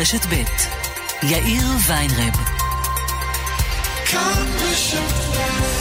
רשת 0.00 0.26
ב' 0.26 0.34
יאיר 1.22 1.64
ויינרב. 1.88 2.34
כאן 4.10 4.46
בשפט 4.56 5.75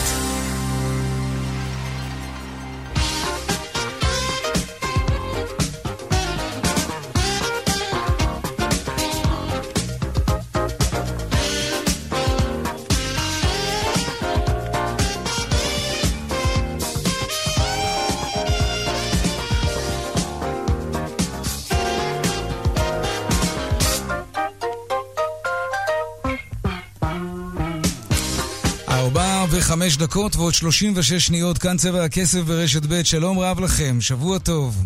דקות 30.05 30.35
ועוד 30.35 30.53
שלושים 30.53 30.93
ושש 30.95 31.27
שניות, 31.27 31.57
כאן 31.57 31.77
צבע 31.77 32.03
הכסף 32.03 32.39
ברשת 32.39 32.85
ב', 32.85 33.03
שלום 33.03 33.39
רב 33.39 33.59
לכם, 33.59 34.01
שבוע 34.01 34.39
טוב. 34.39 34.83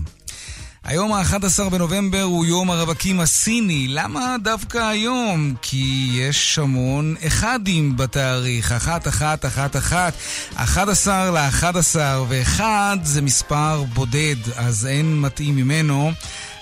היום 0.83 1.13
ה-11 1.13 1.69
בנובמבר 1.69 2.21
הוא 2.21 2.45
יום 2.45 2.71
הרווקים 2.71 3.19
הסיני. 3.19 3.87
למה 3.87 4.35
דווקא 4.43 4.77
היום? 4.77 5.55
כי 5.61 6.09
יש 6.13 6.59
המון 6.59 7.15
אחדים 7.27 7.97
בתאריך. 7.97 8.71
אחת, 8.71 9.07
אחת, 9.07 9.45
אחת, 9.45 9.75
אחת. 9.75 10.13
11 10.55 11.31
ל-11, 11.31 11.95
ואחד 12.27 12.97
זה 13.03 13.21
מספר 13.21 13.83
בודד, 13.93 14.35
אז 14.55 14.85
אין 14.85 15.21
מתאים 15.21 15.55
ממנו. 15.55 16.11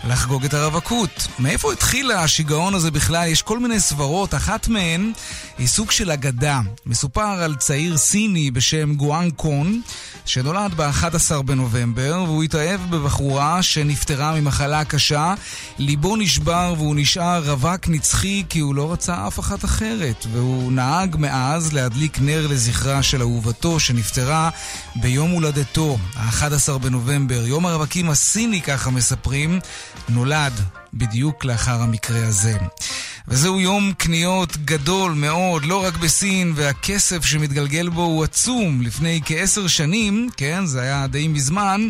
לחגוג 0.04 0.46
את 0.46 0.54
הרווקות. 0.54 1.28
מאיפה 1.40 1.74
התחיל 1.74 2.12
השיגעון 2.12 2.76
הזה 2.76 2.92
בכלל? 2.92 3.28
יש 3.28 3.42
כל 3.42 3.60
מיני 3.60 3.80
סברות, 3.80 4.36
אחת 4.36 4.68
מהן 4.68 5.12
היא 5.58 5.68
סוג 5.68 5.92
של 5.92 6.12
אגדה. 6.12 6.60
מסופר 6.86 7.22
על 7.22 7.56
צעיר 7.56 7.98
סיני 7.98 8.52
בשם 8.52 8.96
גואנג 8.96 9.34
קון, 9.34 9.82
שנולד 10.26 10.74
ב-11 10.74 11.42
בנובמבר, 11.42 12.24
והוא 12.26 12.44
התאהב 12.44 12.82
בבחורה 12.90 13.64
שנפטרה 13.64 14.40
ממחלה 14.40 14.86
קשה. 14.86 15.34
ליבו 15.78 16.16
נשבר 16.16 16.74
והוא 16.78 16.96
נשאר 16.98 17.52
רווק 17.52 17.88
נצחי 17.88 18.44
כי 18.50 18.60
הוא 18.60 18.76
לא 18.76 18.92
רצה 18.92 19.28
אף 19.28 19.40
אחת 19.40 19.66
אחרת, 19.66 20.26
והוא 20.32 20.72
נהג 20.72 21.16
מאז 21.20 21.74
להדליק 21.74 22.20
נר 22.22 22.48
לזכרה 22.48 23.04
של 23.04 23.22
אהובתו 23.22 23.80
שנפטרה 23.80 24.50
ביום 24.96 25.32
הולדתו, 25.32 25.98
ה-11 26.16 26.78
בנובמבר. 26.78 27.48
יום 27.48 27.66
הרווקים 27.66 28.10
הסיני, 28.10 28.62
ככה 28.62 28.90
מספרים, 28.90 29.60
נולד 30.10 30.54
בדיוק 30.94 31.46
לאחר 31.46 31.82
המקרה 31.82 32.28
הזה. 32.28 32.58
וזהו 33.28 33.60
יום 33.60 33.94
קניות 33.98 34.58
גדול 34.58 35.12
מאוד, 35.12 35.66
לא 35.66 35.84
רק 35.84 35.98
בסין, 35.98 36.54
והכסף 36.56 37.26
שמתגלגל 37.26 37.90
בו 37.90 38.02
הוא 38.02 38.24
עצום. 38.24 38.82
לפני 38.82 39.22
כעשר 39.26 39.68
שנים, 39.68 40.30
כן, 40.38 40.66
זה 40.66 40.82
היה 40.82 41.08
די 41.08 41.28
מזמן, 41.28 41.90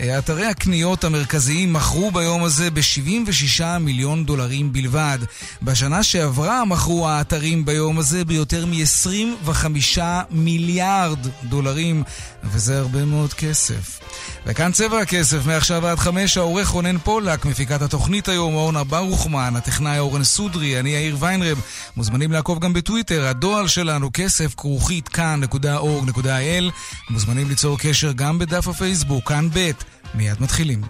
אתרי 0.00 0.46
הקניות 0.46 1.04
המרכזיים 1.04 1.72
מכרו 1.72 2.10
ביום 2.10 2.44
הזה 2.44 2.70
ב-76 2.70 3.78
מיליון 3.80 4.24
דולרים 4.24 4.72
בלבד. 4.72 5.18
בשנה 5.62 6.02
שעברה 6.02 6.64
מכרו 6.64 7.08
האתרים 7.08 7.64
ביום 7.64 7.98
הזה 7.98 8.24
ביותר 8.24 8.66
מ-25 8.66 9.98
מיליארד 10.30 11.18
דולרים, 11.44 12.02
וזה 12.44 12.78
הרבה 12.78 13.04
מאוד 13.04 13.34
כסף. 13.34 14.00
וכאן 14.46 14.72
צבע 14.72 15.00
הכסף, 15.00 15.46
מעכשיו 15.46 15.86
עד 15.86 15.98
חמש, 15.98 16.36
העורך 16.36 16.68
רונן 16.68 16.98
פולק, 16.98 17.44
מפיקת 17.44 17.82
התוכנית 17.82 18.28
היום, 18.28 18.54
אורנה 18.54 18.84
ברוכמן, 18.84 19.56
הטכנאי 19.56 19.98
אורן 19.98 20.24
סודרי, 20.24 20.80
אני 20.80 20.90
יאיר 20.90 21.16
ויינרב. 21.20 21.60
מוזמנים 21.96 22.32
לעקוב 22.32 22.58
גם 22.58 22.72
בטוויטר, 22.72 23.26
הדואל 23.26 23.68
שלנו, 23.68 24.10
כסף 24.12 24.54
כרוכית 24.56 25.08
כאן.org.il. 25.08 26.72
מוזמנים 27.10 27.48
ליצור 27.48 27.78
קשר 27.78 28.12
גם 28.12 28.38
בדף 28.38 28.68
הפייסבוק, 28.68 29.28
כאן 29.28 29.48
ב', 29.54 29.70
מיד 30.14 30.40
מתחילים. 30.40 30.82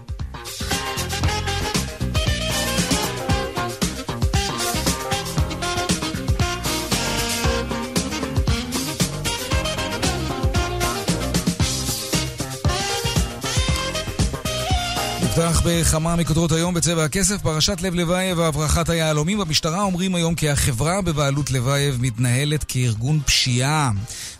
בכמה 15.65 16.15
מכותרות 16.15 16.51
היום 16.51 16.73
בצבע 16.73 17.03
הכסף, 17.03 17.41
פרשת 17.41 17.81
לב 17.81 17.95
לבייב 17.95 18.37
והברחת 18.37 18.89
היהלומים. 18.89 19.39
במשטרה 19.39 19.81
אומרים 19.81 20.15
היום 20.15 20.35
כי 20.35 20.49
החברה 20.49 21.01
בבעלות 21.01 21.51
לבייב 21.51 21.97
מתנהלת 22.01 22.63
כארגון 22.63 23.19
פשיעה. 23.25 23.91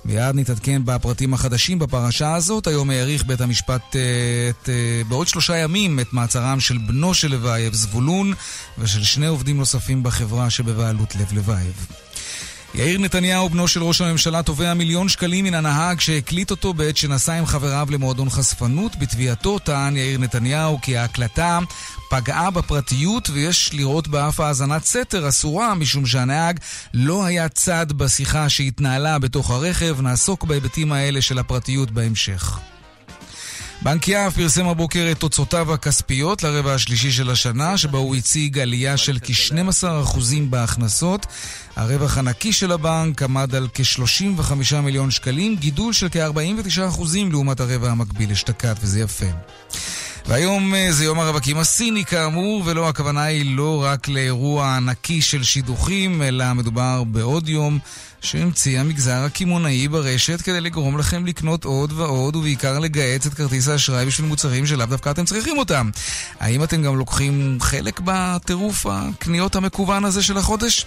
מיד 0.06 0.36
נתעדכן 0.36 0.82
בפרטים 0.86 1.34
החדשים 1.34 1.80
בפרשה 1.80 2.36
הזאת. 2.36 2.68
היום 2.68 2.90
העריך 2.90 3.26
בית 3.26 3.42
המשפט 3.42 3.96
אה, 3.96 4.02
את, 4.50 4.70
אה, 4.70 5.02
בעוד 5.08 5.28
שלושה 5.28 5.58
ימים 5.58 6.00
את 6.00 6.14
מעצרם 6.14 6.60
של 6.60 6.78
בנו 6.78 7.14
של 7.14 7.32
לבייב, 7.32 7.74
זבולון, 7.74 8.34
ושל 8.78 9.04
שני 9.04 9.28
עובדים 9.28 9.58
נוספים 9.58 10.04
בחברה 10.04 10.50
שבבעלות 10.50 11.16
לב 11.16 11.34
לבייב. 11.34 12.03
יאיר 12.76 13.00
נתניהו, 13.00 13.50
בנו 13.50 13.68
של 13.68 13.84
ראש 13.84 14.02
הממשלה, 14.02 14.44
תובע 14.44 14.74
מיליון 14.74 15.10
שקלים 15.10 15.46
מן 15.46 15.54
הנהג 15.54 16.00
שהקליט 16.00 16.52
אותו 16.52 16.74
בעת 16.74 16.98
שנסע 16.98 17.34
עם 17.34 17.46
חבריו 17.46 17.88
למועדון 17.92 18.30
חשפנות. 18.30 18.96
בתביעתו 18.96 19.60
טען 19.60 19.98
יאיר 19.98 20.20
נתניהו 20.20 20.80
כי 20.82 20.98
ההקלטה 20.98 21.60
פגעה 22.10 22.52
בפרטיות 22.52 23.30
ויש 23.30 23.74
לראות 23.74 24.08
בה 24.08 24.28
אף 24.28 24.40
האזנת 24.40 24.84
סתר 24.84 25.30
אסורה 25.30 25.76
משום 25.76 26.06
שהנהג 26.06 26.60
לא 26.94 27.26
היה 27.26 27.50
צד 27.50 27.92
בשיחה 27.92 28.50
שהתנהלה 28.50 29.20
בתוך 29.20 29.52
הרכב. 29.52 30.02
נעסוק 30.02 30.44
בהיבטים 30.44 30.92
האלה 30.92 31.22
של 31.22 31.40
הפרטיות 31.40 31.92
בהמשך. 31.92 32.60
בנק 33.84 34.08
יהב 34.08 34.34
פרסם 34.34 34.68
הבוקר 34.68 35.08
את 35.12 35.20
תוצאותיו 35.20 35.74
הכספיות 35.74 36.44
לרבע 36.44 36.74
השלישי 36.74 37.12
של 37.12 37.30
השנה, 37.30 37.78
שבה 37.78 37.98
הוא 37.98 38.16
הציג 38.16 38.60
עלייה 38.60 38.98
של 38.98 39.20
כ-12% 39.24 40.20
בהכנסות. 40.50 41.26
הרווח 41.76 42.18
הנקי 42.18 42.54
של 42.54 42.72
הבנק 42.72 43.24
עמד 43.24 43.56
על 43.56 43.68
כ-35 43.74 44.76
מיליון 44.84 45.12
שקלים, 45.12 45.56
גידול 45.56 45.94
של 45.94 46.08
כ-49% 46.12 47.02
לעומת 47.32 47.60
הרבע 47.60 47.92
המקביל 47.92 48.32
אשתקד, 48.32 48.74
וזה 48.82 49.00
יפה. 49.00 49.26
והיום 50.26 50.76
אה, 50.76 50.92
זה 50.92 51.06
יום 51.06 51.20
הרווקים 51.20 51.58
הסיני 51.58 52.06
כאמור, 52.06 52.64
ולא 52.66 52.90
הכוונה 52.90 53.24
היא 53.24 53.56
לא 53.56 53.84
רק 53.84 54.08
לאירוע 54.08 54.76
ענקי 54.76 55.22
של 55.22 55.44
שידוכים, 55.44 56.22
אלא 56.22 56.54
מדובר 56.54 57.04
בעוד 57.04 57.50
יום 57.50 57.80
שהמציא 58.22 58.80
המגזר 58.80 59.24
הקמעונאי 59.24 59.88
ברשת 59.88 60.42
כדי 60.42 60.62
לגרום 60.62 60.98
לכם 60.98 61.26
לקנות 61.26 61.66
עוד 61.66 61.92
ועוד, 61.92 62.36
ובעיקר 62.36 62.80
לגהץ 62.80 63.26
את 63.26 63.34
כרטיס 63.34 63.68
האשראי 63.68 64.06
בשביל 64.06 64.28
מוצרים 64.28 64.66
שלאו 64.66 64.86
דווקא 64.86 65.10
אתם 65.10 65.26
צריכים 65.26 65.58
אותם. 65.58 65.90
האם 66.40 66.64
אתם 66.64 66.84
גם 66.84 66.98
לוקחים 66.98 67.58
חלק 67.62 68.02
בטירוף 68.04 68.86
הקניות 68.90 69.56
המקוון 69.56 70.06
הזה 70.06 70.24
של 70.24 70.38
החודש? 70.38 70.86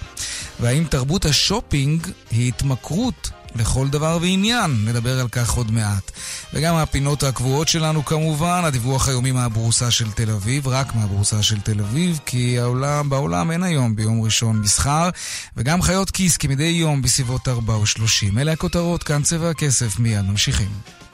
והאם 0.60 0.84
תרבות 0.84 1.24
השופינג 1.24 2.06
היא 2.30 2.48
התמכרות 2.48 3.30
לכל 3.58 3.88
דבר 3.88 4.18
ועניין, 4.20 4.84
נדבר 4.84 5.20
על 5.20 5.28
כך 5.28 5.50
עוד 5.50 5.70
מעט. 5.70 6.10
וגם 6.54 6.74
הפינות 6.74 7.22
הקבועות 7.22 7.68
שלנו 7.68 8.04
כמובן, 8.04 8.62
הדיווח 8.64 9.08
היומי 9.08 9.32
מהבורסה 9.32 9.90
של 9.90 10.10
תל 10.10 10.30
אביב, 10.30 10.68
רק 10.68 10.94
מהבורסה 10.94 11.42
של 11.42 11.60
תל 11.60 11.80
אביב, 11.80 12.20
כי 12.26 12.58
העולם, 12.58 13.08
בעולם 13.08 13.50
אין 13.50 13.62
היום 13.62 13.96
ביום 13.96 14.22
ראשון 14.22 14.60
מסחר, 14.60 15.10
וגם 15.56 15.82
חיות 15.82 16.10
כיס 16.10 16.36
כמדי 16.36 16.64
יום 16.64 17.02
בסביבות 17.02 17.48
4 17.48 17.74
או 17.74 17.86
30. 17.86 18.38
אלה 18.38 18.52
הכותרות, 18.52 19.02
כאן 19.02 19.22
צבע 19.22 19.50
הכסף, 19.50 19.98
מיד 19.98 20.24
ממשיכים. 20.24 21.05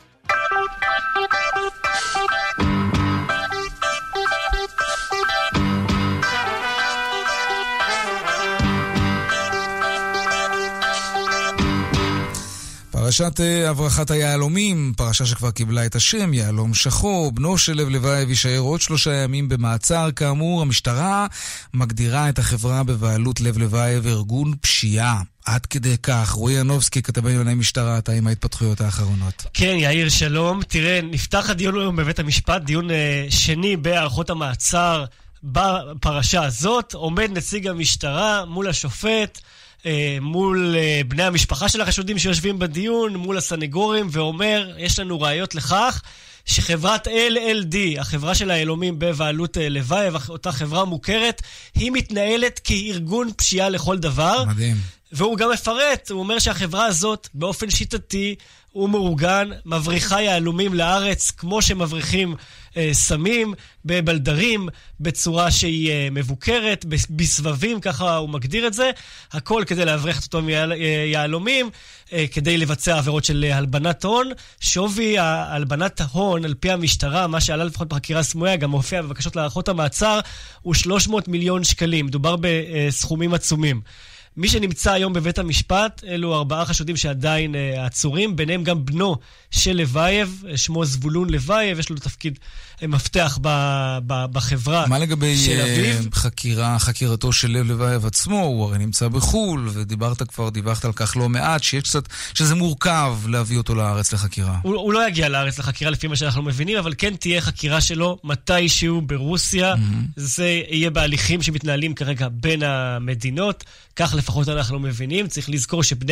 פרשת 13.13 13.41
אה, 13.41 13.71
הברחת 13.71 14.11
היהלומים, 14.11 14.93
פרשה 14.97 15.27
שכבר 15.27 15.51
קיבלה 15.51 15.87
את 15.87 15.95
השם, 15.95 16.35
יהלום 16.35 16.75
שחור, 16.75 17.33
בנו 17.33 17.59
של 17.59 17.73
לב 17.77 17.89
לבייב 17.89 18.29
יישאר 18.29 18.59
עוד 18.59 18.81
שלושה 18.81 19.15
ימים 19.15 19.49
במעצר. 19.49 20.11
כאמור, 20.17 20.63
המשטרה 20.63 21.27
מגדירה 21.75 22.29
את 22.29 22.39
החברה 22.39 22.83
בבעלות 22.83 23.41
לב 23.41 23.59
לבייב 23.59 24.07
ארגון 24.07 24.55
פשיעה. 24.61 25.23
עד 25.45 25.67
כדי 25.67 25.97
כך. 26.03 26.31
רועי 26.31 26.55
ינובסקי, 26.55 27.03
כתבי 27.03 27.33
ענייני 27.33 27.55
משטרה, 27.55 27.99
אתה 27.99 28.13
עם 28.13 28.27
ההתפתחויות 28.27 28.81
האחרונות. 28.81 29.47
כן, 29.55 29.75
יאיר, 29.79 30.09
שלום. 30.09 30.63
תראה, 30.69 31.01
נפתח 31.03 31.51
הדיון 31.51 31.81
היום 31.81 31.97
בבית 31.97 32.19
המשפט, 32.19 32.63
דיון 32.63 32.91
uh, 32.91 32.93
שני 33.31 33.77
בהערכות 33.77 34.31
המעצר 34.31 35.05
בפרשה 35.43 36.45
הזאת. 36.45 36.95
עומד 36.95 37.31
נציג 37.33 37.67
המשטרה 37.67 38.45
מול 38.45 38.69
השופט. 38.69 39.41
אה, 39.87 40.19
מול 40.21 40.75
אה, 40.79 41.01
בני 41.09 41.23
המשפחה 41.23 41.69
של 41.69 41.81
החשודים 41.81 42.19
שיושבים 42.19 42.59
בדיון, 42.59 43.17
מול 43.17 43.39
הסנגורים, 43.39 44.09
ואומר, 44.11 44.75
יש 44.79 44.99
לנו 44.99 45.21
ראיות 45.21 45.55
לכך 45.55 46.03
שחברת 46.45 47.07
LLD, 47.09 48.01
החברה 48.01 48.35
של 48.35 48.51
היהלומים 48.51 48.99
בבעלות 48.99 49.59
אה, 49.59 49.69
לוייב, 49.69 50.15
אותה 50.29 50.53
חברה 50.53 50.85
מוכרת, 50.85 51.43
היא 51.75 51.93
מתנהלת 51.93 52.61
כארגון 52.65 53.31
פשיעה 53.37 53.69
לכל 53.69 53.99
דבר. 53.99 54.45
מדהים. 54.45 54.77
והוא 55.13 55.37
גם 55.37 55.51
מפרט, 55.51 56.11
הוא 56.11 56.21
אומר 56.21 56.39
שהחברה 56.39 56.87
הזאת, 56.87 57.29
באופן 57.35 57.71
שיטתי 57.71 58.35
ומאורגן, 58.75 59.49
מבריחה 59.67 60.23
יהלומים 60.23 60.75
לארץ, 60.75 61.31
כמו 61.31 61.63
שמבריחים 61.63 62.35
אה, 62.77 62.91
סמים, 62.93 63.55
בבלדרים, 63.85 64.69
בצורה 65.01 65.51
שהיא 65.51 65.91
אה, 65.91 66.09
מבוקרת, 66.13 66.85
בסבבים, 67.11 67.81
ככה 67.81 68.17
הוא 68.17 68.29
מגדיר 68.29 68.67
את 68.67 68.75
זה. 68.75 68.91
הכל 69.33 69.63
כדי 69.67 69.85
להבריח 69.85 70.19
את 70.19 70.35
אותם 70.35 70.49
אה, 70.49 70.77
יהלומים, 71.13 71.71
אה, 72.13 72.25
כדי 72.33 72.59
לבצע 72.59 72.99
עבירות 72.99 73.25
של 73.25 73.45
אה, 73.49 73.57
הלבנת 73.57 74.05
הון. 74.05 74.31
שווי 74.61 75.19
הלבנת 75.19 76.01
ההון, 76.01 76.45
על 76.45 76.55
פי 76.55 76.71
המשטרה, 76.71 77.27
מה 77.27 77.41
שעלה 77.41 77.65
לפחות 77.65 77.89
בחקירה 77.89 78.23
סמויה, 78.23 78.57
גם 78.57 78.71
מופיע 78.71 79.03
בבקשות 79.03 79.37
להארכות 79.37 79.69
המעצר, 79.69 80.21
הוא 80.63 80.75
300 80.75 81.29
מיליון 81.29 81.65
שקלים. 81.65 82.07
מדובר 82.07 82.37
בסכומים 82.41 83.35
עצומים. 83.35 83.81
מי 84.37 84.49
שנמצא 84.49 84.93
היום 84.93 85.13
בבית 85.13 85.39
המשפט, 85.39 86.05
אלו 86.07 86.35
ארבעה 86.35 86.65
חשודים 86.65 86.97
שעדיין 86.97 87.55
uh, 87.55 87.81
עצורים, 87.81 88.37
ביניהם 88.37 88.65
גם 88.65 88.85
בנו 88.85 89.17
של 89.51 89.73
לוייב, 89.73 90.45
שמו 90.57 90.85
זבולון 90.85 91.31
לוייב, 91.31 91.79
יש 91.79 91.91
לו 91.91 91.97
תפקיד 91.97 92.39
מפתח 92.89 93.39
ב, 93.43 93.49
ב, 94.07 94.25
בחברה 94.33 94.87
מה 94.87 94.99
לגבי 94.99 95.37
של 95.37 95.61
uh, 95.61 95.63
אביו. 95.63 96.11
חקירה, 96.15 96.79
חקירתו 96.79 97.33
של 97.33 97.51
לב 97.51 97.67
לוייב 97.67 98.07
עצמו? 98.07 98.41
הוא 98.41 98.65
הרי 98.65 98.79
נמצא 98.79 99.09
בחו"ל, 99.09 99.69
ודיברת 99.73 100.23
כבר, 100.23 100.49
דיווחת 100.49 100.85
על 100.85 100.93
כך 100.93 101.17
לא 101.17 101.29
מעט, 101.29 101.63
שיש 101.63 101.83
קצת, 101.83 102.09
שזה 102.35 102.55
מורכב 102.55 103.17
להביא 103.29 103.59
אותו 103.59 103.75
לארץ 103.75 104.13
לחקירה. 104.13 104.59
הוא, 104.63 104.75
הוא 104.75 104.93
לא 104.93 105.09
יגיע 105.09 105.29
לארץ 105.29 105.59
לחקירה 105.59 105.91
לפי 105.91 106.07
מה 106.07 106.17
שאנחנו 106.17 106.43
מבינים, 106.43 106.79
אבל 106.79 106.95
כן 106.99 107.17
תהיה 107.17 107.41
חקירה 107.41 107.81
שלו 107.81 108.19
מתישהו 108.25 109.01
ברוסיה. 109.01 109.75
Mm-hmm. 109.75 110.13
זה 110.17 110.63
יהיה 110.71 110.91
בהליכים 110.91 111.43
שמתנהלים 111.43 111.95
כרגע 111.95 112.29
בין 112.31 112.63
המדינות. 112.63 113.65
כך 113.97 114.15
לפחות 114.15 114.49
אנחנו 114.49 114.79
מבינים. 114.79 115.27
צריך 115.27 115.51
לזכור 115.51 115.83
שהבן 115.83 116.11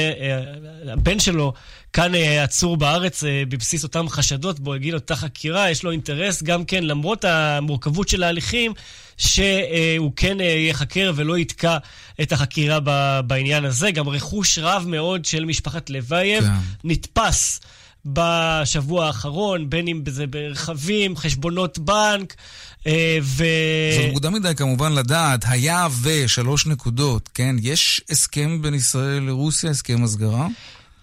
אה, 1.14 1.20
שלו 1.20 1.52
כאן 1.92 2.14
אה, 2.14 2.42
עצור 2.42 2.76
בארץ 2.76 3.24
אה, 3.24 3.42
בבסיס 3.48 3.82
אותם 3.82 4.08
חשדות 4.08 4.60
בו 4.60 4.74
הגיע 4.74 4.94
אותה 4.94 5.16
חקירה, 5.16 5.70
יש 5.70 5.82
לו 5.82 5.90
אינטרס 5.90 6.42
גם 6.42 6.64
כן, 6.64 6.84
למרות 6.84 7.24
המורכבות 7.24 8.08
של 8.08 8.22
ההליכים, 8.22 8.72
שהוא 9.16 10.12
כן 10.16 10.36
ייחקר 10.40 11.12
ולא 11.16 11.38
יתקע 11.38 11.76
את 12.22 12.32
החקירה 12.32 12.80
בעניין 13.20 13.64
הזה. 13.64 13.90
גם 13.90 14.08
רכוש 14.08 14.58
רב 14.58 14.84
מאוד 14.88 15.24
של 15.24 15.44
משפחת 15.44 15.90
לוייב 15.90 16.44
כן. 16.44 16.50
נתפס. 16.84 17.60
בשבוע 18.06 19.06
האחרון, 19.06 19.70
בין 19.70 19.88
אם 19.88 20.02
זה 20.08 20.26
ברכבים, 20.26 21.16
חשבונות 21.16 21.78
בנק, 21.78 22.34
אה, 22.86 23.18
ו... 23.22 23.44
זה 23.96 24.08
מוקדם 24.12 24.32
מדי 24.32 24.54
כמובן 24.56 24.92
לדעת, 24.92 25.44
היה 25.48 25.88
ושלוש 26.02 26.66
נקודות, 26.66 27.28
כן? 27.34 27.56
יש 27.62 28.00
הסכם 28.10 28.62
בין 28.62 28.74
ישראל 28.74 29.22
לרוסיה, 29.22 29.70
הסכם 29.70 30.04
הסגרה? 30.04 30.46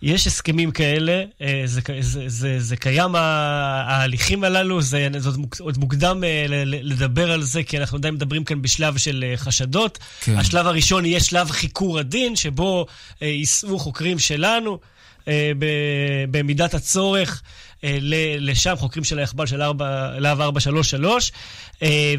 יש 0.02 0.28
הסכמים 0.28 0.72
כאלה, 0.72 1.24
אה, 1.42 1.62
זה, 1.66 1.82
זה, 2.00 2.24
זה, 2.28 2.60
זה 2.60 2.76
קיים, 2.76 3.16
ההליכים 3.16 4.44
הללו, 4.44 4.82
זה, 4.82 5.08
זה 5.18 5.30
עוד 5.60 5.78
מוקדם 5.78 6.24
אה, 6.24 6.46
לדבר 6.66 7.32
על 7.32 7.44
זה, 7.44 7.64
כי 7.64 7.78
אנחנו 7.78 7.98
עדיין 7.98 8.14
מדברים 8.14 8.44
כאן 8.44 8.62
בשלב 8.62 8.98
של 8.98 9.34
חשדות. 9.36 10.00
כן. 10.22 10.38
השלב 10.38 10.68
הראשון 10.68 11.06
יהיה 11.06 11.20
שלב 11.20 11.52
חיקור 11.52 12.00
הדין, 12.00 12.36
שבו 12.36 12.86
ייסעו 13.22 13.80
חוקרים 13.80 14.20
שלנו. 14.20 14.80
במידת 16.32 16.74
הצורך 16.74 17.42
לשם, 18.40 18.76
חוקרים 18.78 19.04
של 19.04 19.20
היחב"ל 19.20 19.46
של 19.46 19.58
להב 20.20 20.42
433, 20.42 21.32
אה, 21.84 22.14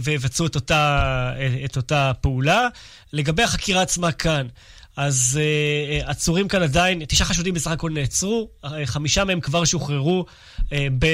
ויבצעו 0.00 0.46
את 0.46 0.54
אותה, 0.54 1.32
את 1.64 1.76
אותה 1.76 2.12
פעולה. 2.20 2.68
לגבי 3.12 3.42
החקירה 3.42 3.82
עצמה 3.82 4.12
כאן, 4.12 4.46
אז 4.98 5.40
uh, 5.40 6.10
עצורים 6.10 6.48
כאן 6.48 6.62
עדיין, 6.62 7.04
תשעה 7.04 7.26
חשודים 7.26 7.54
בסך 7.54 7.70
הכל 7.70 7.90
נעצרו, 7.90 8.48
חמישה 8.84 9.24
מהם 9.24 9.40
כבר 9.40 9.64
שוחררו, 9.64 10.24
uh, 10.58 10.72
ב, 10.98 11.06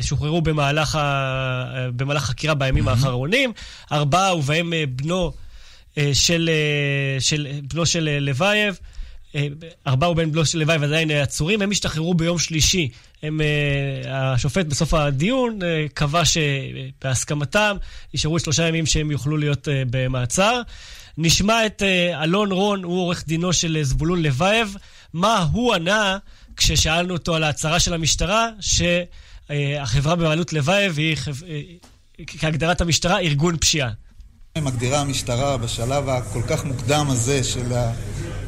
שוחררו 0.00 0.42
במהלך, 0.42 0.94
ה, 0.94 1.88
במהלך 1.96 2.22
חקירה 2.22 2.54
בימים 2.54 2.88
האחרונים, 2.88 3.52
ארבעה 3.92 4.36
ובהם 4.36 4.72
uh, 4.72 4.76
בנו, 4.90 5.32
uh, 5.94 5.98
של, 6.12 6.50
uh, 7.18 7.20
של, 7.20 7.46
בנו 7.62 7.86
של 7.86 8.18
לוייב, 8.20 8.78
ארבעה 9.86 10.10
ובן 10.10 10.32
בנו 10.32 10.46
של 10.46 10.58
לוואי 10.58 10.76
ועדיין 10.76 11.10
עצורים, 11.10 11.62
הם 11.62 11.70
השתחררו 11.70 12.14
ביום 12.14 12.38
שלישי. 12.38 12.88
הם, 13.22 13.40
השופט 14.08 14.66
בסוף 14.66 14.94
הדיון 14.94 15.58
קבע 15.94 16.22
שבהסכמתם 16.24 17.76
יישארו 18.14 18.38
שלושה 18.38 18.68
ימים 18.68 18.86
שהם 18.86 19.10
יוכלו 19.10 19.36
להיות 19.36 19.68
במעצר. 19.90 20.62
נשמע 21.18 21.66
את 21.66 21.82
אלון 22.22 22.52
רון, 22.52 22.84
הוא 22.84 23.00
עורך 23.00 23.24
דינו 23.26 23.52
של 23.52 23.78
זבולון 23.82 24.22
לוייב, 24.22 24.76
מה 25.12 25.46
הוא 25.52 25.74
ענה 25.74 26.18
כששאלנו 26.56 27.14
אותו 27.14 27.34
על 27.34 27.44
ההצהרה 27.44 27.80
של 27.80 27.94
המשטרה, 27.94 28.48
שהחברה 28.60 30.16
בבעלות 30.16 30.52
לוייב 30.52 30.98
היא, 30.98 31.16
כהגדרת 32.26 32.80
המשטרה, 32.80 33.18
ארגון 33.18 33.56
פשיעה. 33.56 33.90
מגדירה 34.58 35.00
המשטרה 35.00 35.56
בשלב 35.56 36.08
הכל 36.08 36.42
כך 36.48 36.64
מוקדם 36.64 37.06
הזה 37.10 37.44
של 37.44 37.72
ה... 37.72 37.92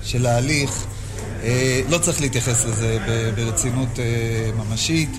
של 0.03 0.27
ההליך. 0.27 0.87
אה, 1.43 1.81
לא 1.89 1.99
צריך 1.99 2.21
להתייחס 2.21 2.65
לזה 2.65 2.99
ברצינות 3.37 3.99
אה, 3.99 4.51
ממשית. 4.57 5.11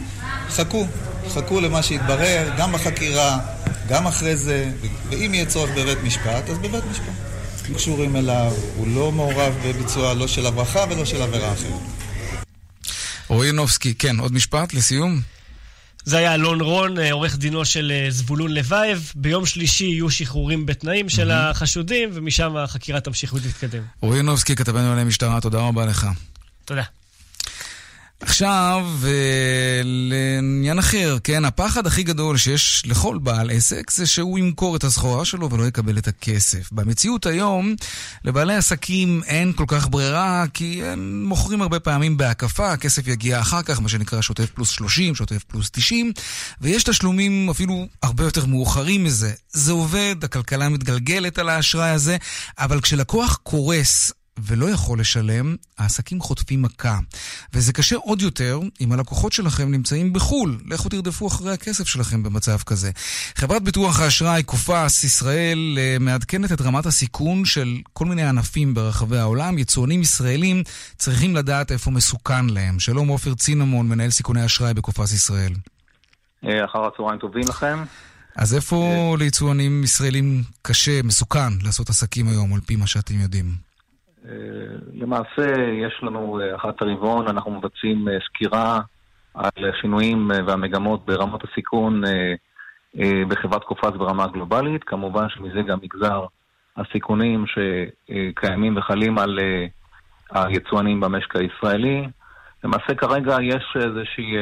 חכו, 0.50 0.86
חכו 1.30 1.62
למה 1.62 1.84
שיתברר, 1.84 2.50
גם 2.58 2.72
בחקירה, 2.72 3.40
גם 3.88 4.08
אחרי 4.08 4.36
זה, 4.36 4.72
ואם 5.10 5.34
יהיה 5.34 5.46
צורך 5.46 5.72
בבית 5.72 6.04
משפט, 6.04 6.50
אז 6.50 6.58
בבית 6.58 6.84
משפט. 6.92 7.35
הם 7.68 7.74
קשורים 7.74 8.16
אליו, 8.16 8.52
הוא 8.76 8.88
לא 8.88 9.12
מעורב 9.12 9.54
בביצוע 9.66 10.14
לא 10.14 10.28
של 10.28 10.46
הברכה 10.46 10.86
ולא 10.90 11.06
של 11.06 11.22
עבירה 11.22 11.54
אחרת. 11.54 11.82
רועי 13.28 13.50
ינובסקי, 13.50 13.94
כן, 13.94 14.20
עוד 14.20 14.34
משפט 14.34 14.74
לסיום? 14.74 15.22
זה 16.04 16.18
היה 16.18 16.34
אלון 16.34 16.62
רון, 16.62 17.00
אה, 17.00 17.12
עורך 17.12 17.38
דינו 17.38 17.66
של 17.66 17.92
אה, 17.96 18.12
זבולון 18.12 18.52
לוייב. 18.52 19.12
ביום 19.16 19.46
שלישי 19.46 19.86
יהיו 19.86 20.10
שחרורים 20.10 20.66
בתנאים 20.66 21.10
של 21.10 21.32
החשודים, 21.32 22.10
ומשם 22.14 22.58
החקירה 22.58 23.00
תמשיך 23.00 23.34
ותתקדם. 23.34 23.84
רועי 24.02 24.20
ינובסקי, 24.20 24.56
כתבנו 24.56 24.92
עליהם 24.92 25.08
משטרה, 25.08 25.42
תודה 25.42 25.60
רבה 25.60 25.86
לך. 25.86 26.08
תודה. 26.66 26.84
עכשיו, 28.22 28.88
אה, 29.06 29.82
לעניין 29.84 30.80
אחר, 30.80 31.18
כן, 31.24 31.46
הפחד 31.46 31.88
הכי 31.88 32.04
גדול 32.04 32.38
שיש 32.38 32.84
לכל 32.86 33.18
בעל 33.18 33.50
עסק 33.52 33.92
זה 33.92 34.08
שהוא 34.08 34.40
ימכור 34.40 34.76
את 34.76 34.84
הסחורה 34.84 35.26
שלו 35.26 35.50
ולא 35.52 35.64
יקבל 35.64 35.98
את 35.98 36.08
הכסף. 36.08 36.72
במציאות 36.72 37.26
היום, 37.26 37.76
לבעלי 38.24 38.56
עסקים 38.56 39.22
אין 39.26 39.54
כל 39.54 39.63
כך 39.68 39.88
ברירה, 39.89 40.46
כי 40.54 40.84
הם 40.84 41.24
מוכרים 41.25 41.62
הרבה 41.62 41.80
פעמים 41.80 42.18
בהקפה, 42.18 42.72
הכסף 42.72 43.08
יגיע 43.08 43.39
אחר 43.39 43.62
כך, 43.62 43.82
מה 43.82 43.89
שנקרא 43.89 44.22
שוטף 44.22 44.50
פלוס 44.50 44.70
30, 44.70 45.16
שוטף 45.16 45.44
פלוס 45.44 45.70
90, 45.72 46.12
ויש 46.62 46.84
תשלומים 46.84 47.50
אפילו 47.50 47.88
הרבה 48.04 48.24
יותר 48.24 48.46
מאוחרים 48.46 49.04
מזה. 49.04 49.32
זה 49.54 49.72
עובד, 49.72 50.16
הכלכלה 50.24 50.70
מתגלגלת 50.70 51.39
על 51.39 51.50
האשראי 51.50 51.89
הזה, 51.89 52.18
אבל 52.60 52.82
כשלקוח 52.82 53.39
קורס, 53.44 54.12
ולא 54.39 54.70
יכול 54.70 55.00
לשלם, 55.00 55.56
העסקים 55.77 56.22
חוטפים 56.22 56.62
מכה. 56.62 57.00
וזה 57.54 57.74
קשה 57.74 57.96
עוד 57.96 58.22
יותר 58.22 58.60
אם 58.82 58.92
הלקוחות 58.92 59.34
שלכם 59.34 59.72
נמצאים 59.72 60.13
בחו"ל. 60.13 60.58
לכו 60.65 60.89
תרדפו 60.89 61.27
אחרי 61.27 61.54
הכסף 61.54 61.88
שלכם 61.88 62.24
במצב 62.24 62.58
כזה. 62.65 62.92
חברת 63.36 63.63
ביטוח 63.63 64.00
האשראי 64.00 64.44
קופס 64.44 65.04
ישראל 65.04 65.77
אה, 65.77 65.98
מעדכנת 66.00 66.51
את 66.51 66.62
רמת 66.62 66.86
הסיכון 66.86 67.46
של 67.46 67.77
כל 67.94 68.06
מיני 68.06 68.24
ענפים 68.24 68.74
ברחבי 68.74 69.18
העולם. 69.18 69.58
יצואנים 69.58 70.01
ישראלים 70.01 70.63
צריכים 70.98 71.36
לדעת 71.36 71.72
איפה 71.72 71.92
מסוכן 71.92 72.46
להם. 72.46 72.80
שלום 72.80 73.08
עופר 73.08 73.34
צינמון, 73.34 73.88
מנהל 73.88 74.10
סיכוני 74.10 74.46
אשראי 74.46 74.74
בקופס 74.74 75.13
ישראל. 75.13 75.54
אה, 76.46 76.65
אחר 76.65 76.86
הצהריים 76.86 77.20
טובים 77.20 77.44
לכם. 77.50 77.84
אז 78.36 78.56
איפה 78.56 78.75
אה. 78.75 79.18
ליצואנים 79.18 79.84
ישראלים 79.84 80.44
קשה, 80.62 81.01
מסוכן, 81.04 81.54
לעשות 81.63 81.89
עסקים 81.89 82.27
היום, 82.27 82.54
על 82.54 82.62
פי 82.62 82.75
מה 82.75 82.88
שאתם 82.88 83.22
יודעים? 83.22 83.75
אה, 84.29 84.75
למעשה, 84.94 85.72
יש 85.72 86.00
לנו 86.03 86.39
אה, 86.41 86.55
אחת 86.55 86.82
הרבעון, 86.82 87.27
אנחנו 87.27 87.51
מבצעים 87.51 88.08
אה, 88.08 88.17
סקירה 88.27 88.79
על 89.34 89.70
השינויים 89.70 90.32
והמגמות 90.48 91.05
ברמות 91.05 91.44
הסיכון 91.44 92.01
בחברת 93.27 93.63
קופץ 93.63 93.94
ברמה 93.98 94.27
גלובלית. 94.27 94.84
כמובן 94.84 95.29
שמזה 95.29 95.62
גם 95.62 95.77
נגזר 95.84 96.25
הסיכונים 96.77 97.46
שקיימים 97.48 98.77
וחלים 98.77 99.17
על 99.17 99.39
היצואנים 100.32 101.00
במשק 101.00 101.36
הישראלי. 101.36 102.08
למעשה 102.63 102.96
כרגע 102.96 103.38
יש 103.41 103.63
איזושהי 103.75 104.36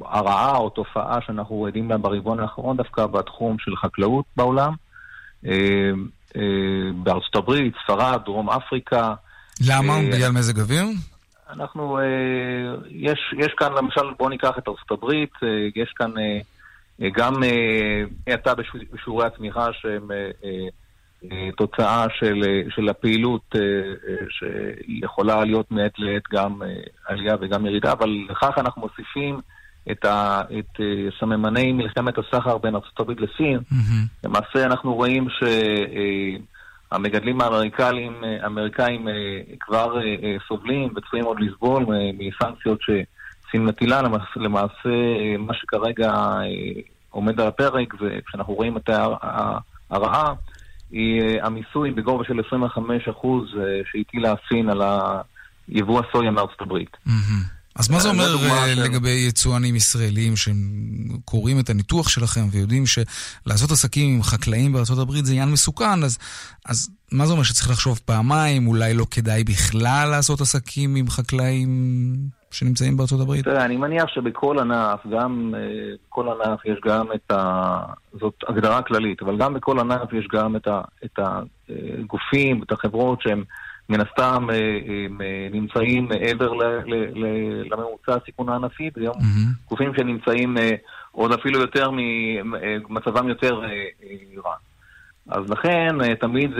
הרעה 0.00 0.56
או 0.56 0.70
תופעה 0.70 1.18
שאנחנו 1.26 1.66
עדים 1.66 1.90
לה 1.90 1.98
ברבעון 1.98 2.40
האחרון 2.40 2.76
דווקא 2.76 3.06
בתחום 3.06 3.56
של 3.58 3.76
חקלאות 3.76 4.24
בעולם. 4.36 4.72
אה, 6.38 6.92
בארצות 6.94 7.36
הברית, 7.36 7.74
ספרד, 7.84 8.20
דרום 8.24 8.50
אפריקה. 8.50 9.14
למה? 9.68 9.92
אה, 9.92 10.10
בגלל 10.12 10.30
מזג 10.32 10.60
אוויר? 10.60 10.84
אנחנו, 11.50 11.98
יש, 12.90 13.34
יש 13.38 13.52
כאן 13.56 13.72
למשל, 13.72 14.00
בואו 14.18 14.28
ניקח 14.28 14.50
את 14.58 14.68
ארצות 14.68 14.90
הברית, 14.90 15.32
יש 15.76 15.92
כאן 15.96 16.10
גם 17.12 17.32
האטה 18.26 18.52
בשיעורי 18.54 19.26
הצמיחה 19.26 19.68
שהם 19.72 20.08
תוצאה 21.56 22.06
של, 22.18 22.42
של 22.68 22.88
הפעילות 22.88 23.54
שיכולה 24.30 25.44
להיות 25.44 25.70
מעת 25.70 25.92
לעת 25.98 26.22
גם 26.32 26.62
עלייה 27.06 27.34
וגם 27.40 27.66
ירידה, 27.66 27.92
אבל 27.92 28.26
לכך 28.30 28.58
אנחנו 28.58 28.82
מוסיפים 28.82 29.40
את, 29.90 30.04
ה, 30.04 30.42
את 30.58 30.80
סממני 31.20 31.72
מלחמת 31.72 32.14
הסחר 32.18 32.58
בין 32.58 32.74
ארה"ב 32.74 33.10
לסין. 33.10 33.58
Mm-hmm. 33.58 34.24
למעשה 34.24 34.64
אנחנו 34.64 34.94
רואים 34.94 35.28
שהמגדלים 36.90 37.40
האמריקאים, 37.40 38.24
האמריקאים 38.42 39.08
כבר 39.60 40.00
סובלים 40.48 40.88
וצריכים 40.96 41.24
עוד 41.24 41.40
לסבול 41.40 41.86
מסנקציות 42.18 42.80
שסין 42.80 43.64
מטילה. 43.64 44.02
למעשה, 44.36 44.88
מה 45.38 45.54
שכרגע 45.54 46.12
עומד 47.10 47.40
על 47.40 47.46
הפרק, 47.46 47.94
וכשאנחנו 48.00 48.54
רואים 48.54 48.76
את 48.76 48.90
הרעה, 49.90 50.34
היא 50.90 51.42
המיסוי 51.42 51.90
בגובה 51.90 52.24
של 52.24 52.40
25% 52.40 53.26
שהטילה 53.92 54.34
סין 54.48 54.70
על 54.70 54.82
יבוא 55.68 56.02
הסויה 56.04 56.30
מארצות 56.30 56.60
הברית. 56.60 56.96
Mm-hmm. 57.06 57.57
אז 57.76 57.90
מה 57.90 57.98
זה 57.98 58.08
אומר 58.08 58.36
אה, 58.50 58.74
לגבי 58.74 59.24
יצואנים 59.28 59.76
ישראלים 59.76 60.32
שקוראים 60.36 61.60
את 61.60 61.70
הניתוח 61.70 62.08
שלכם 62.08 62.40
ויודעים 62.50 62.84
שלעשות 62.86 63.70
עסקים 63.70 64.14
עם 64.14 64.22
חקלאים 64.22 64.72
בארצות 64.72 64.98
הברית 64.98 65.26
זה 65.26 65.32
עניין 65.32 65.48
מסוכן, 65.48 66.04
אז, 66.04 66.18
אז 66.68 66.90
מה 67.12 67.26
זה 67.26 67.32
אומר 67.32 67.42
שצריך 67.42 67.70
לחשוב 67.70 68.00
פעמיים, 68.04 68.66
אולי 68.66 68.94
לא 68.94 69.04
כדאי 69.10 69.44
בכלל 69.44 70.08
לעשות 70.10 70.40
עסקים 70.40 70.96
עם 70.96 71.08
חקלאים 71.08 71.68
שנמצאים 72.50 72.96
בארצות 72.96 73.20
הברית? 73.20 73.44
תראה, 73.44 73.64
אני 73.64 73.76
מניח 73.76 74.08
שבכל 74.08 74.58
ענף, 74.58 75.06
גם 75.12 75.54
אה, 75.56 75.60
בכל 76.08 76.28
ענף 76.28 76.64
יש 76.64 76.78
גם 76.84 77.06
את 77.14 77.30
ה... 77.30 77.80
זאת 78.20 78.34
הגדרה 78.48 78.82
כללית, 78.82 79.22
אבל 79.22 79.38
גם 79.38 79.54
בכל 79.54 79.78
ענף 79.78 80.12
יש 80.12 80.28
גם 80.34 80.56
את, 80.56 80.66
ה... 80.66 80.80
את 81.04 81.18
הגופים, 81.18 82.62
את 82.62 82.72
החברות 82.72 83.22
שהם... 83.22 83.44
מן 83.88 84.00
הסתם 84.00 84.46
אה, 84.50 84.56
אה, 85.20 85.48
נמצאים 85.52 86.08
מעבר 86.08 86.52
לממוצע 87.64 88.14
הסיכון 88.22 88.48
הענפי, 88.48 88.90
ויום 88.96 89.14
mm-hmm. 89.14 89.68
גופים 89.68 89.92
שנמצאים 89.96 90.58
אה, 90.58 90.74
עוד 91.12 91.32
אפילו 91.32 91.60
יותר 91.60 91.90
ממצבם 91.90 93.28
יותר 93.28 93.60
רע. 94.44 94.54
אז 95.28 95.50
לכן 95.50 96.14
תמיד 96.20 96.50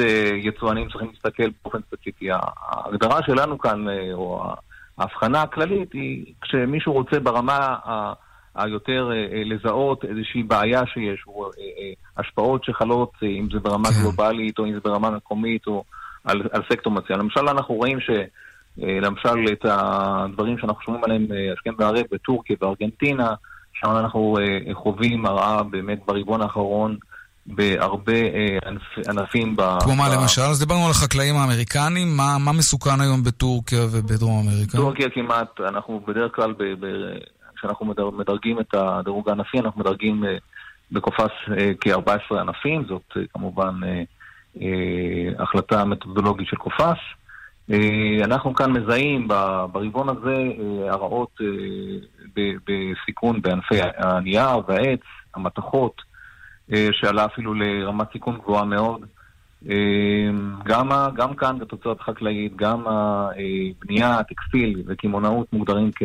יצואנים 0.43 0.89
צריכים 0.89 1.09
להסתכל 1.09 1.49
באופן 1.63 1.79
ספציפי. 1.89 2.29
ההגדרה 2.33 3.21
שלנו 3.27 3.59
כאן, 3.59 3.85
או 4.13 4.45
ההבחנה 4.99 5.43
הכללית, 5.43 5.93
היא 5.93 6.33
כשמישהו 6.41 6.93
רוצה 6.93 7.21
ברמה 7.21 7.77
היותר 8.55 9.11
לזהות 9.45 10.05
איזושהי 10.05 10.43
בעיה 10.43 10.83
שיש, 10.87 11.25
או 11.27 11.51
השפעות 12.17 12.65
שחלות, 12.65 13.13
אם 13.23 13.49
זה 13.53 13.59
ברמה 13.61 13.89
כן. 13.89 14.01
גלובלית, 14.01 14.59
או 14.59 14.67
אם 14.67 14.75
זה 14.75 14.81
ברמה 14.81 15.11
מקומית, 15.11 15.67
או... 15.67 15.85
על, 16.25 16.43
על 16.53 16.63
סקטור 16.73 16.93
מסוים. 16.93 17.19
למשל, 17.19 17.49
אנחנו 17.49 17.75
רואים 17.75 18.01
ש... 18.01 18.11
אה, 18.83 18.99
למשל, 19.03 19.53
את 19.53 19.65
הדברים 19.65 20.59
שאנחנו 20.59 20.83
שומעים 20.83 21.05
עליהם 21.05 21.27
אה, 21.33 21.53
השכם 21.53 21.71
והערב 21.79 22.05
בטורקיה 22.13 22.57
וארגנטינה, 22.61 23.35
שם 23.73 23.91
אנחנו 23.91 24.39
אה, 24.41 24.75
חווים 24.75 25.27
הרעה 25.27 25.63
באמת 25.63 25.99
ברבעון 26.07 26.43
האחרון 26.43 26.97
בהרבה 27.47 28.13
ענפים. 29.09 29.57
כמו 29.81 29.95
מה 29.97 30.09
למשל? 30.09 30.43
אז 30.43 30.61
דיברנו 30.61 30.85
על 30.85 30.91
החקלאים 30.91 31.37
האמריקנים, 31.37 32.17
מה, 32.17 32.37
מה 32.39 32.53
מסוכן 32.53 33.01
היום 33.01 33.23
בטורקיה 33.23 33.85
ובדרום 33.85 34.47
אמריקה? 34.47 34.79
טורקיה 34.79 35.11
כמעט, 35.11 35.61
אנחנו 35.61 36.01
בדרך 36.09 36.35
כלל, 36.35 36.55
כשאנחנו 37.57 37.95
מדרגים 38.19 38.61
את 38.61 38.75
הדירוג 38.75 39.29
הענפי, 39.29 39.59
אנחנו 39.59 39.81
מדרגים 39.81 40.25
בקופס 40.93 41.31
כ-14 41.81 42.35
ענפים, 42.41 42.85
זאת 42.89 43.17
כמובן... 43.33 43.81
אה, 44.63 45.43
החלטה 45.43 45.85
מתודולוגית 45.85 46.49
של 46.49 46.57
קופס. 46.57 46.99
אה, 47.71 48.25
אנחנו 48.25 48.55
כאן 48.55 48.73
מזהים 48.73 49.29
ברבעון 49.73 50.09
הזה 50.09 50.37
אה, 50.37 50.93
הרעות 50.93 51.41
בסיכון 52.37 53.43
בענפי 53.43 53.81
הנייר 53.97 54.59
והעץ, 54.69 55.01
המתכות, 55.35 56.03
שעלה 56.93 57.25
אפילו 57.25 57.55
לרמת 57.55 58.07
סיכון 58.13 58.39
גבוהה 58.39 58.65
מאוד. 58.65 59.01
גם, 60.65 60.89
גם 61.15 61.35
כאן 61.35 61.59
בתוצרת 61.59 62.01
חקלאית, 62.01 62.57
גם 62.57 62.85
הבנייה, 62.87 64.19
הטקסטיל 64.19 64.83
וקמעונאות 64.87 65.53
מוגדרים 65.53 65.91
כ... 65.95 66.03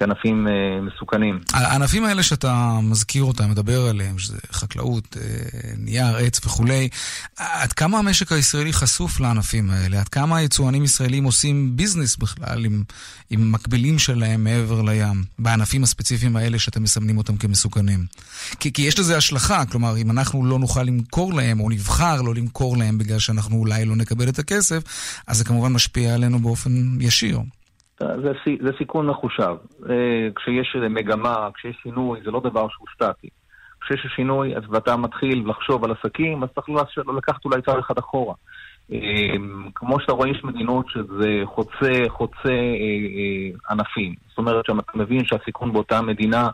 כענפים 0.00 0.48
אה, 0.48 0.80
מסוכנים. 0.80 1.40
הענפים 1.52 2.04
האלה 2.04 2.22
שאתה 2.22 2.78
מזכיר 2.82 3.24
אותם, 3.24 3.50
מדבר 3.50 3.86
עליהם, 3.86 4.18
שזה 4.18 4.38
חקלאות, 4.52 5.16
אה, 5.20 5.70
נייר, 5.78 6.16
עץ 6.16 6.46
וכולי, 6.46 6.88
עד 7.36 7.72
כמה 7.72 7.98
המשק 7.98 8.32
הישראלי 8.32 8.72
חשוף 8.72 9.20
לענפים 9.20 9.70
האלה? 9.70 10.00
עד 10.00 10.08
כמה 10.08 10.36
היצואנים 10.36 10.84
ישראלים 10.84 11.24
עושים 11.24 11.76
ביזנס 11.76 12.16
בכלל 12.16 12.64
עם, 12.64 12.82
עם 13.30 13.52
מקבילים 13.52 13.98
שלהם 13.98 14.44
מעבר 14.44 14.82
לים, 14.82 15.24
בענפים 15.38 15.82
הספציפיים 15.82 16.36
האלה 16.36 16.58
שאתם 16.58 16.82
מסמנים 16.82 17.18
אותם 17.18 17.36
כמסוכנים? 17.36 18.06
כי, 18.60 18.72
כי 18.72 18.82
יש 18.82 18.98
לזה 18.98 19.16
השלכה, 19.16 19.64
כלומר, 19.64 19.96
אם 19.96 20.10
אנחנו 20.10 20.46
לא 20.46 20.58
נוכל 20.58 20.82
למכור 20.82 21.34
להם, 21.34 21.60
או 21.60 21.70
נבחר 21.70 22.22
לא 22.22 22.34
למכור 22.34 22.76
להם 22.76 22.98
בגלל 22.98 23.18
שאנחנו 23.18 23.56
אולי 23.56 23.84
לא 23.84 23.96
נקבל 23.96 24.28
את 24.28 24.38
הכסף, 24.38 24.82
אז 25.26 25.38
זה 25.38 25.44
כמובן 25.44 25.72
משפיע 25.72 26.14
עלינו 26.14 26.38
באופן 26.38 27.00
ישיר. 27.00 27.40
זה, 28.00 28.32
זה 28.60 28.70
סיכון 28.78 29.06
מחושב. 29.06 29.54
אה, 29.90 30.28
כשיש 30.36 30.76
מגמה, 30.90 31.48
כשיש 31.54 31.76
שינוי, 31.82 32.20
זה 32.24 32.30
לא 32.30 32.40
דבר 32.40 32.68
שהוא 32.68 32.86
סטטי. 32.94 33.28
כשיש 33.80 34.06
שינוי 34.16 34.54
ואתה 34.70 34.96
מתחיל 34.96 35.44
לחשוב 35.46 35.84
על 35.84 35.90
עסקים, 35.90 36.42
אז 36.42 36.48
צריך 36.54 36.68
לקחת 37.16 37.44
אולי 37.44 37.62
צעד 37.62 37.78
אחד 37.78 37.98
אחורה. 37.98 38.34
אה, 38.92 38.98
כמו 39.74 40.00
שאתה 40.00 40.12
רואה, 40.12 40.28
יש 40.28 40.44
מדינות 40.44 40.86
שזה 40.88 41.28
חוצה, 41.44 41.92
חוצה 42.08 42.48
אה, 42.48 43.70
ענפים. 43.70 44.14
זאת 44.28 44.38
אומרת 44.38 44.64
שאתה 44.66 44.98
מבין 44.98 45.24
שהסיכון 45.24 45.72
באותה 45.72 46.02
מדינה 46.02 46.48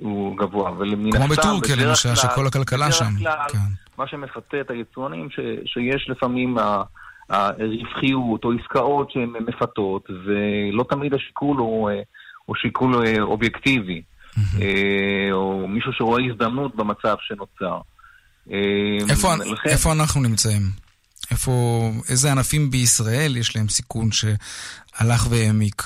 הוא 0.00 0.36
גבוה. 0.36 0.70
כמו 1.12 1.28
בטורקיה 1.28 1.76
למשל, 1.76 2.14
שכל 2.14 2.46
הכלכלה 2.46 2.92
שם. 2.92 3.04
כן. 3.48 3.58
מה 3.98 4.06
שמפתה 4.06 4.60
את 4.60 4.70
היצואנים, 4.70 5.28
שיש 5.64 6.06
לפעמים... 6.08 6.56
הרווחיות 7.28 8.44
או 8.44 8.52
עסקאות 8.52 9.10
שהן 9.10 9.32
מפתות, 9.48 10.08
ולא 10.10 10.84
תמיד 10.90 11.14
השיקול 11.14 11.56
הוא, 11.56 11.90
אה, 11.90 12.00
הוא 12.44 12.56
שיקול 12.56 13.06
אה, 13.06 13.22
אובייקטיבי, 13.22 14.02
אה, 14.38 15.28
או 15.32 15.68
מישהו 15.68 15.92
שרואה 15.92 16.22
הזדמנות 16.30 16.76
במצב 16.76 17.16
שנוצר. 17.20 17.80
איפה, 19.10 19.28
לכן... 19.34 19.70
איפה 19.70 19.92
אנחנו 19.92 20.22
נמצאים? 20.22 20.62
איפה, 21.30 21.52
איזה 22.08 22.32
ענפים 22.32 22.70
בישראל 22.70 23.36
יש 23.36 23.56
להם 23.56 23.68
סיכון 23.68 24.08
שהלך 24.12 25.26
והעמיק? 25.30 25.82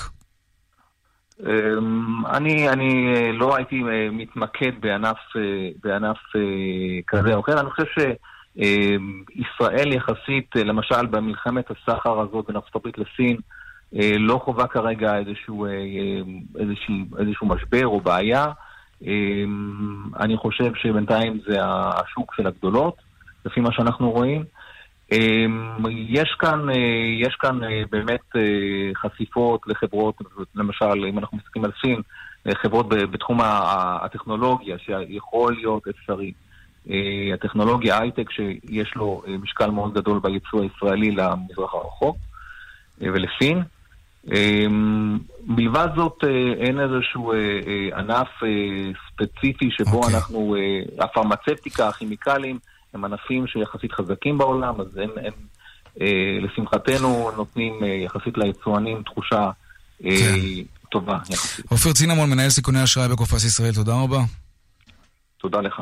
אני, 2.31 2.69
אני 2.69 3.13
לא 3.33 3.55
הייתי 3.55 3.81
מתמקד 4.11 4.71
בענף, 4.79 5.17
בענף 5.83 6.17
כזה 7.07 7.33
או 7.33 7.39
אחר, 7.39 7.59
אני 7.59 7.69
חושב 7.69 7.85
ש... 7.85 7.99
אמ, 8.59 9.23
ישראל 9.35 9.93
יחסית, 9.93 10.55
אה, 10.57 10.63
למשל 10.63 11.05
במלחמת 11.05 11.65
הסחר 11.71 12.19
הזאת 12.21 12.45
בין 12.47 12.55
הברית 12.75 12.97
לסין, 12.97 13.37
אה, 13.95 14.17
לא 14.17 14.41
חווה 14.45 14.67
כרגע 14.67 15.17
איזשהו, 15.17 15.65
אה, 15.65 15.71
איזשהו, 16.59 16.95
איזשהו 17.19 17.47
משבר 17.47 17.87
או 17.87 18.01
בעיה. 18.01 18.45
אמ, 19.01 20.03
אני 20.19 20.37
חושב 20.37 20.75
שבינתיים 20.75 21.39
זה 21.47 21.57
השוק 21.61 22.33
של 22.35 22.47
הגדולות, 22.47 22.95
לפי 23.45 23.59
מה 23.59 23.71
שאנחנו 23.71 24.11
רואים. 24.11 24.43
אמ, 25.11 25.83
יש 25.89 26.35
כאן, 26.39 26.59
יש 27.19 27.35
כאן 27.35 27.59
באמת 27.91 28.35
חשיפות 28.95 29.61
לחברות, 29.67 30.15
למשל, 30.55 31.05
אם 31.09 31.19
אנחנו 31.19 31.37
מסתכלים 31.37 31.65
על 31.65 31.71
סין, 31.81 32.01
חברות 32.61 32.89
בתחום 32.89 33.39
הטכנולוגיה, 33.41 34.77
שיכול 34.77 35.53
להיות 35.53 35.87
אפשרי. 35.87 36.31
אה, 36.89 37.33
הטכנולוגיה 37.33 37.99
הייטק 37.99 38.31
שיש 38.31 38.95
לו 38.95 39.21
אה, 39.27 39.37
משקל 39.37 39.69
מאוד 39.69 39.93
גדול 39.93 40.19
בייצוא 40.19 40.61
הישראלי 40.61 41.11
למזרח 41.11 41.73
הרחוק 41.73 42.17
אה, 43.01 43.07
ולסין. 43.13 43.61
מלבד 45.47 45.87
זאת 45.95 46.23
אין 46.61 46.79
איזשהו 46.79 47.33
ענף 47.95 48.27
ספציפי 49.07 49.69
שבו 49.71 49.89
okay. 49.89 49.95
אוקיי. 49.95 50.15
אנחנו, 50.15 50.55
הפרמצפטיקה, 50.99 51.87
הכימיקלים, 51.87 52.59
הם 52.93 53.05
ענפים 53.05 53.47
שיחסית 53.47 53.91
חזקים 53.91 54.37
בעולם, 54.37 54.81
אז 54.81 54.97
הם, 54.97 55.09
הם 55.25 55.33
לשמחתנו 56.41 57.31
נותנים 57.37 57.73
יחסית 58.05 58.37
ליצואנים 58.37 59.03
תחושה 59.03 59.49
okay. 60.01 60.05
כן. 60.05 60.35
טובה 60.91 61.17
יחסית. 61.29 61.65
עופר 61.71 61.93
צינמון, 61.93 62.29
מנהל 62.29 62.49
סיכוני 62.49 62.83
אשראי 62.83 63.07
בקופס 63.07 63.45
ישראל, 63.45 63.73
תודה 63.73 63.93
רבה. 63.93 64.19
תודה 65.37 65.61
לך. 65.61 65.81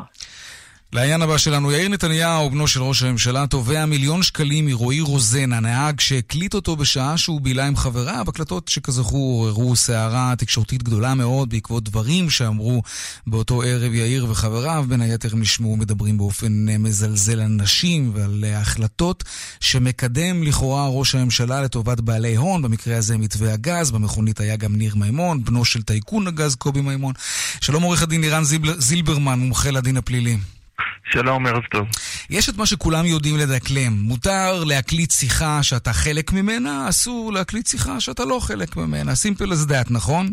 לעניין 0.92 1.22
הבא 1.22 1.38
שלנו, 1.38 1.72
יאיר 1.72 1.88
נתניהו, 1.88 2.50
בנו 2.50 2.68
של 2.68 2.82
ראש 2.82 3.02
הממשלה, 3.02 3.46
תובע 3.46 3.86
מיליון 3.86 4.22
שקלים 4.22 4.66
מרועי 4.66 5.00
רוזן, 5.00 5.52
הנהג 5.52 6.00
שהקליט 6.00 6.54
אותו 6.54 6.76
בשעה 6.76 7.18
שהוא 7.18 7.40
בילה 7.40 7.66
עם 7.66 7.76
חבריו. 7.76 8.24
הקלטות 8.28 8.68
שכזכור 8.68 9.46
עוררו 9.46 9.76
סערה 9.76 10.34
תקשורתית 10.38 10.82
גדולה 10.82 11.14
מאוד 11.14 11.50
בעקבות 11.50 11.84
דברים 11.84 12.30
שאמרו 12.30 12.82
באותו 13.26 13.62
ערב 13.62 13.94
יאיר 13.94 14.26
וחבריו. 14.30 14.84
בין 14.88 15.00
היתר 15.00 15.28
הם 15.32 15.40
נשמעו 15.40 15.76
מדברים 15.76 16.18
באופן 16.18 16.66
מזלזל 16.78 17.40
על 17.40 17.48
נשים 17.48 18.10
ועל 18.14 18.44
החלטות 18.56 19.24
שמקדם 19.60 20.42
לכאורה 20.42 20.88
ראש 20.88 21.14
הממשלה 21.14 21.62
לטובת 21.62 22.00
בעלי 22.00 22.36
הון, 22.36 22.62
במקרה 22.62 22.96
הזה 22.96 23.18
מתווה 23.18 23.52
הגז, 23.52 23.90
במכונית 23.90 24.40
היה 24.40 24.56
גם 24.56 24.76
ניר 24.76 24.96
מימון, 24.96 25.44
בנו 25.44 25.64
של 25.64 25.82
טייקון 25.82 26.26
הגז 26.26 26.54
קובי 26.54 26.80
מימון. 26.80 27.14
שלום 27.60 27.82
עורך 27.82 28.02
הדין 28.02 28.20
לירן 28.20 28.42
זילברמן, 28.78 29.38
מומחה 29.38 29.70
לדין 29.70 29.96
הפלילי. 29.96 30.38
שלום, 31.12 31.46
ערב 31.46 31.62
טוב. 31.70 31.86
יש 32.30 32.48
את 32.48 32.56
מה 32.56 32.66
שכולם 32.66 33.04
יודעים 33.04 33.36
לדקלם. 33.36 33.92
מותר 33.92 34.64
להקליט 34.64 35.10
שיחה 35.10 35.62
שאתה 35.62 35.92
חלק 35.92 36.32
ממנה, 36.32 36.88
אסור 36.88 37.32
להקליט 37.32 37.66
שיחה 37.66 38.00
שאתה 38.00 38.24
לא 38.24 38.38
חלק 38.40 38.76
ממנה. 38.76 39.12
simple 39.12 39.46
as 39.52 39.70
that, 39.70 39.86
נכון? 39.90 40.32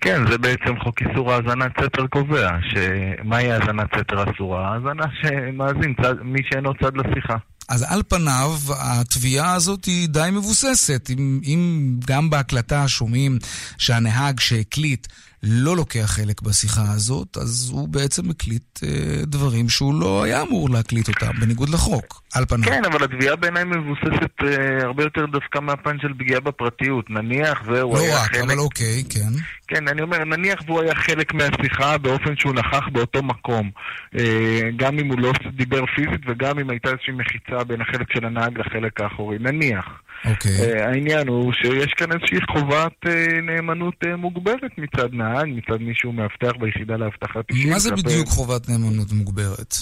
כן, 0.00 0.22
זה 0.30 0.38
בעצם 0.38 0.80
חוק 0.82 1.02
איסור 1.02 1.32
האזנת 1.32 1.72
סתר 1.84 2.06
קובע, 2.06 2.50
שמהי 2.70 3.52
האזנת 3.52 3.86
סתר 3.98 4.30
אסורה? 4.30 4.74
האזנה 4.74 5.04
שמאזין 5.22 5.94
צד, 6.02 6.14
מי 6.22 6.40
שאינו 6.50 6.74
צד 6.74 6.96
לשיחה. 6.96 7.36
אז 7.68 7.86
על 7.88 8.02
פניו, 8.08 8.50
התביעה 8.80 9.54
הזאת 9.54 9.84
היא 9.84 10.08
די 10.08 10.28
מבוססת. 10.32 11.10
אם, 11.10 11.40
אם 11.44 11.92
גם 12.06 12.30
בהקלטה 12.30 12.88
שומעים 12.88 13.38
שהנהג 13.78 14.40
שהקליט 14.40 15.06
לא 15.42 15.76
לוקח 15.76 16.06
חלק 16.06 16.42
בשיחה 16.42 16.82
הזאת, 16.94 17.36
אז 17.36 17.70
הוא 17.72 17.88
בעצם 17.88 18.28
מקליט 18.28 18.80
אה, 18.82 19.24
דברים 19.26 19.68
שהוא 19.68 20.00
לא 20.00 20.22
היה 20.22 20.42
אמור 20.42 20.70
להקליט 20.70 21.08
אותם, 21.08 21.40
בניגוד 21.40 21.68
לחוק, 21.68 22.22
על 22.34 22.44
פניו. 22.46 22.64
כן, 22.64 22.84
אבל 22.84 23.04
התביעה 23.04 23.36
בעיניי 23.36 23.64
מבוססת 23.64 24.42
אה, 24.44 24.84
הרבה 24.84 25.02
יותר 25.02 25.26
דווקא 25.26 25.58
מהפן 25.58 25.96
של 26.00 26.14
פגיעה 26.18 26.40
בפרטיות. 26.40 27.10
נניח 27.10 27.62
והוא 27.66 27.94
לא 27.94 28.02
היה 28.02 28.22
רק, 28.22 28.30
חלק... 28.30 28.40
אבל 28.40 28.58
אוקיי, 28.58 29.04
כן. 29.10 29.32
כן, 29.68 29.88
אני 29.88 30.02
אומר, 30.02 30.24
נניח 30.24 30.60
והוא 30.66 30.82
היה 30.82 30.94
חלק 30.94 31.34
מהשיחה 31.34 31.98
באופן 31.98 32.36
שהוא 32.36 32.54
נכח 32.54 32.88
באותו 32.92 33.22
מקום. 33.22 33.70
אה, 34.18 34.60
גם 34.76 34.98
אם 34.98 35.08
הוא 35.08 35.18
לא 35.18 35.32
דיבר 35.52 35.84
פיזית 35.96 36.20
וגם 36.26 36.58
אם 36.58 36.70
הייתה 36.70 36.88
איזושהי 36.90 37.12
מחיצה 37.12 37.64
בין 37.64 37.80
החלק 37.80 38.12
של 38.12 38.26
הנהג 38.26 38.58
לחלק 38.58 39.00
האחורי. 39.00 39.38
נניח. 39.40 39.86
אוקיי. 40.24 40.50
אה, 40.60 40.86
העניין 40.88 41.28
הוא 41.28 41.52
שיש 41.52 41.92
כאן 41.96 42.12
איזושהי 42.12 42.38
חובת 42.52 43.06
אה, 43.06 43.40
נאמנות 43.42 43.94
אה, 44.06 44.16
מוגברת 44.16 44.78
מצד 44.78 45.14
נהג, 45.14 45.48
מצד 45.48 45.80
מישהו 45.80 46.12
מאבטח 46.12 46.52
ביחידה 46.60 46.96
לאבטחת 46.96 47.50
אישית. 47.50 47.70
מה 47.70 47.78
זה 47.78 47.90
בדיוק 47.90 48.28
חובת 48.28 48.68
נאמנות 48.68 49.12
מוגברת? 49.12 49.74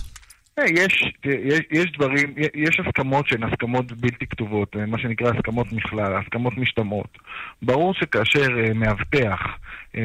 יש, 0.67 1.13
יש, 1.25 1.61
יש 1.71 1.93
דברים, 1.99 2.35
יש 2.55 2.81
הסכמות 2.81 3.29
שהן 3.29 3.43
הסכמות 3.43 3.93
בלתי 3.93 4.27
כתובות, 4.27 4.77
מה 4.77 4.99
שנקרא 4.99 5.31
הסכמות 5.31 5.73
מכלל, 5.73 6.17
הסכמות 6.17 6.53
משתמעות. 6.57 7.19
ברור 7.63 7.95
שכאשר 7.95 8.49
מאבטח, 8.75 9.39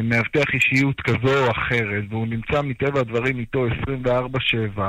מאבטח 0.03 0.45
אישיות 0.53 1.01
כזו 1.01 1.45
או 1.45 1.51
אחרת, 1.51 2.03
והוא 2.09 2.27
נמצא 2.27 2.61
מטבע 2.61 2.99
הדברים 2.99 3.39
איתו 3.39 3.67
24-7, 4.77 4.81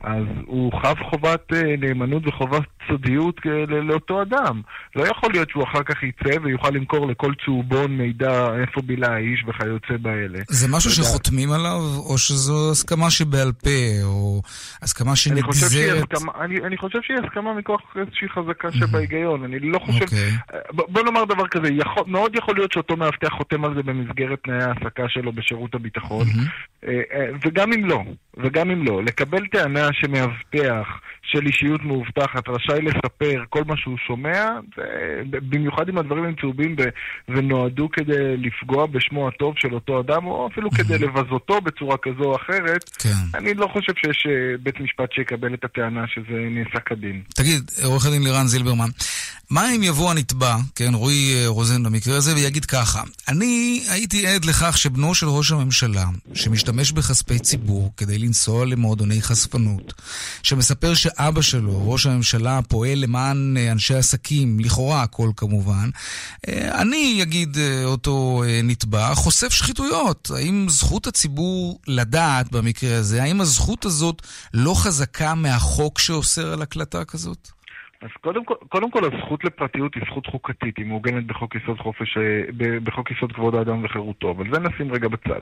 אז 0.00 0.24
הוא 0.46 0.72
חב 0.82 0.94
חובת 1.10 1.52
נאמנות 1.78 2.26
וחובת 2.26 2.77
סודיות 2.88 3.40
אה, 3.46 3.80
לאותו 3.82 4.22
אדם. 4.22 4.60
לא 4.96 5.04
יכול 5.06 5.30
להיות 5.32 5.50
שהוא 5.50 5.64
אחר 5.64 5.82
כך 5.82 6.02
יצא 6.02 6.38
ויוכל 6.42 6.70
למכור 6.70 7.06
לכל 7.06 7.32
צהובון 7.44 7.96
מידע 7.96 8.48
איפה 8.60 8.80
בילה 8.82 9.14
האיש 9.14 9.44
וכיוצא 9.48 9.96
באלה. 10.00 10.38
זה 10.48 10.68
משהו 10.68 10.90
יודע. 10.90 11.02
שחותמים 11.02 11.52
עליו, 11.52 11.80
או 12.10 12.18
שזו 12.18 12.70
הסכמה 12.70 13.10
שבעל 13.10 13.52
פה, 13.52 14.04
או 14.04 14.42
הסכמה 14.82 15.16
שנגזרת? 15.16 16.14
אני, 16.40 16.60
אני 16.60 16.76
חושב 16.76 16.98
שהיא 17.02 17.16
הסכמה 17.24 17.54
מכוח 17.54 17.80
איזושהי 17.96 18.28
חזקה 18.28 18.72
שבהיגיון. 18.72 19.44
אני 19.44 19.58
לא 19.60 19.78
חושב... 19.78 20.04
אוקיי. 20.04 20.30
ב- 20.76 20.92
בוא 20.92 21.02
נאמר 21.02 21.24
דבר 21.24 21.48
כזה, 21.48 21.68
יכול, 21.72 22.02
מאוד 22.06 22.36
יכול 22.36 22.54
להיות 22.54 22.72
שאותו 22.72 22.96
מאבטח 22.96 23.28
חותם 23.28 23.64
על 23.64 23.74
זה 23.74 23.82
במסגרת 23.82 24.38
תנאי 24.44 24.62
ההעסקה 24.64 25.08
שלו 25.08 25.32
בשירות 25.32 25.74
הביטחון. 25.74 26.26
אה, 26.86 27.00
אה, 27.12 27.26
וגם 27.44 27.72
אם 27.72 27.84
לא, 27.84 28.02
וגם 28.38 28.70
אם 28.70 28.86
לא, 28.86 29.02
לקבל 29.02 29.46
טענה 29.46 29.88
שמאבטח 29.92 30.86
של 31.32 31.46
אישיות 31.46 31.84
מאובטחת 31.84 32.48
רשאי 32.48 32.82
לספר 32.82 33.42
כל 33.48 33.64
מה 33.64 33.76
שהוא 33.76 33.96
שומע, 34.06 34.50
במיוחד 35.30 35.88
אם 35.88 35.98
הדברים 35.98 36.24
הם 36.24 36.34
צהובים 36.40 36.76
ונועדו 37.28 37.88
כדי 37.92 38.36
לפגוע 38.36 38.86
בשמו 38.86 39.28
הטוב 39.28 39.54
של 39.58 39.74
אותו 39.74 40.00
אדם, 40.00 40.26
או 40.26 40.48
אפילו 40.52 40.70
כדי 40.70 40.98
לבזותו 40.98 41.60
בצורה 41.60 41.96
כזו 41.96 42.24
או 42.24 42.36
אחרת, 42.36 42.90
כן. 42.98 43.08
אני 43.34 43.54
לא 43.54 43.68
חושב 43.72 43.92
שיש 43.96 44.26
אה, 44.26 44.56
בית 44.62 44.80
משפט 44.80 45.12
שיקבל 45.12 45.54
את 45.54 45.64
הטענה 45.64 46.04
שזה 46.14 46.38
נעשה 46.50 46.80
כדין. 46.80 47.22
תגיד, 47.34 47.70
עורך 47.84 48.06
הדין 48.06 48.22
לירן 48.22 48.46
זילברמן, 48.46 48.88
מה 49.50 49.70
אם 49.76 49.82
יבוא 49.82 50.10
הנתבע, 50.10 50.56
כן, 50.74 50.94
רועי 50.94 51.34
אה, 51.34 51.48
רוזן 51.48 51.82
במקרה 51.82 52.16
הזה, 52.16 52.34
ויגיד 52.34 52.64
ככה, 52.64 53.02
אני 53.28 53.84
הייתי 53.90 54.26
עד 54.26 54.44
לכך 54.44 54.78
שבנו 54.78 55.14
של 55.14 55.26
ראש 55.26 55.52
הממשלה, 55.52 56.04
שמשתמש 56.34 56.92
בכספי 56.92 57.38
ציבור 57.38 57.92
כדי 57.96 58.18
לנסוע 58.28 58.66
למועדוני 58.66 59.22
חשפנות, 59.22 59.94
שמספר 60.42 60.94
שאבא 60.94 61.40
שלו, 61.40 61.90
ראש 61.90 62.06
הממשלה, 62.06 62.60
פועל 62.68 62.98
למען 62.98 63.56
אה, 63.56 63.72
אנשי 63.72 63.94
עסקים, 63.94 64.60
לכאורה 64.60 65.02
הכל 65.02 65.30
כמובן, 65.36 65.90
אה, 66.48 66.80
אני, 66.80 67.16
יגיד 67.18 67.58
אה, 67.58 67.84
אותו 67.84 68.42
נתבע, 68.64 69.14
חושף 69.14 69.52
שחיתויות. 69.52 70.30
האם 70.34 70.66
זכות 70.70 71.06
הציבור 71.06 71.80
לדעת 71.86 72.52
במקרה 72.52 72.98
הזה, 72.98 73.22
האם 73.22 73.40
הזכות 73.40 73.84
הזאת 73.84 74.22
לא 74.54 74.74
חזקה 74.74 75.34
מהחוק 75.34 75.98
שאוסר 75.98 76.52
על 76.52 76.62
הקלטה 76.62 77.04
כזאת? 77.04 77.57
אז 78.02 78.08
קודם 78.20 78.44
כל, 78.44 78.54
קודם 78.68 78.90
כל 78.90 79.00
הזכות 79.04 79.44
לפרטיות 79.44 79.94
היא 79.94 80.02
זכות 80.10 80.26
חוקתית, 80.26 80.76
היא 80.78 80.86
מעוגנת 80.86 81.26
בחוק 81.26 81.54
יסוד 81.54 81.78
חופש, 81.78 82.16
אה, 82.18 82.42
בחוק 82.84 83.10
יסוד 83.10 83.32
כבוד 83.32 83.54
האדם 83.54 83.84
וחירותו, 83.84 84.30
אבל 84.30 84.44
זה 84.54 84.60
נשים 84.60 84.92
רגע 84.92 85.08
בצד. 85.08 85.40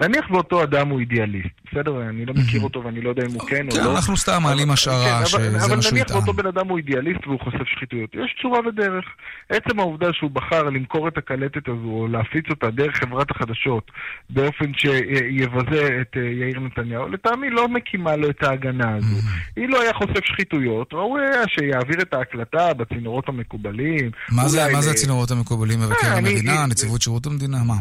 נניח 0.00 0.30
ואותו 0.30 0.62
אדם 0.62 0.88
הוא 0.88 1.00
אידיאליסט, 1.00 1.48
בסדר? 1.72 2.02
אני 2.08 2.26
לא 2.26 2.34
מכיר 2.34 2.60
אותו 2.60 2.84
ואני 2.84 3.00
לא 3.00 3.08
יודע 3.08 3.22
אם 3.26 3.30
הוא 3.32 3.40
כן 3.48 3.66
או 3.66 3.72
כן, 3.72 3.84
לא. 3.84 3.96
אנחנו 3.96 4.16
סתם 4.16 4.38
מעלים 4.42 4.64
אבל- 4.64 4.72
השערה 4.72 5.04
כן, 5.04 5.14
אבל- 5.14 5.24
שזה 5.26 5.64
אבל 5.66 5.76
מה 5.76 5.82
שהוא 5.82 5.92
נניח 5.92 6.04
יטען. 6.06 6.16
ואותו 6.16 6.32
בן 6.32 6.46
אדם 6.46 6.68
הוא 6.68 6.78
אידיאליסט 6.78 7.26
והוא 7.26 7.40
חושף 7.40 7.64
שחיתויות. 7.66 8.14
יש 8.14 8.36
צורה 8.42 8.58
ודרך. 8.68 9.04
עצם 9.48 9.80
העובדה 9.80 10.12
שהוא 10.12 10.30
בחר 10.30 10.62
למכור 10.62 11.08
את 11.08 11.18
הקלטת 11.18 11.68
הזו 11.68 11.88
או 11.88 12.08
להפיץ 12.08 12.44
אותה 12.50 12.70
דרך 12.70 12.96
חברת 12.96 13.30
החדשות 13.30 13.90
באופן 14.30 14.72
שיבזה 14.74 15.98
את 16.00 16.16
אה, 16.16 16.22
יאיר 16.22 16.60
נתניהו, 16.60 17.08
לטעמי 17.08 17.50
לא 17.50 17.68
מקימה 17.68 18.16
לו 18.16 18.30
את 18.30 18.42
ההגנה 18.42 18.94
הזו. 18.96 19.16
Mm-hmm. 19.16 19.60
אם 19.60 19.66
לא 19.70 19.82
היה 19.82 19.92
חושף 19.92 20.24
שחיתויות, 20.24 20.94
ראוי 20.94 21.20
היה 21.20 21.42
שיעביר 21.48 21.97
את 22.00 22.14
ההקלטה 22.14 22.74
בצינורות 22.74 23.28
המקובלים. 23.28 24.10
מה 24.30 24.48
זה- 24.48 24.72
מה 24.72 24.90
הצינורות 24.90 25.30
המקובלים 25.30 25.80
מבקר 25.80 26.06
אה, 26.06 26.18
אני- 26.18 26.28
המדינה, 26.30 26.62
אני- 26.64 26.70
נציבות 26.70 27.02
שירות 27.02 27.26
המדינה? 27.26 27.62
מה? 27.64 27.74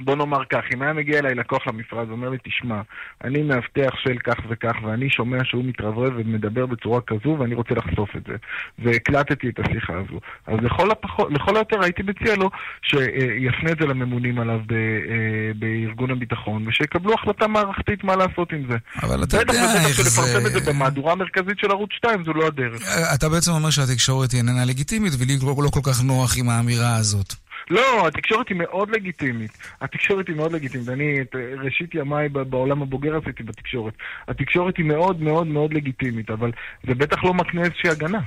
בוא 0.00 0.16
נאמר 0.16 0.44
כך, 0.50 0.60
אם 0.74 0.82
היה 0.82 0.92
מגיע 0.92 1.18
אליי 1.18 1.34
לקוח 1.34 1.66
למפרץ 1.66 2.08
ואומר 2.08 2.28
לי, 2.28 2.38
תשמע, 2.44 2.80
אני 3.24 3.42
מאבטח 3.42 3.94
של 4.02 4.18
כך 4.18 4.36
וכך, 4.48 4.72
ואני 4.82 5.10
שומע 5.10 5.38
שהוא 5.44 5.64
מתרברב 5.64 6.12
ומדבר 6.16 6.66
בצורה 6.66 7.00
כזו, 7.00 7.36
ואני 7.38 7.54
רוצה 7.54 7.74
לחשוף 7.74 8.16
את 8.16 8.22
זה. 8.28 8.34
והקלטתי 8.78 9.48
את 9.48 9.58
השיחה 9.58 9.92
הזו. 9.92 10.20
אז 10.46 10.54
לכל, 10.62 10.90
הפחות, 10.90 11.32
לכל 11.32 11.56
היותר 11.56 11.82
הייתי 11.82 12.02
מציע 12.02 12.36
לו 12.36 12.50
שיפנה 12.82 13.72
את 13.72 13.78
זה 13.80 13.86
לממונים 13.86 14.38
עליו 14.38 14.60
ב, 14.66 14.72
אה, 14.72 15.52
בארגון 15.54 16.10
הביטחון, 16.10 16.68
ושיקבלו 16.68 17.14
החלטה 17.14 17.46
מערכתית 17.46 18.04
מה 18.04 18.16
לעשות 18.16 18.52
עם 18.52 18.62
זה. 18.70 18.76
אבל 19.02 19.22
אתה 19.24 19.36
יודע 19.36 19.52
איך 19.52 19.94
שלפרסם 19.96 20.46
את 20.46 20.52
זה... 20.52 20.60
זה 20.60 20.72
במהדורה 20.72 21.12
המרכזית 21.12 21.58
של 21.58 21.70
ערוץ 21.70 21.90
2 21.92 22.24
זו 22.24 22.32
לא 22.32 22.46
הדרך. 22.46 22.82
אתה 23.14 23.28
בעצם 23.28 23.50
אומר 23.50 23.70
שהתקשורת 23.70 24.32
היא 24.32 24.38
איננה 24.38 24.64
לגיטימית, 24.64 25.12
ולי 25.18 25.36
לא 25.42 25.70
כל 25.70 25.80
כך 25.82 26.02
נוח 26.02 26.38
עם 26.38 26.48
האמירה 26.48 26.96
הזאת. 26.96 27.43
לא, 27.70 28.06
התקשורת 28.08 28.48
היא 28.48 28.56
מאוד 28.56 28.90
לגיטימית. 28.90 29.50
התקשורת 29.80 30.28
היא 30.28 30.36
מאוד 30.36 30.52
לגיטימית. 30.52 30.88
אני 30.88 31.20
את 31.20 31.34
ראשית 31.64 31.94
ימיי 31.94 32.28
בעולם 32.28 32.82
הבוגר 32.82 33.16
עשיתי 33.16 33.42
בתקשורת. 33.42 33.94
התקשורת 34.28 34.76
היא 34.76 34.86
מאוד 34.86 35.22
מאוד 35.22 35.46
מאוד 35.46 35.74
לגיטימית, 35.74 36.30
אבל 36.30 36.52
זה 36.86 36.94
בטח 36.94 37.24
לא 37.24 37.34
מקנה 37.34 37.62
איזושהי 37.62 37.90
הגנה. 37.90 38.20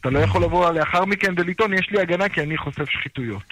אתה 0.00 0.10
לא 0.10 0.18
יכול 0.18 0.44
לבוא 0.44 0.70
לאחר 0.70 1.04
מכן 1.04 1.34
ולטעון, 1.36 1.74
יש 1.74 1.88
לי 1.90 2.00
הגנה 2.00 2.28
כי 2.28 2.42
אני 2.42 2.58
חושף 2.58 2.90
שחיתויות. 2.90 3.42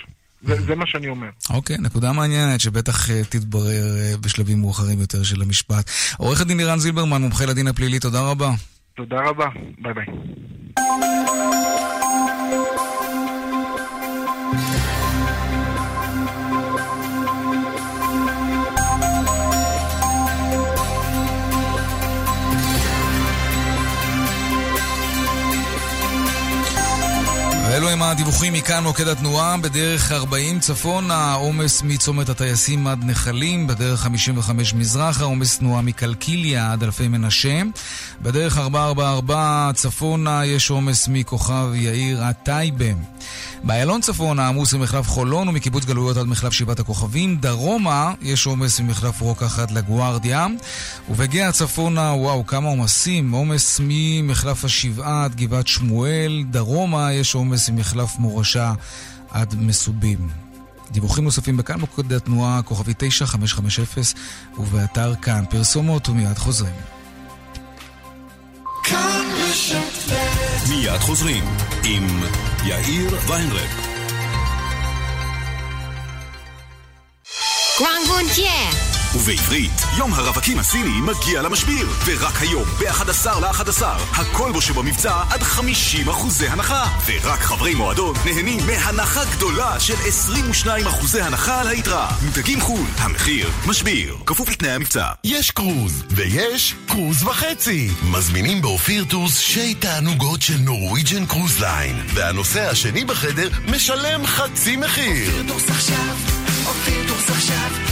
זה, 0.43 0.63
זה 0.63 0.75
מה 0.75 0.87
שאני 0.87 1.09
אומר. 1.09 1.29
אוקיי, 1.51 1.77
נקודה 1.79 2.13
מעניינת 2.13 2.61
שבטח 2.61 3.11
אה, 3.11 3.25
תתברר 3.29 3.97
אה, 3.99 4.17
בשלבים 4.21 4.61
מאוחרים 4.61 5.01
יותר 5.01 5.23
של 5.23 5.43
המשפט. 5.43 5.91
עורך 6.19 6.41
הדין 6.41 6.57
לירן 6.57 6.79
זילברמן, 6.79 7.23
מומחה 7.23 7.45
לדין 7.47 7.69
הפלילי, 7.69 7.99
תודה 7.99 8.21
רבה. 8.21 8.51
תודה 8.97 9.17
רבה, 9.21 9.47
ביי 9.79 9.95
ביי. 9.95 10.07
ואלו 27.83 27.93
הם 27.93 28.03
הדיווחים 28.03 28.53
מכאן 28.53 28.83
מוקד 28.83 29.09
התנועה, 29.09 29.57
בדרך 29.57 30.13
40 30.13 30.61
צפון, 30.61 31.11
העומס 31.11 31.83
מצומת 31.83 32.29
הטייסים 32.29 32.87
עד 32.87 33.05
נחלים, 33.05 33.67
בדרך 33.67 34.01
55 34.01 34.75
מזרח, 34.75 35.21
העומס 35.21 35.59
תנועה 35.59 35.83
מקלקיליה 35.83 36.73
עד 36.73 36.83
אלפי 36.83 37.09
מנשה, 37.09 37.63
בדרך 38.23 38.59
444 38.59 39.71
צפונה 39.75 40.47
יש 40.47 40.71
עומס 40.71 41.09
מכוכב 41.09 41.69
יאיר 41.75 42.25
עד 42.25 42.35
טייבה. 42.43 42.93
באיילון 43.65 44.01
צפון 44.01 44.39
העמוס 44.39 44.75
ממחלף 44.75 45.09
חולון 45.09 45.49
ומקיבוץ 45.49 45.85
גלויות 45.85 46.17
עד 46.17 46.27
מחלף 46.27 46.53
שבעת 46.53 46.81
הכוכבים. 46.81 47.37
דרומה 47.37 48.13
יש 48.23 48.47
עומס 48.47 48.81
ממחלף 48.81 49.21
רוקח 49.21 49.59
עד 49.59 49.71
לגוארדיה. 49.71 50.47
ובגאה 51.11 51.53
צפונה, 51.53 52.13
וואו, 52.15 52.47
כמה 52.47 52.69
עומסים. 52.69 53.33
עומס 53.33 53.81
ממחלף 53.85 54.65
השבעה 54.65 55.25
עד 55.25 55.35
גבעת 55.35 55.67
שמואל. 55.67 56.45
דרומה 56.51 57.13
יש 57.13 57.35
עומס 57.35 57.69
ממחלף 57.73 58.19
מורשה 58.19 58.73
עד 59.31 59.55
מסובים. 59.59 60.29
דיווחים 60.91 61.25
נוספים 61.25 61.57
בכאן 61.57 61.81
מוקד 61.81 62.13
התנועה 62.13 62.63
כוכבי 62.63 62.93
9550 62.97 64.21
ובאתר 64.59 65.15
כאן 65.15 65.45
פרסומות 65.51 66.09
ומיד 66.09 66.39
חוזרים. 66.39 66.75
מיד 70.69 71.01
חוזרים 71.01 71.45
עם 71.85 72.21
יאיר 72.65 73.17
ויינרב. 73.29 73.93
ובעברית, 79.15 79.83
יום 79.99 80.15
הרווקים 80.15 80.59
הסיני 80.59 81.01
מגיע 81.01 81.43
למשביר, 81.43 81.89
ורק 82.05 82.41
היום, 82.41 82.65
ב-11 82.65 83.41
ל-11, 83.41 83.83
הכל 84.13 84.53
בו 84.53 84.61
שבמבצע 84.61 85.23
עד 85.31 85.43
50 85.43 86.09
אחוזי 86.09 86.49
הנחה, 86.49 86.85
ורק 87.07 87.41
חברי 87.41 87.75
מועדון 87.75 88.17
נהנים 88.25 88.67
מהנחה 88.67 89.25
גדולה 89.25 89.81
של 89.81 89.95
22 90.07 90.87
אחוזי 90.87 91.21
הנחה 91.21 91.61
על 91.61 91.69
היתרה. 91.69 92.11
מותגים 92.23 92.61
חו"ל, 92.61 92.87
המחיר 92.99 93.51
משביר, 93.67 94.17
כפוף 94.27 94.49
לתנאי 94.49 94.71
המבצע. 94.71 95.07
יש 95.25 95.51
קרוז, 95.51 96.03
ויש 96.11 96.75
קרוז 96.89 97.23
וחצי. 97.23 97.91
מזמינים 98.11 98.63
באופיר 98.63 99.05
טורס 99.05 99.39
שי 99.39 99.75
תענוגות 99.75 100.43
של 100.43 100.59
Norwegian 100.59 101.27
Cruise 101.27 101.61
Line, 101.61 102.03
והנוסע 102.15 102.71
השני 102.71 103.05
בחדר 103.05 103.49
משלם 103.69 104.27
חצי 104.27 104.77
מחיר. 104.77 105.31
אופיר 105.31 105.45
טורס 105.49 105.71
עכשיו, 105.71 106.17
אופיר 106.67 107.09
טורס 107.09 107.31
עכשיו, 107.31 107.71
כוכבית 107.71 107.92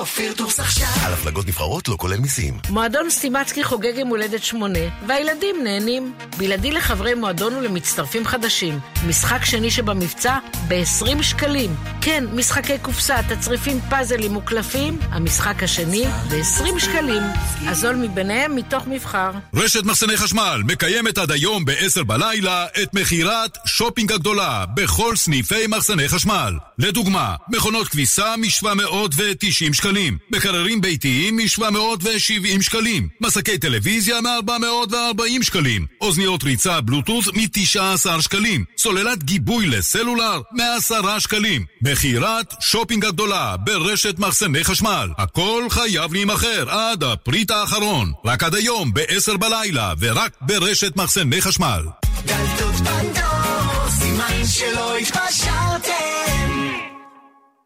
אופיר 0.00 0.32
טורס 0.32 0.60
עכשיו. 0.60 0.86
על 1.06 1.12
הפלגות 1.12 1.46
נבחרות 1.46 1.88
לא 1.88 1.96
כולל 1.98 2.20
מיסים. 2.20 2.58
מועדון 2.68 3.10
סטימצקי 3.10 3.64
חוגג 3.64 3.92
יום 3.98 4.08
הולדת 4.08 4.42
שמונה, 4.42 4.78
והילדים 5.06 5.56
נהנים. 5.64 6.14
בלעדי 6.38 6.72
לחברי 6.72 7.14
מועדון 7.14 7.54
ולמצטרפים 7.54 8.26
חדשים. 8.26 8.78
משחק 9.08 9.44
שני 9.44 9.70
שבמבצע 9.70 10.38
ב-20 10.68 11.22
שקלים. 11.22 11.76
כן, 12.00 12.24
משחקי 12.32 12.78
קופסה, 12.78 13.16
תצריפים, 13.28 13.80
פאזלים 13.90 14.36
וקלפים, 14.36 14.98
המשחק 15.10 15.62
השני 15.62 16.04
ב-20 16.06 16.78
שקלים. 16.78 17.22
הזול 17.66 17.96
מביניהם 17.96 18.56
מתוך 18.56 18.86
מבחר. 18.86 19.30
רשת 19.54 19.84
מחסני 19.84 20.16
חשמל 20.16 20.62
מקיימת 20.66 21.18
עד 21.18 21.30
היום 21.30 21.64
ב-10 21.64 22.02
בלילה 22.02 22.66
את 22.82 22.94
מכירת 22.94 23.58
שופינג 23.66 24.12
הגדולה 24.12 24.64
בכל 24.74 25.16
סניפי 25.16 25.66
מחסני 25.66 26.08
חשמל. 26.08 26.54
לדוגמה, 26.78 27.34
מכונות 27.48 27.88
כביסה 27.88 28.34
מ-790 28.36 29.72
שקלים, 29.72 29.89
מקררים 30.30 30.80
ביתיים 30.80 31.36
מ-770 31.36 32.62
שקלים, 32.62 33.08
מסכי 33.20 33.58
טלוויזיה 33.58 34.20
מ-440 34.20 35.42
שקלים, 35.42 35.86
אוזניות 36.00 36.44
ריצה 36.44 36.80
בלוטות' 36.80 37.34
מ-19 37.34 38.20
שקלים, 38.20 38.64
סוללת 38.78 39.24
גיבוי 39.24 39.66
לסלולר 39.66 40.40
מ-10 40.52 41.20
שקלים. 41.20 41.64
מכירת 41.82 42.54
שופינג 42.60 43.04
הגדולה 43.04 43.56
ברשת 43.56 44.18
מחסני 44.18 44.64
חשמל. 44.64 45.08
הכל 45.18 45.66
חייב 45.70 46.12
להימכר 46.12 46.70
עד 46.70 47.04
הפריט 47.04 47.50
האחרון. 47.50 48.12
רק 48.24 48.42
עד 48.42 48.54
היום 48.54 48.94
ב-10 48.94 49.36
בלילה 49.36 49.94
ורק 49.98 50.32
ברשת 50.40 50.96
מחסני 50.96 51.42
חשמל. 51.42 51.82
דלתות 52.24 52.74
פנדור, 52.74 53.90
סימן 53.90 54.46
שלא 54.46 54.96
התפשרתם. 54.96 56.59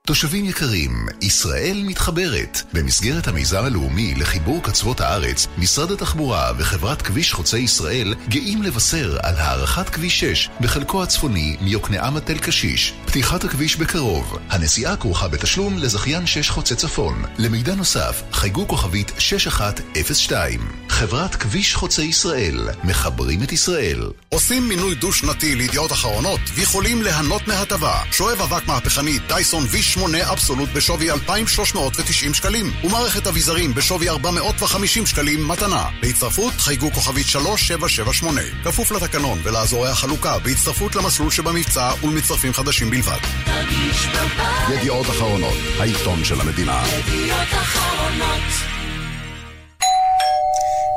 תושבים 0.07 0.45
יקרים, 0.45 1.07
ישראל 1.21 1.83
מתחברת. 1.85 2.63
במסגרת 2.73 3.29
המיזם 3.29 3.65
הלאומי 3.65 4.15
לחיבור 4.15 4.63
קצוות 4.63 5.01
הארץ, 5.01 5.47
משרד 5.59 5.91
התחבורה 5.93 6.53
וחברת 6.59 7.03
כביש 7.03 7.33
חוצה 7.33 7.59
ישראל 7.59 8.15
גאים 8.29 8.63
לבשר 8.63 9.17
על 9.23 9.35
הארכת 9.37 9.89
כביש 9.89 10.21
6 10.21 10.49
בחלקו 10.61 11.03
הצפוני 11.03 11.57
מיוקנעם 11.61 12.17
עד 12.17 12.23
תל 12.23 12.39
קשיש. 12.39 12.93
פתיחת 13.07 13.45
הכביש 13.45 13.77
בקרוב. 13.77 14.39
הנסיעה 14.51 14.97
כרוכה 14.97 15.29
בתשלום 15.29 15.79
לזכיין 15.79 16.27
6 16.27 16.51
חוצה 16.51 16.75
צפון. 16.75 17.25
למידע 17.39 17.75
נוסף, 17.75 18.23
חייגו 18.33 18.69
כוכבית 18.69 19.13
6102. 19.19 20.61
חברת 20.89 21.35
כביש 21.35 21.75
חוצה 21.75 22.03
ישראל, 22.03 22.69
מחברים 22.85 23.43
את 23.43 23.53
ישראל. 23.53 24.11
עושים 24.29 24.69
מינוי 24.69 24.95
דו-שנתי 24.95 25.55
לידיעות 25.55 25.93
אחרונות 25.93 26.41
ויכולים 26.55 27.03
ליהנות 27.03 27.49
מהטבה. 27.49 28.03
שואב 28.11 28.41
אבק 28.41 28.67
מהפכני 28.67 29.19
טייסון 29.29 29.65
V8 29.95 30.33
אבסולוט 30.33 30.69
בשווי 30.73 31.11
2,390 31.11 32.35
שקלים 32.35 32.73
ומערכת 32.85 33.27
אביזרים 33.27 33.75
בשווי 33.75 34.09
450 34.09 35.07
שקלים 35.07 35.49
מתנה. 35.49 35.85
בהצטרפות 36.01 36.53
חייגו 36.59 36.93
כוכבית 36.93 37.27
3778. 37.27 38.41
כפוף 38.65 38.93
לתקנון 38.93 39.39
ולאזורי 39.43 39.89
החלוקה 39.89 40.39
בהצטרפות 40.39 40.97
למסלול 40.97 41.31
שבמבצע 41.31 41.91
ולמצטרפים 42.03 42.53
חדשים 42.53 42.91
בלבד. 42.91 43.19
תרגיש 43.45 44.07
בבית, 44.07 44.79
ידיעות 44.79 45.07
אחרונות, 45.07 45.57
העיתון 45.79 46.25
של 46.25 46.41
המדינה. 46.41 46.83
ידיעות 46.87 47.49
אחרונות. 47.53 48.74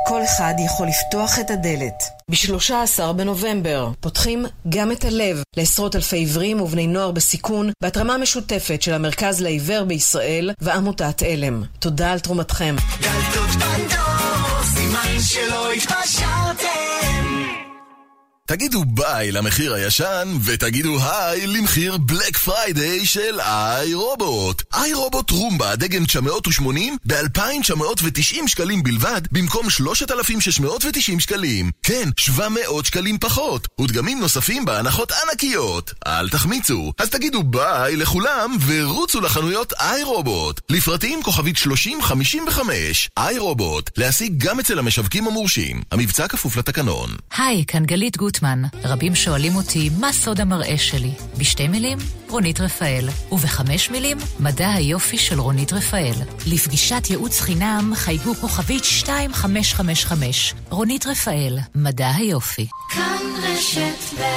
כל 0.08 0.24
אחד 0.24 0.54
יכול 0.58 0.86
לפתוח 0.88 1.38
את 1.38 1.50
הדלת. 1.50 2.02
ב-13 2.30 3.12
בנובמבר 3.12 3.90
פותחים 4.00 4.46
גם 4.68 4.92
את 4.92 5.04
הלב 5.04 5.42
לעשרות 5.56 5.96
אלפי 5.96 6.16
עיוורים 6.16 6.60
ובני 6.60 6.86
נוער 6.86 7.10
בסיכון 7.10 7.70
בהתרמה 7.82 8.18
משותפת 8.18 8.82
של 8.82 8.94
המרכז 8.94 9.40
לעיוור 9.40 9.84
בישראל 9.84 10.50
ועמותת 10.60 11.22
עלם. 11.22 11.62
תודה 11.78 12.12
על 12.12 12.18
תרומתכם. 12.18 12.76
דלתות 13.00 13.50
פנדור, 13.50 14.62
סימן 14.74 15.20
שלא 15.20 15.72
התפשרתם. 15.72 16.97
תגידו 18.48 18.84
ביי 18.84 19.32
למחיר 19.32 19.74
הישן, 19.74 20.28
ותגידו 20.44 20.98
היי 21.00 21.46
למחיר 21.46 21.96
Black 21.96 22.36
Friday 22.36 23.06
של 23.06 23.40
iRobot. 23.40 24.62
iRobot 24.74 25.30
Roomba 25.30 25.76
דגם 25.76 26.04
980 26.04 26.96
ב-2,990 27.06 28.46
שקלים 28.46 28.82
בלבד, 28.82 29.20
במקום 29.32 29.70
3,690 29.70 31.20
שקלים. 31.20 31.70
כן, 31.82 32.08
700 32.16 32.86
שקלים 32.86 33.18
פחות. 33.18 33.68
ודגמים 33.80 34.20
נוספים 34.20 34.64
בהנחות 34.64 35.12
ענקיות. 35.12 35.92
אל 36.06 36.28
תחמיצו. 36.28 36.92
אז 36.98 37.10
תגידו 37.10 37.42
ביי 37.42 37.96
לכולם, 37.96 38.56
ורוצו 38.66 39.20
לחנויות 39.20 39.72
iRobot. 39.72 40.60
לפרטים 40.70 41.22
כוכבית 41.22 41.56
3055. 41.56 43.08
iRobot, 43.18 43.90
להשיג 43.96 44.44
גם 44.44 44.60
אצל 44.60 44.78
המשווקים 44.78 45.26
המורשים. 45.26 45.82
המבצע 45.92 46.28
כפוף 46.28 46.56
לתקנון. 46.56 47.10
היי, 47.36 47.64
כאן 47.66 47.84
גלית 47.84 48.16
גוטמן. 48.38 48.62
רבים 48.84 49.14
שואלים 49.14 49.56
אותי, 49.56 49.90
מה 50.00 50.12
סוד 50.12 50.40
המראה 50.40 50.78
שלי? 50.78 51.10
בשתי 51.38 51.68
מילים, 51.68 51.98
רונית 52.30 52.60
רפאל. 52.60 53.08
ובחמש 53.32 53.90
מילים, 53.90 54.18
מדע 54.40 54.70
היופי 54.70 55.18
של 55.18 55.40
רונית 55.40 55.72
רפאל. 55.72 56.12
לפגישת 56.46 57.02
ייעוץ 57.10 57.40
חינם, 57.40 57.92
חייגו 57.94 58.34
כוכבית 58.34 58.82
2555. 58.84 60.54
רונית 60.70 61.06
רפאל, 61.06 61.58
מדע 61.74 62.10
היופי. 62.16 62.66
כאן 62.94 63.18
רשת 63.42 64.20
ב' 64.20 64.28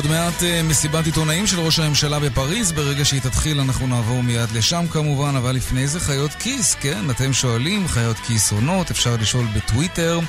עוד 0.00 0.10
מעט 0.10 0.42
אה, 0.42 0.62
מסיבת 0.62 1.06
עיתונאים 1.06 1.46
של 1.46 1.60
ראש 1.60 1.78
הממשלה 1.78 2.18
בפריז, 2.18 2.72
ברגע 2.72 3.04
שהיא 3.04 3.20
תתחיל 3.20 3.60
אנחנו 3.60 3.86
נעבור 3.86 4.22
מיד 4.22 4.50
לשם 4.54 4.84
כמובן, 4.90 5.36
אבל 5.36 5.52
לפני 5.56 5.86
זה 5.88 6.00
חיות 6.00 6.30
כיס, 6.38 6.74
כן? 6.74 7.10
אתם 7.10 7.32
שואלים, 7.32 7.88
חיות 7.88 8.16
כיס 8.16 8.52
עונות, 8.52 8.90
אפשר 8.90 9.16
לשאול 9.20 9.46
בטוויטר, 9.56 10.20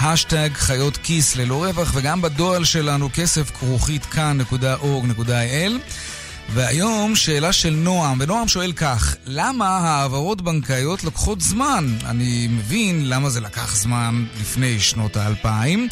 השטג 0.00 0.48
חיות 0.54 0.96
כיס 0.96 1.36
ללא 1.36 1.64
רווח, 1.64 1.92
וגם 1.94 2.22
בדואל 2.22 2.64
שלנו 2.64 3.08
כסף 3.14 3.50
כרוכית 3.50 4.04
כאן.org.il. 4.04 5.72
והיום 6.52 7.16
שאלה 7.16 7.52
של 7.52 7.70
נועם, 7.70 8.18
ונועם 8.20 8.48
שואל 8.48 8.72
כך, 8.72 9.16
למה 9.26 9.68
העברות 9.68 10.42
בנקאיות 10.42 11.04
לוקחות 11.04 11.40
זמן? 11.40 11.96
אני 12.06 12.48
מבין 12.50 13.08
למה 13.08 13.30
זה 13.30 13.40
לקח 13.40 13.76
זמן 13.76 14.24
לפני 14.40 14.80
שנות 14.80 15.16
האלפיים, 15.16 15.88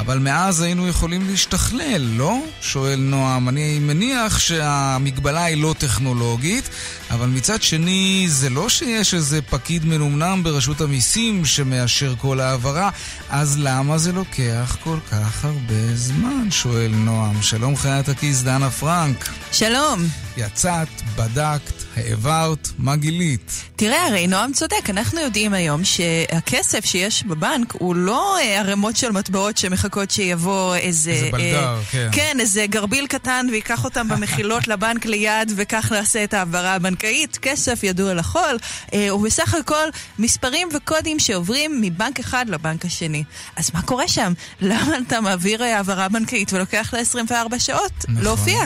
אבל 0.00 0.18
מאז 0.18 0.60
היינו 0.60 0.88
יכולים 0.88 1.26
להשתכלל, 1.30 2.02
לא? 2.16 2.38
שואל 2.60 2.98
נועם. 2.98 3.48
אני 3.48 3.78
מניח 3.78 4.38
שהמגבלה 4.38 5.44
היא 5.44 5.62
לא 5.62 5.74
טכנולוגית, 5.78 6.68
אבל 7.10 7.26
מצד 7.26 7.62
שני, 7.62 8.26
זה 8.28 8.50
לא 8.50 8.68
שיש 8.68 9.14
איזה 9.14 9.42
פקיד 9.42 9.84
מנומנם 9.84 10.42
ברשות 10.42 10.80
המיסים 10.80 11.44
שמאשר 11.44 12.14
כל 12.18 12.40
העברה, 12.40 12.90
אז 13.30 13.58
למה 13.58 13.98
זה 13.98 14.12
לוקח 14.12 14.76
כל 14.84 14.98
כך 15.10 15.44
הרבה 15.44 15.94
זמן? 15.94 16.50
שואל 16.50 16.90
נועם. 16.94 17.42
שלום 17.42 17.76
חיית 17.76 18.08
הכיס, 18.08 18.42
דנה 18.42 18.70
פרנק. 18.70 19.28
שלום. 19.52 20.27
יצאת, 20.38 20.88
בדקת, 21.16 21.72
העברת, 21.96 22.68
מה 22.78 22.96
גילית? 22.96 23.52
תראה, 23.76 24.06
הרי 24.06 24.26
נועם 24.26 24.52
צודק, 24.52 24.90
אנחנו 24.90 25.20
יודעים 25.20 25.52
היום 25.54 25.84
שהכסף 25.84 26.84
שיש 26.84 27.24
בבנק 27.24 27.72
הוא 27.72 27.94
לא 27.96 28.38
אה, 28.38 28.58
ערימות 28.58 28.96
של 28.96 29.10
מטבעות 29.12 29.58
שמחכות 29.58 30.10
שיבוא 30.10 30.74
איזה... 30.76 31.10
איזה 31.10 31.28
בלדר, 31.32 31.74
אה, 31.74 31.80
כן. 31.90 32.08
כן, 32.12 32.36
איזה 32.40 32.66
גרביל 32.66 33.06
קטן 33.06 33.46
ויקח 33.52 33.84
אותם 33.84 34.08
במחילות 34.12 34.68
לבנק 34.68 35.06
ליד 35.06 35.52
וכך 35.56 35.92
נעשה 35.92 36.24
את 36.24 36.34
ההעברה 36.34 36.74
הבנקאית. 36.74 37.38
כסף 37.42 37.80
ידוע 37.82 38.14
לכל, 38.14 38.56
אה, 38.94 39.14
ובסך 39.14 39.54
הכל 39.54 39.88
מספרים 40.18 40.68
וקודים 40.76 41.18
שעוברים 41.18 41.80
מבנק 41.80 42.20
אחד 42.20 42.44
לבנק 42.48 42.84
השני. 42.84 43.24
אז 43.56 43.70
מה 43.74 43.82
קורה 43.82 44.08
שם? 44.08 44.32
למה 44.60 44.98
אתה 45.06 45.20
מעביר 45.20 45.62
אה, 45.62 45.76
העברה 45.76 46.08
בנקאית 46.08 46.52
ולוקח 46.52 46.90
לה 46.92 47.00
24 47.00 47.58
שעות 47.58 47.92
נכון. 48.08 48.22
להופיע? 48.24 48.58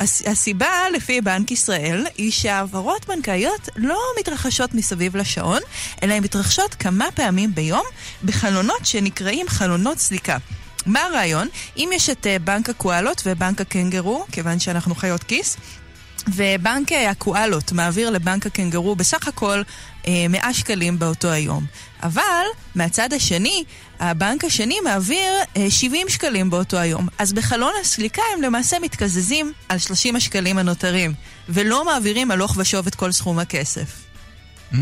הס- 0.00 0.22
הסיבה, 0.26 0.68
לפי 0.94 1.20
בנק 1.20 1.50
ישראל, 1.50 2.06
היא 2.16 2.32
שהעברות 2.32 3.06
בנקאיות 3.08 3.68
לא 3.76 3.98
מתרחשות 4.20 4.74
מסביב 4.74 5.16
לשעון, 5.16 5.60
אלא 6.02 6.14
הן 6.14 6.22
מתרחשות 6.22 6.74
כמה 6.74 7.06
פעמים 7.14 7.54
ביום 7.54 7.84
בחלונות 8.24 8.86
שנקראים 8.86 9.48
חלונות 9.48 9.98
סליקה. 9.98 10.36
מה 10.86 11.00
הרעיון? 11.04 11.48
אם 11.76 11.90
יש 11.94 12.10
את 12.10 12.26
אה, 12.26 12.38
בנק 12.38 12.68
הקואלות 12.68 13.22
ובנק 13.26 13.60
הקנגרו, 13.60 14.26
כיוון 14.32 14.58
שאנחנו 14.58 14.94
חיות 14.94 15.22
כיס, 15.22 15.56
ובנק 16.28 16.92
אה, 16.92 17.10
הקואלות 17.10 17.72
מעביר 17.72 18.10
לבנק 18.10 18.46
הקנגרו 18.46 18.96
בסך 18.96 19.28
הכל 19.28 19.62
100 20.28 20.54
שקלים 20.54 20.98
באותו 20.98 21.30
היום. 21.30 21.66
אבל 22.02 22.44
מהצד 22.74 23.12
השני, 23.12 23.64
הבנק 24.00 24.44
השני 24.44 24.80
מעביר 24.84 25.32
אה, 25.56 25.70
70 25.70 26.08
שקלים 26.08 26.50
באותו 26.50 26.78
היום. 26.78 27.08
אז 27.18 27.32
בחלון 27.32 27.72
הסליקה 27.80 28.22
הם 28.34 28.42
למעשה 28.42 28.78
מתקזזים 28.78 29.52
על 29.68 29.78
30 29.78 30.16
השקלים 30.16 30.58
הנותרים, 30.58 31.14
ולא 31.48 31.84
מעבירים 31.84 32.30
הלוך 32.30 32.54
ושוב 32.58 32.86
את 32.86 32.94
כל 32.94 33.12
סכום 33.12 33.38
הכסף. 33.38 34.04
Mm, 34.72 34.76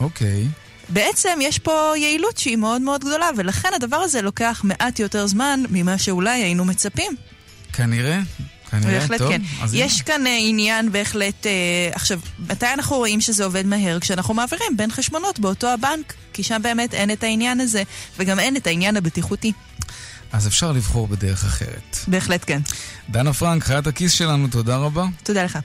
אוקיי. 0.00 0.46
בעצם 0.88 1.38
יש 1.42 1.58
פה 1.58 1.92
יעילות 1.96 2.38
שהיא 2.38 2.56
מאוד 2.56 2.82
מאוד 2.82 3.00
גדולה, 3.00 3.30
ולכן 3.36 3.68
הדבר 3.76 3.96
הזה 3.96 4.22
לוקח 4.22 4.60
מעט 4.64 4.98
יותר 4.98 5.26
זמן 5.26 5.62
ממה 5.70 5.98
שאולי 5.98 6.42
היינו 6.42 6.64
מצפים. 6.64 7.12
כנראה. 7.72 8.20
כנראה, 8.70 8.98
בהחלט 9.00 9.18
טוב. 9.18 9.28
כן. 9.28 9.42
יש 9.72 10.02
כאן 10.02 10.26
אה, 10.26 10.36
עניין 10.40 10.92
בהחלט... 10.92 11.46
אה, 11.46 11.52
עכשיו, 11.94 12.20
מתי 12.38 12.66
אנחנו 12.74 12.96
רואים 12.96 13.20
שזה 13.20 13.44
עובד 13.44 13.66
מהר? 13.66 14.00
כשאנחנו 14.00 14.34
מעבירים 14.34 14.76
בין 14.76 14.90
חשבונות 14.90 15.38
באותו 15.38 15.68
הבנק, 15.68 16.14
כי 16.32 16.42
שם 16.42 16.60
באמת 16.62 16.94
אין 16.94 17.10
את 17.10 17.24
העניין 17.24 17.60
הזה, 17.60 17.82
וגם 18.18 18.38
אין 18.38 18.56
את 18.56 18.66
העניין 18.66 18.96
הבטיחותי. 18.96 19.52
אז 20.32 20.46
אפשר 20.46 20.72
לבחור 20.72 21.08
בדרך 21.08 21.44
אחרת. 21.44 21.96
בהחלט 22.08 22.44
כן. 22.46 22.60
דנה 23.08 23.32
פרנק, 23.32 23.64
חיית 23.64 23.86
הכיס 23.86 24.12
שלנו, 24.12 24.48
תודה 24.48 24.76
רבה. 24.76 25.06
תודה 25.22 25.44
לך. 25.44 25.58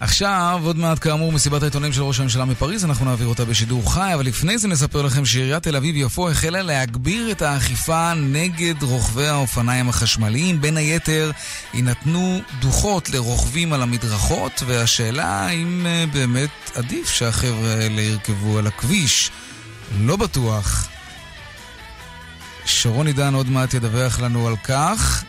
עכשיו, 0.00 0.60
עוד 0.64 0.76
מעט 0.76 0.98
כאמור, 0.98 1.32
מסיבת 1.32 1.62
העיתונאים 1.62 1.92
של 1.92 2.02
ראש 2.02 2.20
הממשלה 2.20 2.44
מפריז, 2.44 2.84
אנחנו 2.84 3.04
נעביר 3.04 3.26
אותה 3.26 3.44
בשידור 3.44 3.94
חי, 3.94 4.14
אבל 4.14 4.26
לפני 4.26 4.58
זה 4.58 4.68
נספר 4.68 5.02
לכם 5.02 5.24
שעיריית 5.24 5.62
תל 5.62 5.76
אביב-יפו 5.76 6.30
החלה 6.30 6.62
להגביר 6.62 7.30
את 7.30 7.42
האכיפה 7.42 8.14
נגד 8.14 8.82
רוכבי 8.82 9.26
האופניים 9.26 9.88
החשמליים. 9.88 10.60
בין 10.60 10.76
היתר, 10.76 11.30
יינתנו 11.74 12.40
דוחות 12.60 13.10
לרוכבים 13.10 13.72
על 13.72 13.82
המדרכות, 13.82 14.62
והשאלה 14.66 15.26
האם 15.26 15.86
אה, 15.86 16.04
באמת 16.12 16.50
עדיף 16.74 17.10
שהחבר'ה 17.10 17.72
האלה 17.74 18.02
ירכבו 18.02 18.58
על 18.58 18.66
הכביש. 18.66 19.30
לא 20.00 20.16
בטוח. 20.16 20.88
שרון 22.64 23.06
עידן 23.06 23.34
עוד 23.34 23.48
מעט 23.48 23.74
ידווח 23.74 24.20
לנו 24.20 24.48
על 24.48 24.56
כך, 24.56 25.24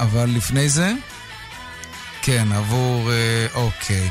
אבל 0.00 0.30
לפני 0.30 0.68
זה... 0.68 0.92
כן, 2.28 2.52
עבור... 2.52 3.10
אה, 3.10 3.46
אוקיי. 3.54 4.10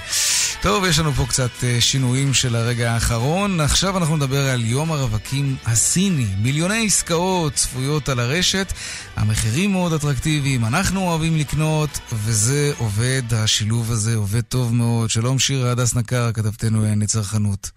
טוב, 0.62 0.86
יש 0.86 0.99
לנו 0.99 1.12
פה 1.12 1.25
קצת 1.25 1.63
אה, 1.63 1.82
שינויים 1.82 2.34
של 2.34 2.56
הרגע 2.56 2.91
האחרון. 2.91 3.60
עכשיו 3.60 3.97
אנחנו 3.97 4.15
נדבר 4.17 4.49
על 4.49 4.65
יום 4.65 4.91
הרווקים 4.91 5.56
הסיני. 5.65 6.27
מיליוני 6.38 6.86
עסקאות 6.86 7.53
צפויות 7.53 8.10
על 8.10 8.19
הרשת, 8.19 8.73
המחירים 9.15 9.71
מאוד 9.71 9.93
אטרקטיביים, 9.93 10.65
אנחנו 10.65 11.01
אוהבים 11.01 11.38
לקנות, 11.38 11.99
וזה 12.13 12.71
עובד, 12.77 13.21
השילוב 13.34 13.91
הזה 13.91 14.15
עובד 14.15 14.41
טוב 14.41 14.73
מאוד. 14.73 15.10
שלום 15.10 15.39
שירה 15.39 15.71
הדס 15.71 15.95
נקר, 15.95 16.32
כתבתנו 16.32 16.82
לענייני 16.82 17.08
צרכנות. 17.08 17.71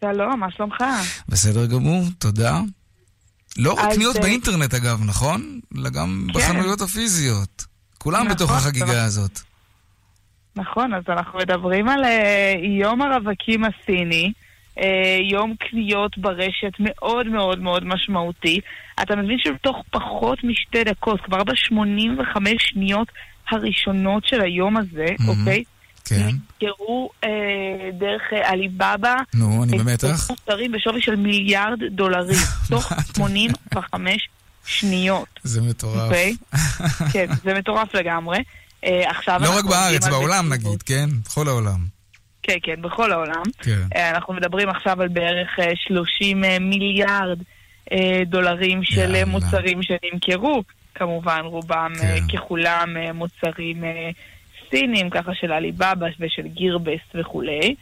שלום, 0.00 0.40
מה 0.40 0.46
שלומך? 0.50 0.76
בסדר 1.28 1.66
גמור, 1.66 2.04
תודה. 2.18 2.60
לא 3.56 3.72
רק 3.72 3.94
קניות 3.94 4.16
אה, 4.16 4.22
באינטרנט 4.22 4.74
אגב, 4.74 5.02
נכון? 5.04 5.60
אלא 5.78 5.90
גם 5.90 6.26
כן. 6.32 6.38
בחנויות 6.38 6.80
הפיזיות. 6.80 7.64
כולם 7.98 8.22
נכון, 8.24 8.34
בתוך 8.34 8.50
החגיגה 8.50 8.84
נכון. 8.84 8.96
הזאת. 8.96 9.47
נכון, 10.58 10.94
אז 10.94 11.02
אנחנו 11.08 11.38
מדברים 11.38 11.88
על 11.88 12.04
אה, 12.04 12.54
יום 12.62 13.02
הרווקים 13.02 13.62
הסיני, 13.64 14.32
אה, 14.78 15.18
יום 15.30 15.54
קניות 15.58 16.18
ברשת 16.18 16.72
מאוד 16.78 17.26
מאוד 17.26 17.58
מאוד 17.58 17.84
משמעותי. 17.84 18.60
אתה 19.02 19.16
מבין 19.16 19.38
שבתוך 19.38 19.76
פחות 19.90 20.44
משתי 20.44 20.84
דקות, 20.84 21.20
כבר 21.20 21.44
ב-85 21.44 22.40
שניות 22.58 23.08
הראשונות 23.50 24.26
של 24.26 24.40
היום 24.40 24.76
הזה, 24.76 25.06
מהמם. 25.18 25.40
אוקיי? 25.40 25.64
כן. 26.04 26.28
נסגרו 26.62 27.10
אה, 27.24 27.28
דרך 27.98 28.22
אה, 28.32 28.50
עליבאבא. 28.50 29.14
נו, 29.34 29.64
אני 29.64 29.78
במתח. 29.78 30.30
מוצרים 30.30 30.72
בשווי 30.72 31.02
של 31.02 31.16
מיליארד 31.16 31.78
דולרים, 31.90 32.38
תוך 32.70 32.92
85 33.16 34.28
שניות. 34.66 35.28
זה 35.42 35.62
מטורף. 35.62 36.02
אוקיי? 36.02 36.36
כן, 37.12 37.26
זה 37.44 37.54
מטורף 37.54 37.94
לגמרי. 37.94 38.38
אה, 38.84 39.10
עכשיו 39.10 39.40
לא 39.42 39.58
רק 39.58 39.64
בארץ, 39.64 40.08
בעולם 40.08 40.50
בטיחות. 40.50 40.68
נגיד, 40.68 40.82
כן? 40.82 41.06
בכל 41.24 41.48
העולם. 41.48 41.98
כן, 42.48 42.56
כן, 42.62 42.82
בכל 42.82 43.12
העולם. 43.12 43.42
כן. 43.62 43.80
אה, 43.96 44.10
אנחנו 44.10 44.34
מדברים 44.34 44.68
עכשיו 44.68 45.02
על 45.02 45.08
בערך 45.08 45.58
אה, 45.58 45.72
30 45.76 46.44
אה, 46.44 46.58
מיליארד 46.58 47.38
דולרים 48.26 48.84
של 48.84 49.00
יאללה. 49.00 49.24
מוצרים 49.24 49.80
שנמכרו. 49.82 50.62
כמובן, 50.94 51.40
רובם 51.44 51.92
כן. 52.00 52.36
ככולם 52.36 52.96
מוצרים 53.14 53.84
סינים, 54.70 55.10
ככה 55.10 55.34
של 55.34 55.52
עליבאבא 55.52 56.06
ושל 56.20 56.42
גירבסט 56.42 57.14
וכולי. 57.14 57.74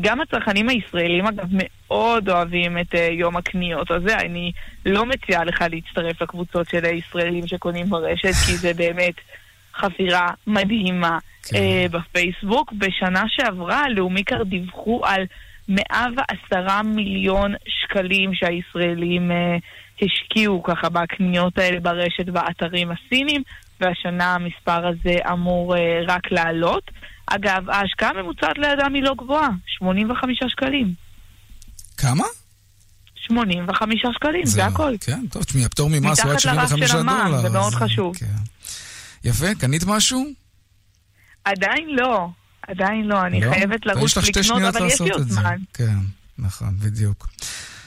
גם 0.00 0.20
הצרכנים 0.20 0.68
הישראלים, 0.68 1.26
אגב, 1.26 1.46
מאוד 1.52 2.28
אוהבים 2.28 2.78
את 2.78 2.94
יום 3.10 3.36
הקניות 3.36 3.90
הזה. 3.90 4.16
אני 4.16 4.52
לא 4.86 5.06
מציעה 5.06 5.44
לך 5.44 5.64
להצטרף 5.70 6.22
לקבוצות 6.22 6.68
של 6.70 6.84
הישראלים 6.84 7.46
שקונים 7.46 7.90
ברשת, 7.90 8.34
כי 8.46 8.56
זה 8.56 8.74
באמת 8.82 9.14
חפירה 9.78 10.28
מדהימה 10.46 11.18
כן. 11.42 11.56
אה, 11.56 11.86
בפייסבוק. 11.90 12.72
בשנה 12.72 13.22
שעברה, 13.28 13.82
לאומיקר 13.88 14.42
דיווחו 14.42 15.00
על 15.04 15.22
110 15.68 16.82
מיליון 16.84 17.54
שקלים 17.68 18.30
שהישראלים 18.34 19.30
אה, 19.30 19.56
השקיעו 20.02 20.62
ככה 20.62 20.88
בקניות 20.88 21.58
האלה 21.58 21.80
ברשת 21.80 22.26
באתרים 22.26 22.88
הסינים, 22.90 23.42
והשנה 23.80 24.34
המספר 24.34 24.86
הזה 24.86 25.16
אמור 25.32 25.76
אה, 25.76 26.00
רק 26.08 26.32
לעלות. 26.32 26.90
אגב, 27.26 27.70
ההשקעה 27.70 28.10
הממוצעת 28.10 28.58
לאדם 28.58 28.94
היא 28.94 29.02
לא 29.02 29.14
גבוהה, 29.18 29.48
85 29.78 30.38
שקלים. 30.48 30.92
כמה? 31.96 32.24
85 33.14 34.02
שקלים, 34.14 34.46
זה, 34.46 34.60
לא- 34.60 34.66
הכל. 34.66 34.92
כן, 35.00 35.26
טוב, 35.30 35.42
תשמעי, 35.42 35.64
הפטור 35.64 35.88
ממס 35.90 36.20
הוא 36.20 36.30
עד 36.30 36.36
מתחת 36.36 36.44
לרף 36.44 36.68
75 36.68 36.90
של 36.90 36.98
המע"מ, 36.98 37.30
דולר. 37.30 37.40
זה 37.42 37.50
מאוד 37.50 37.74
חשוב. 37.74 38.16
כן. 38.16 38.26
יפה, 39.24 39.54
קנית 39.60 39.82
משהו? 39.86 40.24
עדיין 41.44 41.88
לא, 41.96 42.28
עדיין 42.68 43.04
לא, 43.08 43.22
אני 43.22 43.40
לא? 43.40 43.50
חייבת 43.52 43.86
לרוץ 43.86 44.16
לקנות, 44.18 44.62
אבל 44.74 44.86
יש 44.86 45.00
לי 45.00 45.10
עוד. 45.10 45.22
זמן. 45.28 45.56
כן, 45.74 45.94
נכון, 46.38 46.76
בדיוק. 46.78 47.28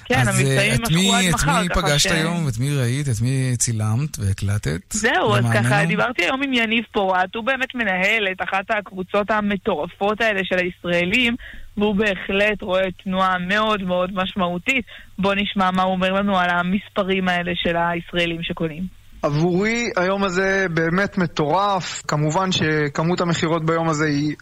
כן, 0.06 0.20
אז, 0.20 0.28
המבצעים 0.28 0.58
אה, 0.60 0.76
את 0.76 0.92
מי- 0.92 1.28
עד 1.28 1.34
מחר, 1.34 1.62
את 1.66 1.78
מי 1.78 1.82
פגשת 1.82 2.10
ש- 2.10 2.12
היום? 2.12 2.48
את 2.48 2.58
מי 2.58 2.76
ראית? 2.76 3.10
את 3.10 3.22
מי 3.22 3.58
צילמת 3.58 4.20
והקלטת? 4.20 4.82
זהו, 4.94 5.36
אז? 5.36 5.46
ככה 5.54 5.86
דיברתי 5.86 6.24
היום 6.24 6.44
עם 6.44 6.54
יניב 6.54 6.84
פורט, 6.92 7.36
הוא 7.36 7.44
באמת 7.44 7.76
מנהל 7.76 8.28
את 8.32 8.42
אחת 8.42 8.66
הקבוצות 8.70 9.32
המטורפות 9.32 10.22
האלה 10.22 10.40
של 10.44 10.56
הישראלים, 10.58 11.36
והוא 11.78 11.96
בהחלט 11.96 12.62
רואה 12.62 12.92
תנועה 13.04 13.38
מאוד 13.38 13.82
מאוד 13.84 14.10
משמעותית. 14.14 14.86
בוא 15.20 15.34
נשמע 15.36 15.72
מה 15.72 15.82
הוא 15.84 15.92
אומר 15.92 16.12
לנו 16.14 16.40
על 16.40 16.50
המספרים 16.50 17.28
האלה 17.28 17.52
של 17.56 17.76
הישראלים 17.78 18.44
שקונים. 18.44 19.01
עבורי 19.22 19.90
היום 19.96 20.24
הזה 20.24 20.66
באמת 20.74 21.18
מטורף. 21.18 22.02
כמובן 22.08 22.52
שכמות 22.52 23.22
המכירות 23.22 23.66
ביום 23.66 23.90
הזה 23.90 24.06
היא 24.06 24.36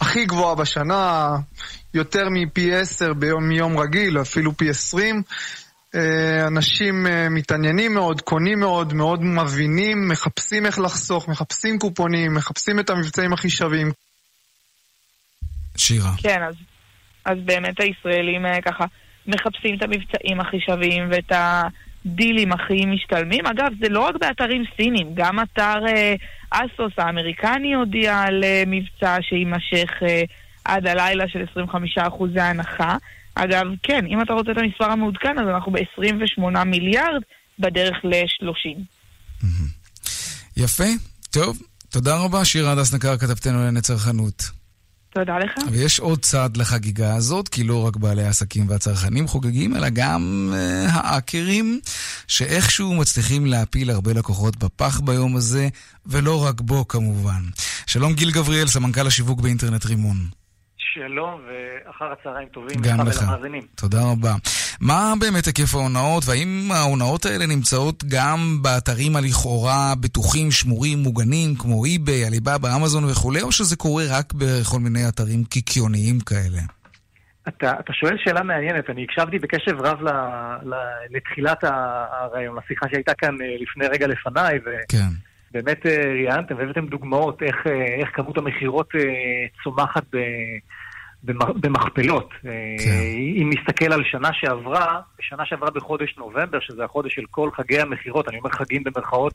הכי 0.00 0.24
גבוהה 0.24 0.54
בשנה, 0.54 1.36
יותר 1.94 2.28
מפי 2.30 2.74
עשר 2.74 3.12
ביום 3.12 3.48
מיום 3.48 3.78
רגיל, 3.78 4.20
אפילו 4.20 4.56
פי 4.56 4.70
עשרים. 4.70 5.22
אה, 5.94 6.46
אנשים 6.46 7.06
אה, 7.06 7.28
מתעניינים 7.30 7.94
מאוד, 7.94 8.20
קונים 8.20 8.60
מאוד, 8.60 8.94
מאוד 8.94 9.22
מבינים, 9.22 10.08
מחפשים 10.08 10.66
איך 10.66 10.78
לחסוך, 10.78 11.28
מחפשים 11.28 11.78
קופונים, 11.78 12.34
מחפשים 12.34 12.80
את 12.80 12.90
המבצעים 12.90 13.32
הכי 13.32 13.50
שווים. 13.50 13.92
שירה. 15.76 16.10
כן, 16.18 16.42
אז, 16.48 16.54
אז 17.24 17.38
באמת 17.44 17.80
הישראלים 17.80 18.46
אה, 18.46 18.62
ככה 18.62 18.84
מחפשים 19.26 19.76
את 19.76 19.82
המבצעים 19.82 20.40
הכי 20.40 20.56
שווים 20.66 21.10
ואת 21.10 21.32
הדילים 22.08 22.52
הכי 22.52 22.86
משתלמים. 22.86 23.46
אגב, 23.46 23.72
זה 23.80 23.88
לא 23.88 24.00
רק 24.00 24.14
באתרים 24.20 24.64
סינים, 24.76 25.10
גם 25.14 25.40
אתר 25.40 25.86
אה, 25.88 26.14
אסוס 26.50 26.92
האמריקני 26.98 27.74
הודיע 27.74 28.18
על 28.18 28.44
אה, 28.44 28.62
מבצע 28.66 29.16
שיימשך 29.20 29.90
אה, 30.02 30.22
עד 30.64 30.86
הלילה 30.86 31.24
של 31.28 31.44
25% 31.96 32.40
הנחה. 32.40 32.96
אגב, 33.34 33.66
כן, 33.82 34.06
אם 34.06 34.22
אתה 34.22 34.32
רוצה 34.32 34.52
את 34.52 34.56
המספר 34.58 34.90
המעודכן, 34.90 35.38
אז 35.38 35.48
אנחנו 35.48 35.72
ב-28 35.72 36.64
מיליארד 36.64 37.22
בדרך 37.58 37.96
ל-30. 38.04 38.78
יפה, 40.56 40.84
טוב. 41.30 41.58
תודה 41.88 42.16
רבה, 42.16 42.44
שירה 42.44 42.72
הדס 42.72 42.94
נקר, 42.94 43.18
כתבתנו 43.18 43.56
לענייני 43.58 43.80
צרכנות. 43.80 44.57
תודה 45.18 45.38
לך. 45.38 45.52
ויש 45.70 46.00
עוד 46.00 46.22
צד 46.22 46.56
לחגיגה 46.56 47.14
הזאת, 47.14 47.48
כי 47.48 47.64
לא 47.64 47.86
רק 47.86 47.96
בעלי 47.96 48.22
העסקים 48.22 48.68
והצרכנים 48.68 49.28
חוגגים, 49.28 49.76
אלא 49.76 49.88
גם 49.88 50.52
uh, 50.52 50.90
האקרים, 50.92 51.80
שאיכשהו 52.26 52.94
מצליחים 52.94 53.46
להפיל 53.46 53.90
הרבה 53.90 54.12
לקוחות 54.12 54.56
בפח 54.56 55.00
ביום 55.00 55.36
הזה, 55.36 55.68
ולא 56.06 56.44
רק 56.44 56.60
בו 56.60 56.88
כמובן. 56.88 57.42
שלום 57.86 58.14
גיל 58.14 58.30
גבריאל, 58.30 58.66
סמנכ"ל 58.66 59.06
השיווק 59.06 59.40
באינטרנט 59.40 59.86
רימון. 59.86 60.16
שלום 60.94 61.40
ואחר 61.46 62.12
הצהריים 62.12 62.48
טובים. 62.48 62.76
גם 62.82 63.06
לך. 63.06 63.22
ולמאזינים. 63.22 63.62
תודה 63.74 63.98
רבה. 64.12 64.34
מה 64.80 65.12
באמת 65.20 65.44
היקף 65.44 65.74
ההונאות, 65.74 66.22
והאם 66.26 66.68
ההונאות 66.74 67.26
האלה 67.26 67.46
נמצאות 67.46 68.04
גם 68.04 68.58
באתרים 68.62 69.16
הלכאורה 69.16 69.94
בטוחים, 70.00 70.50
שמורים, 70.50 70.98
מוגנים, 70.98 71.54
כמו 71.58 71.84
אי-ביי, 71.84 72.24
עליבאבא, 72.24 72.76
אמזון 72.76 73.04
וכולי, 73.04 73.42
או 73.42 73.52
שזה 73.52 73.76
קורה 73.76 74.04
רק 74.10 74.32
בכל 74.32 74.78
מיני 74.80 75.08
אתרים 75.08 75.44
קיקיוניים 75.44 76.20
כאלה? 76.20 76.60
אתה, 77.48 77.72
אתה 77.80 77.92
שואל 77.92 78.16
שאלה 78.24 78.42
מעניינת, 78.42 78.90
אני 78.90 79.04
הקשבתי 79.04 79.38
בקשב 79.38 79.80
רב 79.80 80.02
ל, 80.02 80.08
ל, 80.62 80.74
לתחילת 81.10 81.64
הרעיון, 81.64 82.58
לשיחה 82.58 82.86
שהייתה 82.90 83.12
כאן 83.14 83.34
אה, 83.42 83.56
לפני 83.60 83.86
רגע 83.86 84.06
לפניי, 84.06 84.58
כן. 84.88 85.27
ובאמת 85.54 85.86
אה, 85.86 86.12
ראיינתם 86.12 86.54
והבאתם 86.58 86.86
דוגמאות 86.86 87.42
איך, 87.42 87.66
אה, 87.66 87.84
איך 88.00 88.08
כמות 88.12 88.38
המכירות 88.38 88.88
צומחת 89.64 90.02
ב... 90.12 90.18
במכפלות. 91.60 92.30
כן. 92.42 92.48
אם 93.36 93.50
נסתכל 93.54 93.92
על 93.92 94.04
שנה 94.04 94.28
שעברה, 94.32 95.00
בשנה 95.18 95.46
שעברה 95.46 95.70
בחודש 95.70 96.14
נובמבר, 96.18 96.60
שזה 96.60 96.84
החודש 96.84 97.14
של 97.14 97.24
כל 97.30 97.50
חגי 97.56 97.80
המכירות, 97.80 98.28
אני 98.28 98.38
אומר 98.38 98.50
חגים 98.50 98.82
במרכאות 98.84 99.34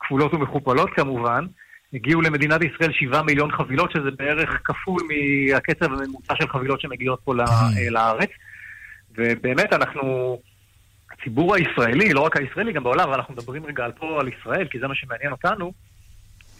כפולות 0.00 0.34
ומכופלות 0.34 0.90
כמובן, 0.94 1.44
הגיעו 1.92 2.20
למדינת 2.20 2.60
ישראל 2.62 2.92
7 2.92 3.22
מיליון 3.22 3.52
חבילות, 3.52 3.90
שזה 3.90 4.10
בערך 4.18 4.60
כפול 4.64 5.02
מהקצב 5.08 5.92
הממוצע 5.92 6.34
של 6.36 6.48
חבילות 6.48 6.80
שמגיעות 6.80 7.20
פה 7.24 7.32
כן. 7.36 7.92
לארץ. 7.92 8.30
ובאמת 9.16 9.72
אנחנו, 9.72 10.38
הציבור 11.20 11.54
הישראלי, 11.54 12.12
לא 12.12 12.20
רק 12.20 12.36
הישראלי, 12.36 12.72
גם 12.72 12.82
בעולם, 12.82 13.08
אבל 13.08 13.14
אנחנו 13.14 13.34
מדברים 13.34 13.66
רגע 13.66 13.84
על 13.84 13.92
פה 13.92 14.20
על 14.20 14.28
ישראל, 14.28 14.68
כי 14.68 14.78
זה 14.78 14.88
מה 14.88 14.94
שמעניין 14.94 15.32
אותנו, 15.32 15.72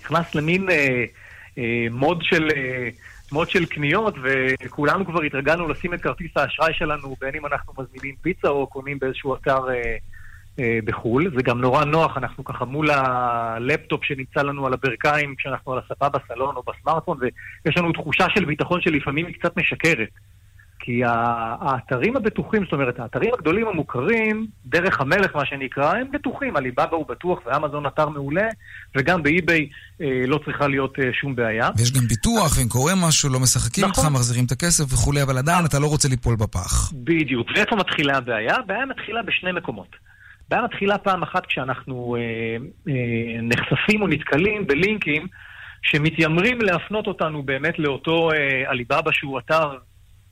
נכנס 0.00 0.34
למין 0.34 0.70
אה, 0.70 1.04
אה, 1.58 1.86
מוד 1.90 2.18
של... 2.22 2.48
אה, 2.56 2.88
מוד 3.32 3.50
של 3.50 3.66
קניות, 3.66 4.14
וכולנו 4.64 5.06
כבר 5.06 5.22
התרגלנו 5.22 5.68
לשים 5.68 5.94
את 5.94 6.00
כרטיס 6.00 6.30
האשראי 6.36 6.74
שלנו, 6.74 7.16
בין 7.20 7.34
אם 7.34 7.46
אנחנו 7.46 7.72
מזמינים 7.78 8.14
פיצה 8.22 8.48
או 8.48 8.66
קונים 8.66 8.98
באיזשהו 8.98 9.34
אתר 9.34 9.68
אה, 9.68 9.96
אה, 10.58 10.78
בחו"ל. 10.84 11.30
זה 11.36 11.42
גם 11.42 11.60
נורא 11.60 11.84
נוח, 11.84 12.16
אנחנו 12.16 12.44
ככה 12.44 12.64
מול 12.64 12.90
הלפטופ 12.90 14.04
שנמצא 14.04 14.42
לנו 14.42 14.66
על 14.66 14.72
הברכיים 14.72 15.34
כשאנחנו 15.38 15.72
על 15.72 15.78
הספה 15.78 16.08
בסלון 16.08 16.56
או 16.56 16.62
בסמארטפון, 16.62 17.18
ויש 17.20 17.76
לנו 17.76 17.92
תחושה 17.92 18.26
של 18.34 18.44
ביטחון 18.44 18.80
שלפעמים 18.80 19.26
היא 19.26 19.34
קצת 19.34 19.56
משקרת. 19.56 20.08
כי 20.86 21.00
האתרים 21.04 22.16
הבטוחים, 22.16 22.64
זאת 22.64 22.72
אומרת, 22.72 22.98
האתרים 22.98 23.30
הגדולים 23.34 23.68
המוכרים, 23.68 24.46
דרך 24.66 25.00
המלך 25.00 25.36
מה 25.36 25.46
שנקרא, 25.46 25.92
הם 25.96 26.10
בטוחים. 26.12 26.56
עליבאבא 26.56 26.96
הוא 26.96 27.06
בטוח 27.08 27.38
ואמזון 27.46 27.86
אתר 27.86 28.08
מעולה, 28.08 28.48
וגם 28.96 29.22
באי-ביי 29.22 29.68
אה, 30.00 30.06
לא 30.26 30.40
צריכה 30.44 30.68
להיות 30.68 30.98
אה, 30.98 31.12
שום 31.12 31.36
בעיה. 31.36 31.70
ויש 31.78 31.92
גם 31.92 32.06
ביטוח, 32.08 32.58
ואם 32.58 32.68
קורה 32.68 32.92
משהו, 33.08 33.28
לא 33.30 33.40
משחקים 33.40 33.84
נכון. 33.84 34.04
איתך, 34.04 34.14
מחזירים 34.14 34.44
את 34.44 34.52
הכסף 34.52 34.84
וכולי, 34.92 35.22
אבל 35.22 35.38
עדיין 35.38 35.64
אתה 35.64 35.78
לא 35.78 35.86
רוצה 35.86 36.08
ליפול 36.08 36.36
בפח. 36.36 36.92
בדיוק. 36.92 37.48
ואיפה 37.56 37.76
מתחילה 37.76 38.16
הבעיה? 38.16 38.56
הבעיה 38.56 38.86
מתחילה 38.86 39.22
בשני 39.22 39.52
מקומות. 39.52 39.96
הבעיה 40.46 40.64
מתחילה 40.64 40.98
פעם 40.98 41.22
אחת 41.22 41.46
כשאנחנו 41.46 42.16
אה, 42.16 42.56
אה, 42.88 43.42
נחשפים 43.42 44.02
או 44.02 44.06
נתקלים 44.06 44.66
בלינקים 44.66 45.26
שמתיימרים 45.82 46.60
להפנות 46.60 47.06
אותנו 47.06 47.42
באמת 47.42 47.78
לאותו 47.78 48.30
אה, 48.32 48.70
עליבאבא 48.70 49.10
שהוא 49.12 49.38
אתר 49.38 49.78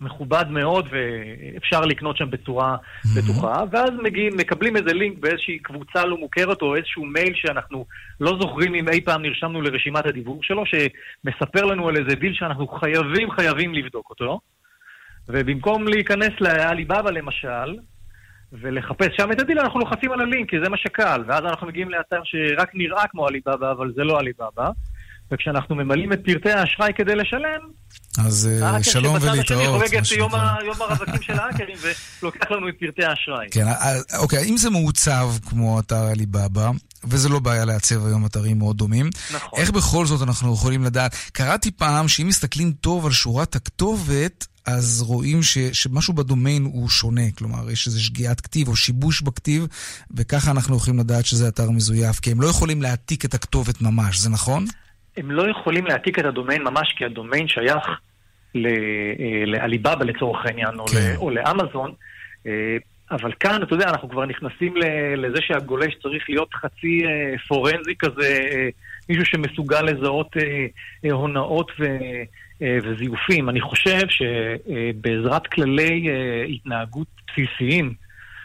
מכובד 0.01 0.45
מאוד 0.51 0.89
ואפשר 0.91 1.81
לקנות 1.81 2.17
שם 2.17 2.31
בצורה 2.31 2.77
בטוחה, 3.17 3.63
ואז 3.73 3.91
מגיעים, 4.03 4.33
מקבלים 4.37 4.77
איזה 4.77 4.93
לינק 4.93 5.19
באיזושהי 5.19 5.59
קבוצה 5.59 6.05
לא 6.05 6.19
מוכרת 6.19 6.63
או 6.63 6.77
איזשהו 6.77 7.05
מייל 7.05 7.33
שאנחנו 7.35 7.87
לא 8.21 8.39
זוכרים 8.41 8.75
אם 8.75 8.89
אי 8.89 9.01
פעם 9.01 9.23
נרשמנו 9.23 9.63
לרשימת 9.63 10.07
הדיוור 10.07 10.39
שלו, 10.43 10.65
שמספר 10.67 11.65
לנו 11.65 11.89
על 11.89 11.97
איזה 11.97 12.15
דיל 12.17 12.35
שאנחנו 12.35 12.67
חייבים 12.69 13.31
חייבים 13.31 13.75
לבדוק 13.75 14.11
אותו. 14.11 14.41
ובמקום 15.29 15.89
להיכנס 15.89 16.33
לעליבאבא 16.41 17.11
למשל, 17.11 17.77
ולחפש 18.53 19.17
שם 19.17 19.33
את 19.33 19.41
הדיל, 19.41 19.59
אנחנו 19.59 19.81
לוחצים 19.81 20.13
על 20.13 20.21
הלינק, 20.21 20.51
כי 20.51 20.57
זה 20.65 20.69
מה 20.69 20.77
שקל, 20.77 21.23
ואז 21.27 21.45
אנחנו 21.45 21.67
מגיעים 21.67 21.91
לאתר 21.91 22.21
שרק 22.25 22.71
נראה 22.75 23.07
כמו 23.07 23.27
עליבאבא, 23.27 23.71
אבל 23.71 23.93
זה 23.97 24.05
לא 24.05 24.19
עליבאבא. 24.19 24.71
וכשאנחנו 25.35 25.75
ממלאים 25.75 26.13
את 26.13 26.21
פרטי 26.25 26.51
האשראי 26.51 26.91
כדי 26.97 27.15
לשלם, 27.15 27.61
אז 28.27 28.49
אה, 28.63 28.83
שלום 28.83 29.17
ולהתראות. 29.21 29.31
האקר 29.35 29.45
שבצד 29.45 29.55
השני 29.55 29.67
חוגג 29.67 29.97
את 29.97 30.11
יום 30.13 30.31
שנקרא. 30.31 30.39
ה- 30.41 30.65
יום 30.65 30.77
הרווקים 30.83 31.23
של 31.23 31.33
האקרים 31.41 31.77
ולוקח 32.23 32.51
לנו 32.51 32.69
את 32.69 32.75
פרטי 32.81 33.05
האשראי. 33.05 33.47
כן, 33.51 33.67
אה, 33.67 33.95
אוקיי, 34.19 34.45
אם 34.51 34.57
זה 34.57 34.71
מעוצב 34.71 35.31
כמו 35.49 35.81
אתר 35.81 35.97
עליבאבא, 36.05 36.71
וזה 37.05 37.29
לא 37.29 37.39
בעיה 37.39 37.65
לעצב 37.65 38.07
היום 38.07 38.27
אתרים 38.27 38.59
מאוד 38.59 38.77
דומים, 38.77 39.11
נכון. 39.35 39.59
איך 39.61 39.71
בכל 39.71 40.07
זאת 40.07 40.23
אנחנו 40.29 40.55
יכולים 40.55 40.85
לדעת? 40.85 41.15
קראתי 41.33 41.71
פעם 41.71 42.09
שאם 42.09 42.29
מסתכלים 42.29 42.73
טוב 42.73 43.07
על 43.07 43.13
שורת 43.13 43.57
הכתובת, 43.57 44.47
אז 44.67 45.03
רואים 45.03 45.43
ש, 45.43 45.59
שמשהו 45.59 46.15
בדומיין 46.15 46.65
הוא 46.65 46.89
שונה, 46.89 47.31
כלומר, 47.39 47.71
יש 47.71 47.87
איזו 47.87 48.05
שגיאת 48.05 48.41
כתיב 48.41 48.69
או 48.69 48.77
שיבוש 48.77 49.21
בכתיב, 49.23 49.67
וככה 50.17 50.51
אנחנו 50.51 50.77
יכולים 50.77 50.99
לדעת 51.01 51.27
שזה 51.27 51.49
אתר 51.49 51.71
מזויף, 51.71 52.21
כי 52.21 52.31
הם 52.31 52.41
לא 52.41 52.47
יכולים 52.47 52.83
להעתיק 52.83 53.25
את 53.25 53.35
הכתובת 53.35 53.81
ממש, 53.81 54.19
זה 54.19 54.29
נכון? 54.31 54.67
הם 55.17 55.31
לא 55.31 55.51
יכולים 55.51 55.87
להעתיק 55.87 56.19
את 56.19 56.25
הדומיין 56.25 56.63
ממש, 56.63 56.95
כי 56.97 57.05
הדומיין 57.05 57.49
שייך 57.49 58.01
אה, 58.57 58.61
לעליבאבא 59.47 60.05
לצורך 60.05 60.47
העניין, 60.47 60.79
או, 60.79 60.87
כן. 60.87 61.15
או 61.17 61.31
לאמזון. 61.31 61.93
אה, 62.47 62.77
אבל 63.11 63.33
כאן, 63.41 63.63
אתה 63.63 63.75
יודע, 63.75 63.89
אנחנו 63.89 64.09
כבר 64.09 64.27
נכנסים 64.27 64.75
לזה 65.17 65.39
שהגולש 65.41 65.95
צריך 66.03 66.25
להיות 66.29 66.55
חצי 66.55 67.03
אה, 67.05 67.39
פורנזי 67.49 67.95
כזה, 67.99 68.49
מישהו 69.09 69.27
שמסוגל 69.27 69.83
לזהות 69.83 70.37
הונאות 71.11 71.73
ו- 71.81 72.23
וזיופים. 72.61 73.49
אני 73.49 73.61
חושב 73.61 74.01
שבעזרת 74.09 75.47
כללי 75.47 76.09
התנהגות 76.49 77.07
בסיסיים, 77.27 77.95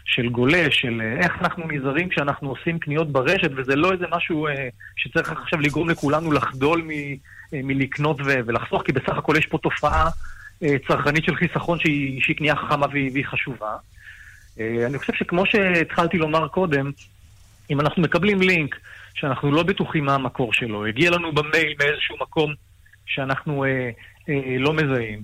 של 0.10 0.30
גולש, 0.30 0.82
של 0.82 1.02
אה, 1.02 1.20
איך 1.24 1.38
אנחנו 1.42 1.64
נזהרים 1.68 2.10
כשאנחנו 2.10 2.50
עושים 2.50 2.80
קניות 2.80 3.12
ברשת, 3.12 3.52
וזה 3.56 3.76
לא 3.76 3.92
איזה 3.92 4.06
משהו 4.12 4.48
אה, 4.48 4.70
שצריך 4.96 5.32
עכשיו 5.32 5.60
לגרום 5.60 5.90
לכולנו 5.90 6.32
לחדול 6.32 6.82
מ, 6.82 6.90
אה, 7.54 7.60
מלקנות 7.64 8.22
ו, 8.22 8.26
ולחסוך, 8.46 8.84
כי 8.86 8.92
בסך 8.92 9.18
הכל 9.18 9.34
יש 9.38 9.46
פה 9.46 9.58
תופעה 9.58 10.10
אה, 10.64 10.76
צרכנית 10.88 11.24
של 11.24 11.36
חיסכון 11.36 11.80
שהיא, 11.80 12.22
שהיא 12.22 12.36
קנייה 12.36 12.56
חכמה 12.56 12.86
והיא, 12.92 13.12
והיא 13.14 13.26
חשובה. 13.26 13.76
אה, 14.60 14.86
אני 14.86 14.98
חושב 14.98 15.14
שכמו 15.14 15.46
שהתחלתי 15.46 16.18
לומר 16.18 16.48
קודם, 16.48 16.92
אם 17.70 17.80
אנחנו 17.80 18.02
מקבלים 18.02 18.42
לינק 18.42 18.76
שאנחנו 19.14 19.52
לא 19.52 19.64
בטוחים 19.64 20.06
מה 20.06 20.16
המקור 20.16 20.54
שלו, 20.54 20.86
הגיע 20.86 21.12
לנו 21.12 21.32
במייל 21.32 21.76
מאיזשהו 21.80 22.16
מקום 22.22 22.54
שאנחנו 23.06 23.64
אה, 23.64 23.90
אה, 24.30 24.58
לא 24.60 24.74
מזהים, 24.74 25.24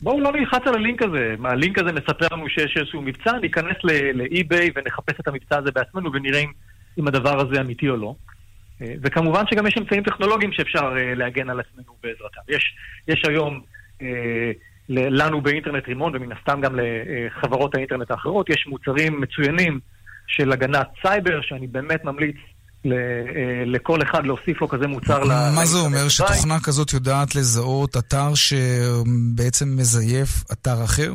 בואו 0.00 0.20
לא 0.20 0.32
נלחץ 0.32 0.60
על 0.66 0.74
הלינק 0.74 1.02
הזה. 1.02 1.34
הלינק 1.44 1.78
הזה 1.78 1.92
מספר 1.92 2.26
לנו 2.32 2.48
שיש 2.48 2.76
איזשהו 2.76 3.02
מבצע, 3.02 3.32
ניכנס 3.38 3.76
לאי-ביי 4.14 4.70
ונחפש 4.74 5.14
את 5.20 5.28
המבצע 5.28 5.58
הזה 5.58 5.70
בעצמנו 5.70 6.12
ונראה 6.12 6.40
אם, 6.40 6.50
אם 6.98 7.08
הדבר 7.08 7.40
הזה 7.40 7.60
אמיתי 7.60 7.88
או 7.88 7.96
לא. 7.96 8.14
אה, 8.82 8.94
וכמובן 9.02 9.42
שגם 9.50 9.66
יש 9.66 9.74
אמצעים 9.78 10.02
טכנולוגיים 10.02 10.52
שאפשר 10.52 10.96
אה, 10.96 11.14
להגן 11.14 11.50
על 11.50 11.60
עצמנו 11.60 11.92
בעזרתם. 12.02 12.40
יש, 12.48 12.76
יש 13.08 13.22
היום 13.28 13.60
אה, 14.02 14.52
לנו 14.88 15.40
באינטרנט 15.40 15.88
רימון, 15.88 16.16
ומן 16.16 16.32
הסתם 16.32 16.60
גם 16.60 16.76
לחברות 16.76 17.74
האינטרנט 17.74 18.10
האחרות, 18.10 18.50
יש 18.50 18.66
מוצרים 18.66 19.20
מצוינים 19.20 19.80
של 20.26 20.52
הגנת 20.52 20.86
סייבר, 21.02 21.40
שאני 21.42 21.66
באמת 21.66 22.04
ממליץ 22.04 22.36
לכל 23.66 24.02
אחד 24.02 24.26
להוסיף 24.26 24.60
לו 24.60 24.68
כזה 24.68 24.86
מוצר. 24.86 25.24
מה 25.54 25.66
זה 25.66 25.78
אומר? 25.78 26.08
שתוכנה 26.08 26.60
כזאת 26.60 26.92
יודעת 26.92 27.34
לזהות 27.34 27.96
אתר 27.96 28.34
שבעצם 28.34 29.76
מזייף 29.76 30.44
אתר 30.52 30.84
אחר? 30.84 31.12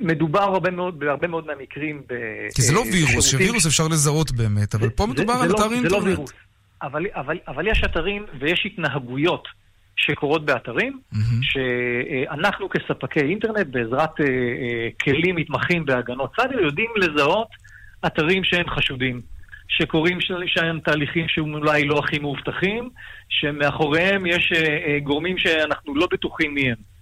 מדובר 0.00 0.42
הרבה 0.42 0.70
מאוד, 0.70 0.98
בהרבה 0.98 1.28
מאוד 1.28 1.46
מהמקרים 1.46 2.02
ב... 2.08 2.14
כי 2.54 2.62
זה 2.62 2.72
לא 2.72 2.80
וירוס, 2.92 3.30
שווירוס 3.30 3.66
אפשר 3.66 3.88
לזהות 3.88 4.32
באמת, 4.32 4.74
אבל 4.74 4.90
פה 4.90 5.06
מדובר 5.06 5.32
על 5.32 5.48
לא- 5.48 5.54
אתר 5.54 5.72
אינטרנט. 5.72 5.90
זה 5.90 5.96
לא 5.96 6.02
וירוס, 6.04 6.32
אבל, 7.48 7.66
יש 7.66 7.82
אתרים 7.84 8.24
ויש 8.40 8.62
התנהגויות 8.66 9.48
שקורות 9.96 10.44
באתרים, 10.44 11.00
שאנחנו 11.42 12.68
כספקי 12.68 13.20
אינטרנט, 13.20 13.66
בעזרת 13.66 14.20
אה, 14.20 14.26
אה, 14.26 14.88
כלים 15.02 15.36
מתמחים 15.36 15.84
בהגנות 15.84 16.32
סייבר, 16.36 16.60
יודעים 16.60 16.90
לזהות 16.96 17.48
אתרים 18.06 18.44
שהם 18.44 18.70
חשודים. 18.70 19.20
שקורים 19.78 20.18
שם 20.46 20.78
תהליכים 20.84 21.28
שאולי 21.28 21.84
לא 21.84 21.98
הכי 21.98 22.18
מאובטחים, 22.18 22.90
שמאחוריהם 23.28 24.26
יש 24.26 24.52
אה, 24.52 24.98
גורמים 25.02 25.38
שאנחנו 25.38 25.94
לא 25.94 26.08
בטוחים 26.12 26.54
מי 26.54 26.70
הם. 26.70 26.92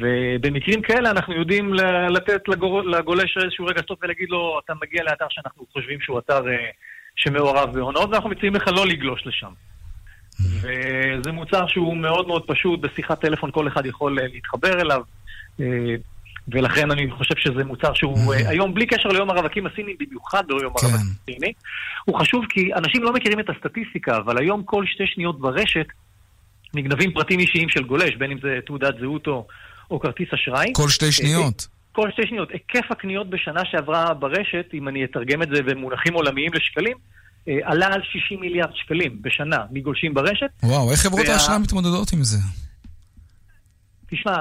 ובמקרים 0.00 0.82
כאלה 0.82 1.10
אנחנו 1.10 1.34
יודעים 1.34 1.74
לתת 2.08 2.48
לגולש 2.86 3.36
איזשהו 3.44 3.66
רגע 3.66 3.82
טוב 3.82 3.96
ולהגיד 4.02 4.28
לו, 4.30 4.60
אתה 4.64 4.72
מגיע 4.82 5.02
לאתר 5.02 5.26
שאנחנו 5.30 5.66
חושבים 5.72 6.00
שהוא 6.00 6.18
אתר 6.18 6.42
שמעורב 7.16 7.72
בהונאות, 7.74 8.10
ואנחנו 8.10 8.30
מציעים 8.30 8.54
לך 8.54 8.68
לא 8.68 8.86
לגלוש 8.86 9.26
לשם. 9.26 9.52
וזה 10.40 11.32
מוצר 11.32 11.66
שהוא 11.66 11.96
מאוד 11.96 12.26
מאוד 12.26 12.42
פשוט, 12.46 12.80
בשיחת 12.80 13.20
טלפון 13.20 13.50
כל 13.50 13.68
אחד 13.68 13.86
יכול 13.86 14.18
אה, 14.18 14.26
להתחבר 14.26 14.80
אליו, 14.80 15.02
אה, 15.60 15.94
ולכן 16.48 16.90
אני 16.90 17.10
חושב 17.10 17.34
שזה 17.36 17.64
מוצר 17.64 17.94
שהוא 17.94 18.34
אה, 18.34 18.48
היום, 18.48 18.74
בלי 18.74 18.86
קשר 18.86 19.08
ליום 19.08 19.30
הרווקים 19.30 19.66
הסיני, 19.66 19.94
במיוחד 19.98 20.42
ביום 20.48 20.60
כן. 20.60 20.86
הרווקים 20.86 21.10
הסיני, 21.22 21.52
הוא 22.04 22.18
חשוב 22.18 22.44
כי 22.48 22.74
אנשים 22.74 23.02
לא 23.02 23.12
מכירים 23.12 23.40
את 23.40 23.46
הסטטיסטיקה, 23.50 24.16
אבל 24.16 24.38
היום 24.38 24.62
כל 24.64 24.84
שתי 24.86 25.04
שניות 25.06 25.40
ברשת 25.40 25.86
נגנבים 26.74 27.12
פרטים 27.12 27.40
אישיים 27.40 27.68
של 27.68 27.82
גולש, 27.82 28.16
בין 28.16 28.30
אם 28.30 28.38
זה 28.42 28.58
תעודת 28.66 28.94
זהות 29.00 29.26
או, 29.26 29.46
או 29.90 30.00
כרטיס 30.00 30.28
אשראי. 30.34 30.72
כל 30.74 30.88
שתי 30.88 31.12
שניות. 31.12 31.66
כל 31.92 32.10
שתי 32.10 32.22
שניות. 32.26 32.50
היקף 32.50 32.90
הקניות 32.90 33.30
בשנה 33.30 33.60
שעברה 33.64 34.14
ברשת, 34.14 34.66
אם 34.74 34.88
אני 34.88 35.04
אתרגם 35.04 35.42
את 35.42 35.48
זה 35.54 35.62
במונחים 35.62 36.14
עולמיים 36.14 36.50
לשקלים, 36.54 36.96
אה, 37.48 37.58
עלה 37.64 37.86
על 37.86 38.00
60 38.12 38.40
מיליארד 38.40 38.70
שקלים 38.74 39.22
בשנה 39.22 39.56
מגולשים 39.70 40.14
ברשת. 40.14 40.46
וואו, 40.62 40.90
איך 40.90 41.00
חברות 41.00 41.26
וה... 41.26 41.34
האשראי 41.34 41.58
מתמודדות 41.58 42.12
עם 42.12 42.22
זה? 42.22 42.38
תשמע, 44.12 44.36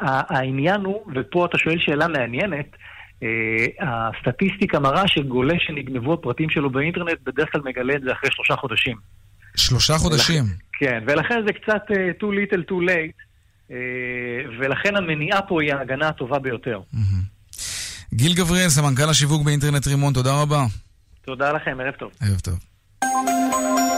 העניין 0.00 0.80
הוא, 0.80 1.12
ופה 1.14 1.46
אתה 1.46 1.58
שואל 1.58 1.78
שאלה 1.78 2.08
מעניינת, 2.08 2.66
אה, 3.22 3.28
הסטטיסטיקה 3.80 4.78
מראה 4.78 5.08
שגולש 5.08 5.66
שנגנבו 5.66 6.14
הפרטים 6.14 6.50
שלו 6.50 6.70
באינטרנט, 6.70 7.18
בדרך 7.24 7.52
כלל 7.52 7.60
מגלה 7.64 7.94
את 7.94 8.02
זה 8.02 8.12
אחרי 8.12 8.30
שלושה 8.32 8.56
חודשים. 8.56 8.96
שלושה 9.56 9.94
חודשים? 9.94 10.44
ולכן, 10.44 10.54
כן, 10.72 11.04
ולכן 11.06 11.42
זה 11.46 11.52
קצת 11.52 11.82
uh, 11.90 12.22
too 12.22 12.26
little 12.26 12.70
too 12.70 12.88
late, 12.88 13.20
uh, 13.68 13.72
ולכן 14.60 14.96
המניעה 14.96 15.42
פה 15.42 15.62
היא 15.62 15.74
ההגנה 15.74 16.08
הטובה 16.08 16.38
ביותר. 16.38 16.80
גיל 18.14 18.34
גבריאל, 18.34 18.68
סמנכ"ל 18.68 19.10
השיווק 19.10 19.44
באינטרנט 19.44 19.86
רימון, 19.86 20.12
תודה 20.12 20.42
רבה. 20.42 20.64
תודה 21.24 21.52
לכם, 21.52 21.78
ערב 21.80 21.94
טוב. 21.94 22.10
ערב 22.20 22.40
טוב. 22.40 23.89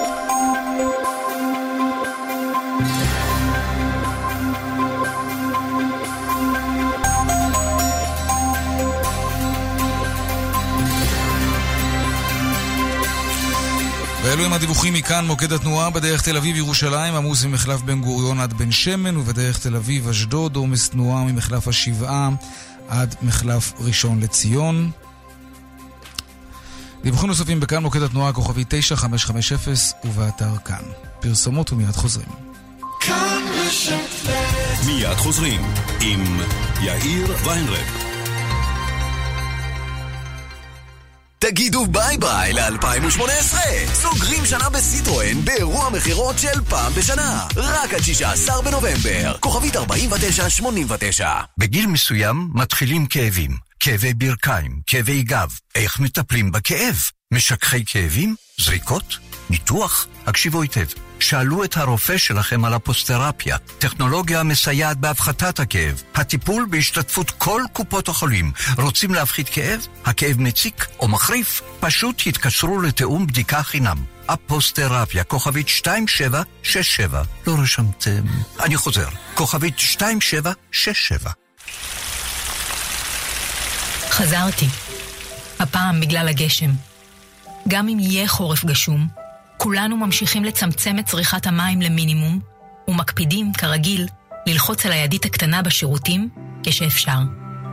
הם 14.52 14.56
הדיווחים 14.56 14.94
מכאן, 14.94 15.26
מוקד 15.26 15.52
התנועה 15.52 15.90
בדרך 15.90 16.22
תל 16.22 16.36
אביב-ירושלים, 16.36 17.14
עמוס 17.14 17.44
ממחלף 17.44 17.80
בן 17.80 18.00
גוריון 18.00 18.40
עד 18.40 18.52
בן 18.52 18.70
שמן, 18.70 19.16
ובדרך 19.16 19.58
תל 19.58 19.76
אביב-אשדוד, 19.76 20.56
עומס 20.56 20.88
תנועה 20.88 21.24
ממחלף 21.24 21.68
השבעה 21.68 22.28
עד 22.88 23.14
מחלף 23.22 23.72
ראשון 23.78 24.20
לציון. 24.20 24.90
דיווחים 27.02 27.28
נוספים 27.28 27.60
בכאן 27.60 27.82
מוקד 27.82 28.02
התנועה 28.02 28.28
הכוכבי 28.28 28.64
9550 28.68 29.74
ובאתר 30.04 30.56
כאן. 30.64 30.82
פרסומות 31.20 31.72
ומיד 31.72 31.96
חוזרים. 31.96 32.28
מיד 34.86 35.16
חוזרים 35.16 35.60
עם 36.00 36.40
יאיר 36.82 37.36
ויינרב. 37.44 38.11
תגידו 41.42 41.86
ביי 41.86 42.18
ביי 42.18 42.52
ל-2018! 42.52 43.56
סוגרים 43.92 44.46
שנה 44.46 44.70
בסיטרואן 44.70 45.44
באירוע 45.44 45.90
מכירות 45.90 46.38
של 46.38 46.64
פעם 46.68 46.92
בשנה. 46.92 47.46
רק 47.56 47.94
עד 47.94 48.02
16 48.02 48.62
בנובמבר. 48.62 49.36
כוכבית 49.40 49.76
4989. 49.76 51.30
בגיל 51.58 51.86
מסוים 51.86 52.48
מתחילים 52.54 53.06
כאבים. 53.06 53.50
כאבי 53.80 54.14
ברכיים, 54.14 54.80
כאבי 54.86 55.22
גב. 55.22 55.50
איך 55.74 56.00
מטפלים 56.00 56.52
בכאב? 56.52 56.96
משככי 57.32 57.84
כאבים? 57.86 58.34
זריקות? 58.60 59.18
ניתוח? 59.50 60.06
הקשיבו 60.26 60.62
היטב. 60.62 60.86
שאלו 61.22 61.64
את 61.64 61.76
הרופא 61.76 62.18
שלכם 62.18 62.64
על 62.64 62.74
אפוסתרפיה, 62.74 63.58
טכנולוגיה 63.78 64.40
המסייעת 64.40 64.96
בהפחתת 64.96 65.60
הכאב, 65.60 66.02
הטיפול 66.14 66.66
בהשתתפות 66.70 67.30
כל 67.30 67.62
קופות 67.72 68.08
החולים. 68.08 68.52
רוצים 68.78 69.14
להפחית 69.14 69.48
כאב? 69.48 69.86
הכאב 70.04 70.40
מציק 70.40 70.86
או 70.98 71.08
מחריף? 71.08 71.62
פשוט 71.80 72.22
התקשרו 72.26 72.80
לתיאום 72.80 73.26
בדיקה 73.26 73.62
חינם. 73.62 73.96
הפוסטרפיה, 74.28 75.24
כוכבית 75.24 75.66
2767. 75.68 77.22
לא 77.46 77.54
רשמתם? 77.62 78.22
אני 78.60 78.76
חוזר, 78.76 79.08
כוכבית 79.34 79.74
2767. 79.78 81.30
חזרתי. 84.10 84.66
הפעם 85.58 86.00
בגלל 86.00 86.28
הגשם. 86.28 86.70
גם 87.68 87.88
אם 87.88 87.98
יהיה 87.98 88.28
חורף 88.28 88.64
גשום, 88.64 89.21
כולנו 89.62 89.96
ממשיכים 89.96 90.44
לצמצם 90.44 90.98
את 90.98 91.06
צריכת 91.06 91.46
המים 91.46 91.82
למינימום, 91.82 92.40
ומקפידים, 92.88 93.52
כרגיל, 93.52 94.06
ללחוץ 94.46 94.86
על 94.86 94.92
הידית 94.92 95.24
הקטנה 95.24 95.62
בשירותים 95.62 96.28
כשאפשר. 96.62 97.18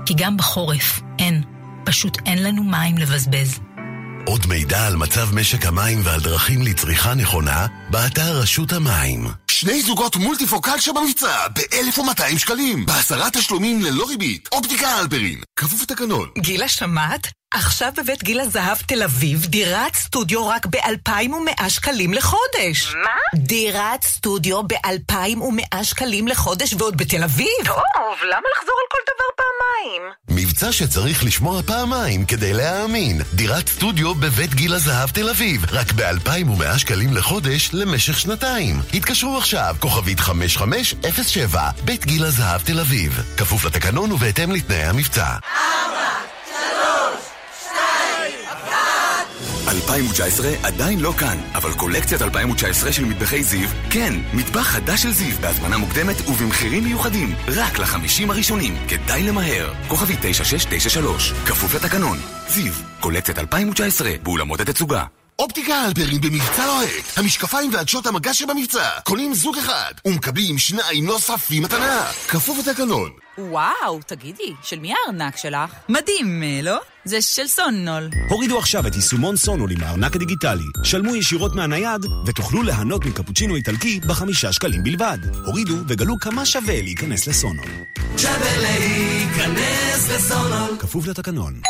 כי 0.05 0.13
גם 0.17 0.37
בחורף 0.37 0.99
אין, 1.19 1.43
פשוט 1.85 2.17
אין 2.25 2.43
לנו 2.43 2.63
מים 2.63 2.97
לבזבז. 2.97 3.59
עוד 4.25 4.45
מידע 4.47 4.87
על 4.87 4.95
מצב 4.95 5.35
משק 5.35 5.65
המים 5.65 6.01
ועל 6.03 6.21
דרכים 6.21 6.61
לצריכה 6.61 7.13
נכונה, 7.13 7.67
באתר 7.89 8.39
רשות 8.39 8.73
המים. 8.73 9.27
שני 9.51 9.81
זוגות 9.81 10.15
מולטיפוקל 10.15 10.79
שבמבצע 10.79 11.47
ב-1,200 11.47 12.37
שקלים, 12.39 12.85
בעשרה 12.85 13.29
תשלומים 13.31 13.81
ללא 13.81 14.05
ריבית. 14.09 14.49
אופטיקה 14.51 14.99
אלפרין, 14.99 15.41
כפוף 15.55 15.81
לתקנון. 15.81 16.29
גילה 16.37 16.67
שמעת? 16.67 17.27
עכשיו 17.53 17.91
בבית 17.97 18.23
גיל 18.23 18.39
הזהב 18.39 18.77
תל 18.77 19.03
אביב, 19.03 19.45
דירת 19.45 19.95
סטודיו 19.95 20.47
רק 20.47 20.65
ב-2,100 20.65 21.69
שקלים 21.69 22.13
לחודש. 22.13 22.95
מה? 23.03 23.39
דירת 23.39 24.03
סטודיו 24.03 24.63
ב-2,100 24.63 25.83
שקלים 25.83 26.27
לחודש 26.27 26.73
ועוד 26.73 26.97
בתל 26.97 27.23
אביב. 27.23 27.47
טוב, 27.65 28.17
למה 28.23 28.47
לחזור 28.57 28.75
על 28.79 28.87
כל 28.91 28.99
דבר 29.07 29.29
פעמיים? 29.35 30.11
מבצע 30.29 30.71
שצריך 30.71 31.23
לשמוע 31.23 31.61
פעמיים 31.61 32.25
כדי 32.25 32.53
להאמין. 32.53 33.21
דירת 33.33 33.67
סטודיו 33.67 34.15
בבית 34.15 34.53
גיל 34.53 34.73
הזהב 34.73 35.09
תל 35.09 35.29
אביב, 35.29 35.65
רק 35.71 35.91
ב-2,100 35.91 36.77
שקלים 36.77 37.13
לחודש 37.13 37.69
למשך 37.73 38.19
שנתיים. 38.19 38.81
התקשרו 38.93 39.37
עכשיו, 39.37 39.75
כוכבית 39.79 40.19
5507, 40.19 41.69
בית 41.85 42.05
גיל 42.05 42.25
הזהב 42.25 42.61
תל 42.61 42.79
אביב. 42.79 43.21
כפוף 43.37 43.65
לתקנון 43.65 44.11
ובהתאם 44.11 44.51
לתנאי 44.51 44.83
המבצע. 44.83 45.25
ארבע, 45.25 46.09
שלוש. 46.45 47.28
2019 49.69 50.49
עדיין 50.63 50.99
לא 50.99 51.13
כאן, 51.17 51.37
אבל 51.55 51.73
קולקציית 51.73 52.21
2019 52.21 52.91
של 52.91 53.05
מטבחי 53.05 53.43
זיו, 53.43 53.69
כן, 53.89 54.13
מטבח 54.33 54.61
חדש 54.61 55.03
של 55.03 55.11
זיו, 55.11 55.37
בהזמנה 55.41 55.77
מוקדמת 55.77 56.27
ובמחירים 56.27 56.83
מיוחדים, 56.83 57.35
רק 57.47 57.79
לחמישים 57.79 58.31
הראשונים, 58.31 58.75
כדאי 58.87 59.23
למהר. 59.23 59.73
כוכבי 59.87 60.15
9693, 60.21 61.33
כפוף 61.45 61.75
לתקנון. 61.75 62.17
זיו, 62.47 62.73
קולקציית 62.99 63.39
2019, 63.39 64.11
באולמות 64.23 64.59
התצוגה. 64.59 65.18
אופטיקה 65.39 65.85
אלפרין 65.85 66.21
במבצע 66.21 66.65
לוהט. 66.65 67.17
המשקפיים 67.17 67.73
ועדשות 67.73 68.05
המגע 68.05 68.33
שבמבצע. 68.33 68.89
קונים 69.03 69.33
זוג 69.33 69.57
אחד 69.57 69.93
ומקבלים 70.05 70.57
שניים 70.57 71.05
נוספים 71.05 71.63
מתנה. 71.63 72.05
כפוף 72.27 72.57
לתקנון. 72.59 73.11
וואו, 73.37 73.99
תגידי, 74.05 74.53
של 74.63 74.79
מי 74.79 74.93
הארנק 74.93 75.37
שלך? 75.37 75.73
מדהים, 75.89 76.43
לא? 76.63 76.77
זה 77.05 77.21
של 77.21 77.47
סונול. 77.47 78.09
הורידו 78.29 78.59
עכשיו 78.59 78.87
את 78.87 78.95
יישומון 78.95 79.35
סונול 79.35 79.71
עם 79.71 79.83
הארנק 79.83 80.15
הדיגיטלי. 80.15 80.63
שלמו 80.83 81.15
ישירות 81.15 81.55
מהנייד 81.55 82.05
ותוכלו 82.25 82.63
ליהנות 82.63 83.05
מקפוצ'ינו 83.05 83.55
איטלקי 83.55 83.99
בחמישה 83.99 84.53
שקלים 84.53 84.83
בלבד. 84.83 85.17
הורידו 85.45 85.75
וגלו 85.87 86.19
כמה 86.19 86.45
שווה 86.45 86.81
להיכנס 86.81 87.27
לסונול. 87.27 87.69
שווה 88.17 88.57
להיכנס 88.57 90.09
לסונול. 90.09 90.77
כפוף 90.79 91.07
לתקנון. 91.07 91.61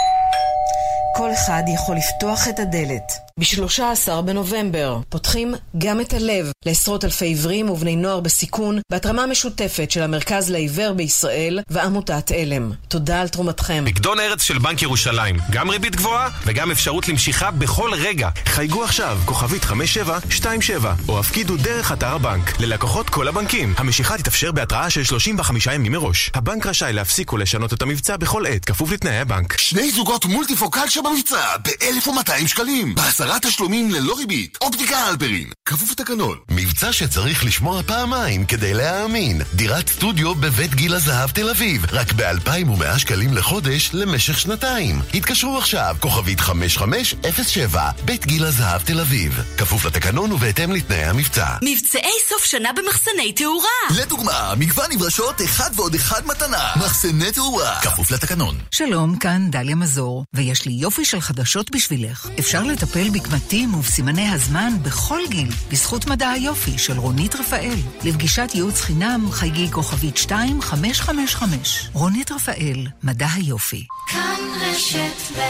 כל 1.19 1.33
אחד 1.33 1.63
יכול 1.67 1.95
לפתוח 1.95 2.47
את 2.47 2.59
הדלת. 2.59 3.29
ב-13 3.39 4.21
בנובמבר 4.21 4.99
פותחים 5.09 5.55
גם 5.77 6.01
את 6.01 6.13
הלב 6.13 6.51
לעשרות 6.65 7.05
אלפי 7.05 7.25
עיוורים 7.25 7.69
ובני 7.69 7.95
נוער 7.95 8.19
בסיכון 8.19 8.79
בהתרמה 8.91 9.25
משותפת 9.25 9.91
של 9.91 10.01
המרכז 10.01 10.49
לעיוור 10.49 10.93
בישראל 10.93 11.59
ועמותת 11.69 12.31
עלם. 12.31 12.71
תודה 12.87 13.21
על 13.21 13.27
תרומתכם. 13.27 13.83
פקדון 13.87 14.19
ארץ 14.19 14.41
של 14.41 14.59
בנק 14.59 14.81
ירושלים, 14.81 15.37
גם 15.51 15.69
ריבית 15.69 15.95
גבוהה 15.95 16.29
וגם 16.45 16.71
אפשרות 16.71 17.07
למשיכה 17.07 17.51
בכל 17.51 17.91
רגע. 17.93 18.29
חייגו 18.45 18.83
עכשיו, 18.83 19.19
כוכבית 19.25 19.63
5727, 19.63 20.93
או 21.07 21.19
הפקידו 21.19 21.57
דרך 21.57 21.91
אתר 21.91 22.15
הבנק. 22.15 22.59
ללקוחות 22.59 23.09
כל 23.09 23.27
הבנקים. 23.27 23.73
המשיכה 23.77 24.17
תתאפשר 24.17 24.51
בהתראה 24.51 24.89
של 24.89 25.03
35 25.03 25.67
ימים 25.67 25.91
מראש. 25.91 26.31
הבנק 26.33 26.65
רשאי 26.65 26.93
להפסיק 26.93 27.33
ולשנות 27.33 27.73
את 27.73 27.81
המבצע 27.81 28.17
בכל 28.17 28.45
עת, 28.47 28.65
כפוף 28.65 28.91
לתנאי 28.91 29.19
הבנק. 29.19 29.57
שני 29.57 29.91
זוגות 29.91 30.25
מולטיפוקל 30.25 30.87
שבמבצע 31.09 31.57
ב-1200 31.57 32.47
שקלים. 32.47 32.95
בעשרה 32.95 33.39
תשלומים 33.39 33.91
ללא 33.91 34.17
ריבית. 34.17 34.57
אופטיקה 34.61 35.09
אלפרין. 35.09 35.49
כפוף 35.65 35.91
לתקנון. 35.91 36.37
מבצע 36.51 36.93
שצריך 36.93 37.45
לשמוע 37.45 37.83
פעמיים 37.83 38.45
כדי 38.45 38.73
להאמין. 38.73 39.41
דירת 39.53 39.89
סטודיו 39.89 40.35
בבית 40.35 40.75
גיל 40.75 40.93
הזהב 40.93 41.29
תל 41.29 41.49
אביב. 41.49 41.85
רק 41.91 42.13
ב-2100 42.13 42.97
שקלים 42.99 43.33
לחודש 43.33 43.89
למשך 43.93 44.39
שנתיים. 44.39 45.01
התקשרו 45.13 45.57
עכשיו, 45.57 45.95
כוכבית 45.99 46.39
5507, 46.39 47.89
בית 48.05 48.25
גיל 48.25 48.45
הזהב 48.45 48.81
תל 48.81 48.99
אביב. 48.99 49.41
כפוף 49.57 49.85
לתקנון 49.85 50.31
ובהתאם 50.31 50.71
לתנאי 50.71 51.03
המבצע. 51.03 51.47
מבצעי 51.63 52.13
סוף 52.29 52.45
שנה 52.45 52.69
במחסני 52.73 53.33
תאורה. 53.33 53.99
לדוגמה, 54.01 54.53
מגוון 54.57 54.91
נברשות 54.91 55.41
אחד 55.41 55.69
ועוד 55.75 55.95
אחד 55.95 56.27
מתנה. 56.27 56.71
מחסני 56.75 57.31
תאורה. 57.31 57.79
כפוף 57.81 58.11
לתקנון. 58.11 58.57
שלום, 58.71 59.17
כאן 59.17 59.51
דליה 59.51 59.75
מזור, 59.75 60.25
ויש 60.35 60.65
לי 60.65 60.71
יופי 60.89 61.05
של 61.05 61.21
חדשות 61.21 61.71
בשבילך. 61.71 62.29
אפשר 62.39 62.63
לטפל 62.63 63.09
בקמטים 63.09 63.73
ובסימני 63.73 64.29
הזמן 64.29 64.73
בכל 64.81 65.19
גיל, 65.29 65.49
בזכות 65.71 66.05
מדע 66.05 66.29
היופי 66.29 66.77
של 66.77 66.97
רונית 66.97 67.35
רפאל. 67.35 67.75
לפגישת 68.03 68.49
ייעוץ 68.53 68.81
חינם, 68.81 69.31
חייגי 69.31 69.71
כוכבית 69.71 70.17
2555. 70.17 71.89
רונית 71.93 72.31
רפאל, 72.31 72.87
מדע 73.03 73.27
היופי. 73.33 73.85
כאן 74.07 74.35
רשת 74.61 75.37
ב' 75.37 75.41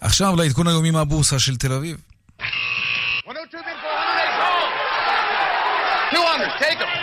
עכשיו 0.00 0.36
לעדכון 0.36 0.68
היומי 0.68 0.90
מהבורסה 0.90 1.38
של 1.38 1.56
תל 1.56 1.72
אביב. 1.72 1.96
Two 6.12 6.22
hundred, 6.30 6.52
take 6.60 6.80
him. 6.80 6.98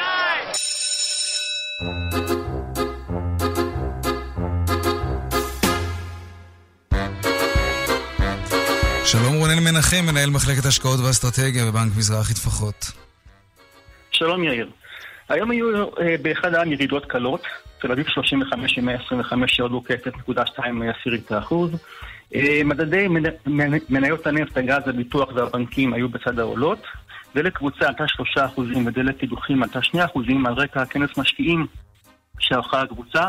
שלום 9.20 9.36
רונן 9.36 9.64
מנחם, 9.64 10.06
מנהל 10.06 10.30
מחלקת 10.30 10.66
השקעות 10.66 11.00
ואסטרטגיה 11.00 11.66
בבנק 11.66 11.92
מזרחי 11.98 12.34
טפחות. 12.34 12.92
שלום 14.12 14.44
יאיר. 14.44 14.70
היום 15.30 15.52
היו 15.52 15.84
אה, 16.00 16.16
באחד 16.22 16.54
העם 16.54 16.72
ירידות 16.72 17.06
קלות, 17.06 17.42
תל 17.82 17.92
אביב 17.92 18.06
35 18.08 18.78
עם 18.78 18.86
125 18.86 19.60
ירדו 19.60 19.84
כ-0.2 19.84 20.60
עשירית 21.00 21.32
האחוז. 21.32 21.72
אה, 22.36 22.62
מדדי 22.66 23.08
מנ- 23.08 23.50
מנ- 23.50 23.86
מניות 23.90 24.28
הנפט, 24.28 24.58
הגז, 24.58 24.88
הביטוח 24.88 25.30
והבנקים 25.36 25.94
היו 25.94 26.10
בצד 26.10 26.40
העולות, 26.40 26.84
דלק 27.36 27.58
קבוצה 27.58 27.88
עלתה 27.88 28.04
3% 28.08 28.78
ודלק 28.86 29.18
קידוחים 29.18 29.64
עלתה 29.64 29.80
2% 29.82 30.48
על 30.48 30.54
רקע 30.54 30.86
כנס 30.86 31.18
משקיעים 31.18 31.68
שערכה 32.40 32.82
הקבוצה. 32.82 33.24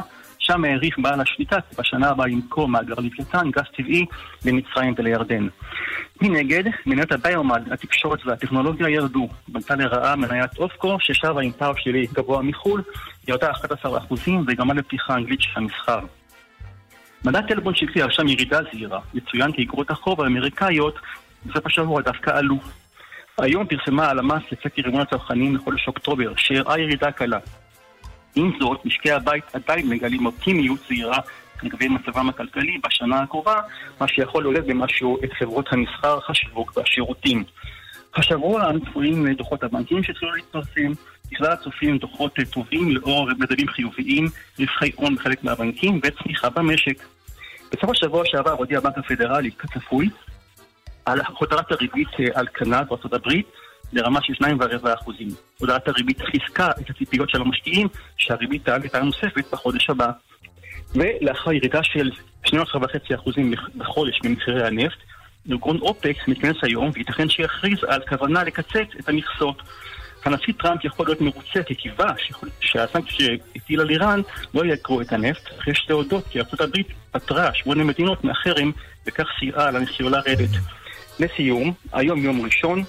שם 0.47 0.65
העריך 0.65 0.99
בעל 0.99 1.21
השליטה 1.21 1.61
כי 1.61 1.77
בשנה 1.79 2.09
הבאה 2.09 2.29
ימכור 2.29 2.69
מאגר 2.69 2.95
לוויתן, 2.95 3.51
גז 3.51 3.65
טבעי, 3.77 4.07
למצרים 4.45 4.95
ולירדן. 4.99 5.49
מנגד, 6.23 6.65
מניות 6.87 7.13
הביומד, 7.13 7.73
התקשורת 7.73 8.27
והטכנולוגיה 8.27 8.89
ירדו. 8.89 9.29
בנתה 9.49 9.75
לרעה 9.77 10.17
מניית 10.17 10.59
אופקו, 10.59 10.97
ששבה 11.01 11.43
עם 11.43 11.53
פער 11.53 11.73
שלי 11.77 12.07
גבוה 12.13 12.43
מחו"ל, 12.43 12.83
ירדה 13.29 13.51
11% 13.51 14.31
וגרמה 14.47 14.75
לפתיחה 14.75 15.15
אנגלית 15.15 15.43
של 15.43 15.51
המסחר. 15.57 16.01
מדד 17.25 17.47
טלפון 17.49 17.75
שקלי 17.75 18.03
רשם 18.03 18.29
ירידה 18.29 18.61
זהירה. 18.73 19.01
יצוין 19.15 19.53
כי 19.53 19.63
אגרות 19.63 19.91
החוב 19.91 20.21
האמריקאיות 20.21 20.99
בסוף 21.47 21.67
השבוע 21.67 22.03
דווקא 22.03 22.31
עלו. 22.31 22.59
היום 23.39 23.67
פרסמה 23.67 24.07
הלמ"ס 24.07 24.43
לסקר 24.53 24.83
ארגון 24.87 25.01
הצרכנים 25.01 25.57
לחודש 25.57 25.89
אוקטובר, 25.89 26.33
שהראה 26.37 26.79
ירידה 26.79 27.13
קלה. 27.13 27.39
עם 28.37 28.53
זאת, 28.61 28.85
משקי 28.85 29.11
הבית 29.11 29.45
עדיין 29.53 29.89
מגלים 29.89 30.27
אופטימיות 30.27 30.81
זהירה 30.89 31.19
לגבי 31.63 31.89
מצבם 31.89 32.29
הכלכלי 32.29 32.79
בשנה 32.85 33.23
הקרובה, 33.23 33.57
מה 34.01 34.09
שיכול 34.09 34.43
לעודד 34.43 34.67
במשהו 34.67 35.19
את 35.25 35.33
חברות 35.33 35.67
המסחר, 35.73 36.19
השיווק 36.29 36.77
והשירותים. 36.77 37.45
השבוע 38.15 38.71
אנו 38.71 38.81
צפויים 38.87 39.27
לדוחות 39.27 39.63
הבנקים 39.63 40.03
שהתחילו 40.03 40.33
להתפרסם, 40.35 40.93
בכלל 41.33 41.53
הצופים 41.53 41.99
דוחות 41.99 42.37
טובים 42.51 42.97
לאור 42.97 43.29
מדדים 43.39 43.69
חיוביים, 43.69 44.25
רווחי 44.59 44.91
הון 44.97 45.15
בחלק 45.15 45.45
מהבנקים 45.45 46.01
וצמיחה 46.03 46.51
במשק. 46.51 47.03
בסוף 47.73 47.91
השבוע 47.91 48.23
שעבר 48.27 48.51
הודיע 48.53 48.79
הבנק 48.79 48.99
הפדרלי, 48.99 49.51
כצפוי, 49.51 50.09
על 51.05 51.21
הותרת 51.39 51.73
הריבית 51.73 52.09
אה, 52.21 52.27
על 52.35 52.47
כנה 52.55 52.83
בארצות 52.85 53.13
הברית 53.13 53.47
לרמה 53.93 54.21
של 54.23 54.33
2.4%. 54.45 55.13
הודעת 55.59 55.89
הריבית 55.89 56.19
חיזקה 56.23 56.71
את 56.81 56.91
הציפיות 56.91 57.31
של 57.31 57.41
המשקיעים 57.41 57.89
שהריבית 58.17 58.65
תעלה 58.65 58.89
פעם 58.89 59.07
נוספת 59.07 59.53
בחודש 59.53 59.91
הבא. 59.91 60.11
ולאחר 60.95 61.53
ירידה 61.53 61.83
של 61.83 62.11
12.5% 62.47 62.51
בחודש 63.77 64.21
במחירי 64.25 64.67
הנפט, 64.67 64.99
ארגון 65.51 65.79
אופק 65.81 66.17
מתכנס 66.29 66.57
היום 66.63 66.91
וייתכן 66.95 67.29
שיכריז 67.29 67.79
על 67.89 68.01
כוונה 68.09 68.45
לקצץ 68.45 68.89
את 69.01 69.09
המכסות. 69.09 69.63
הנשיא 70.25 70.53
טראמפ 70.59 70.85
יכול 70.85 71.07
להיות 71.07 71.21
מרוצה 71.21 71.63
כי 71.67 71.75
קיווה 71.75 72.13
שהסנקציה 72.61 73.27
שהטיל 73.27 73.81
על 73.81 73.91
איראן 73.91 74.21
לא 74.55 74.65
יעקרו 74.65 75.01
את 75.01 75.13
הנפט, 75.13 75.59
אחרי 75.59 75.75
שתי 75.75 75.93
הודות 75.93 76.25
כי 76.31 76.39
ארה"ב 76.41 76.73
פטרה 77.13 77.55
שמונה 77.55 77.85
מדינות 77.85 78.25
מהחרם 78.25 78.73
וכך 79.07 79.27
סייעה 79.39 79.71
לנסיעה 79.71 80.11
לרדת. 80.11 80.51
לסיום, 81.21 81.73
היום 81.93 82.19
יום 82.19 82.45
ראשון, 82.45 82.85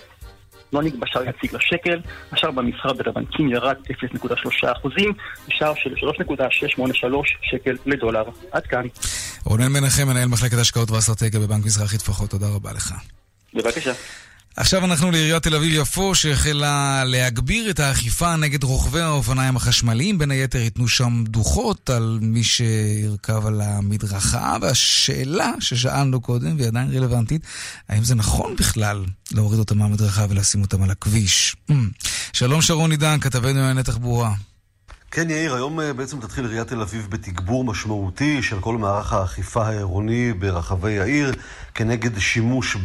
לא 0.74 0.84
נקבע 0.84 1.07
שער 1.07 1.24
יציג 1.24 1.55
לשקל, 1.55 1.99
השער 2.32 2.51
במסחר 2.51 2.93
בין 2.93 3.07
הבנקים 3.07 3.49
ירד 3.49 3.76
0.3 3.91 4.72
אחוזים, 4.72 5.13
בשער 5.47 5.74
של 5.76 5.93
3.683 5.93 6.84
שקל 7.41 7.78
לדולר. 7.86 8.24
עד 8.51 8.68
כאן. 8.68 8.86
רונן 9.45 9.72
מנחם, 9.72 10.07
מנהל 10.07 10.28
מחלקת 10.28 10.57
השקעות 10.57 10.91
ואסטרטגיה 10.91 11.39
בבנק 11.39 11.65
מזרחי 11.65 11.97
טפחות, 11.97 12.30
תודה 12.30 12.47
רבה 12.55 12.74
לך. 12.74 12.93
בבקשה. 13.53 13.91
עכשיו 14.60 14.86
אנחנו 14.86 15.12
לעיריית 15.12 15.43
תל 15.43 15.55
אביב-יפו, 15.55 16.16
שהחלה 16.16 17.03
להגביר 17.05 17.70
את 17.70 17.80
האכיפה 17.80 18.36
נגד 18.36 18.64
רוכבי 18.64 19.01
האופניים 19.01 19.55
החשמליים. 19.55 20.18
בין 20.18 20.32
היתר 20.32 20.58
ייתנו 20.58 20.88
שם 20.88 21.24
דוחות 21.28 21.89
על 21.89 22.20
מי 22.22 22.43
שירכב 22.43 23.45
על 23.45 23.62
המדרכה, 23.62 24.58
והשאלה 24.62 25.51
ששאלנו 25.60 26.22
קודם, 26.22 26.55
והיא 26.58 26.68
עדיין 26.68 26.91
רלוונטית, 26.91 27.41
האם 27.89 28.03
זה 28.03 28.16
נכון 28.16 28.55
בכלל 28.55 29.05
להוריד 29.32 29.60
אותם 29.60 29.78
מהמדרכה 29.78 30.26
ולשים 30.30 30.62
אותם 30.62 30.84
על 30.84 30.91
הכביש? 30.91 31.55
שלום 32.34 32.62
שרון 32.62 32.91
עידן, 32.91 33.20
כתבנו 33.20 33.60
לענייני 33.60 33.84
תחבורה. 33.84 34.34
כן, 35.12 35.30
יאיר, 35.30 35.55
היום 35.55 35.80
אה, 35.80 35.93
בעצם 35.93 36.20
תתחיל 36.20 36.45
עיריית 36.45 36.68
תל 36.68 36.82
אביב 36.82 37.08
בתגבור 37.10 37.64
משמעותי 37.64 38.41
של 38.43 38.60
כל 38.60 38.78
מערך 38.78 39.14
האכיפה 39.14 39.68
העירוני 39.68 40.34
ברחבי 40.34 40.99
העיר 40.99 41.32
כנגד 41.76 42.20
שימוש 42.20 42.78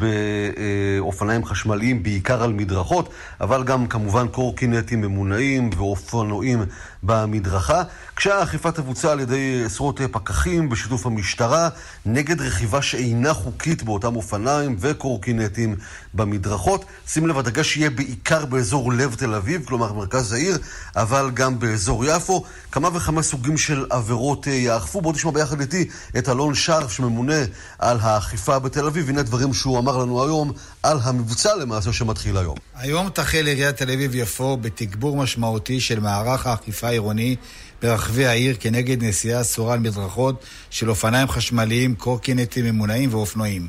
באופניים 1.00 1.44
חשמליים, 1.44 2.02
בעיקר 2.02 2.42
על 2.42 2.52
מדרכות, 2.52 3.12
אבל 3.40 3.64
גם 3.64 3.86
כמובן 3.86 4.28
קורקינטים 4.28 5.00
ממונעים 5.00 5.70
ואופנועים 5.76 6.62
במדרכה, 7.02 7.82
כשהאכיפה 8.16 8.72
תבוצע 8.72 9.12
על 9.12 9.20
ידי 9.20 9.62
עשרות 9.66 10.00
פקחים 10.12 10.68
בשיתוף 10.68 11.06
המשטרה 11.06 11.68
נגד 12.06 12.40
רכיבה 12.40 12.82
שאינה 12.82 13.34
חוקית 13.34 13.82
באותם 13.82 14.16
אופניים 14.16 14.76
וקורקינטים 14.80 15.76
במדרכות. 16.14 16.84
שים 17.06 17.26
לב, 17.26 17.38
הדגש 17.38 17.76
יהיה 17.76 17.90
בעיקר 17.90 18.44
באזור 18.44 18.92
לב 18.92 19.14
תל 19.14 19.34
אביב, 19.34 19.64
כלומר 19.64 19.92
מרכז 19.92 20.32
העיר, 20.32 20.58
אבל 20.96 21.30
גם 21.34 21.58
באזור 21.58 22.04
יפו. 22.04 22.44
כמה 22.72 22.88
וכמה 22.94 23.22
סוגים 23.22 23.56
של 23.56 23.86
עבירות 23.90 24.48
אה, 24.48 24.52
יאכפו. 24.52 25.00
בואו 25.00 25.14
נשמע 25.14 25.30
ביחד 25.30 25.60
איתי 25.60 25.88
את 26.18 26.28
אלון 26.28 26.54
שרף 26.54 26.92
שממונה 26.92 27.42
על 27.78 27.98
האכיפה 28.00 28.58
בתל 28.58 28.86
אביב. 28.86 29.08
הנה 29.08 29.22
דברים 29.22 29.54
שהוא 29.54 29.78
אמר 29.78 29.98
לנו 29.98 30.24
היום 30.24 30.52
על 30.82 30.98
המבצע 31.02 31.56
למעשה 31.56 31.92
שמתחיל 31.92 32.36
היום. 32.36 32.56
היום 32.74 33.08
תחל 33.08 33.46
עיריית 33.46 33.76
תל 33.76 33.90
אביב-יפו 33.90 34.56
בתגבור 34.56 35.16
משמעותי 35.16 35.80
של 35.80 36.00
מערך 36.00 36.46
האכיפה 36.46 36.86
העירוני 36.86 37.36
ברחבי 37.82 38.26
העיר 38.26 38.56
כנגד 38.60 39.04
נסיעה 39.04 39.40
אסורה 39.40 39.74
על 39.74 39.80
מדרכות 39.80 40.44
של 40.70 40.90
אופניים 40.90 41.28
חשמליים, 41.28 41.94
קורקינטים 41.94 42.64
ממונעים 42.64 43.14
ואופנועים. 43.14 43.68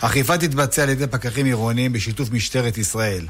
האכיפה 0.00 0.38
תתבצע 0.38 0.82
על 0.82 0.88
ידי 0.88 1.06
פקחים 1.06 1.46
עירוניים 1.46 1.92
בשיתוף 1.92 2.30
משטרת 2.30 2.78
ישראל. 2.78 3.26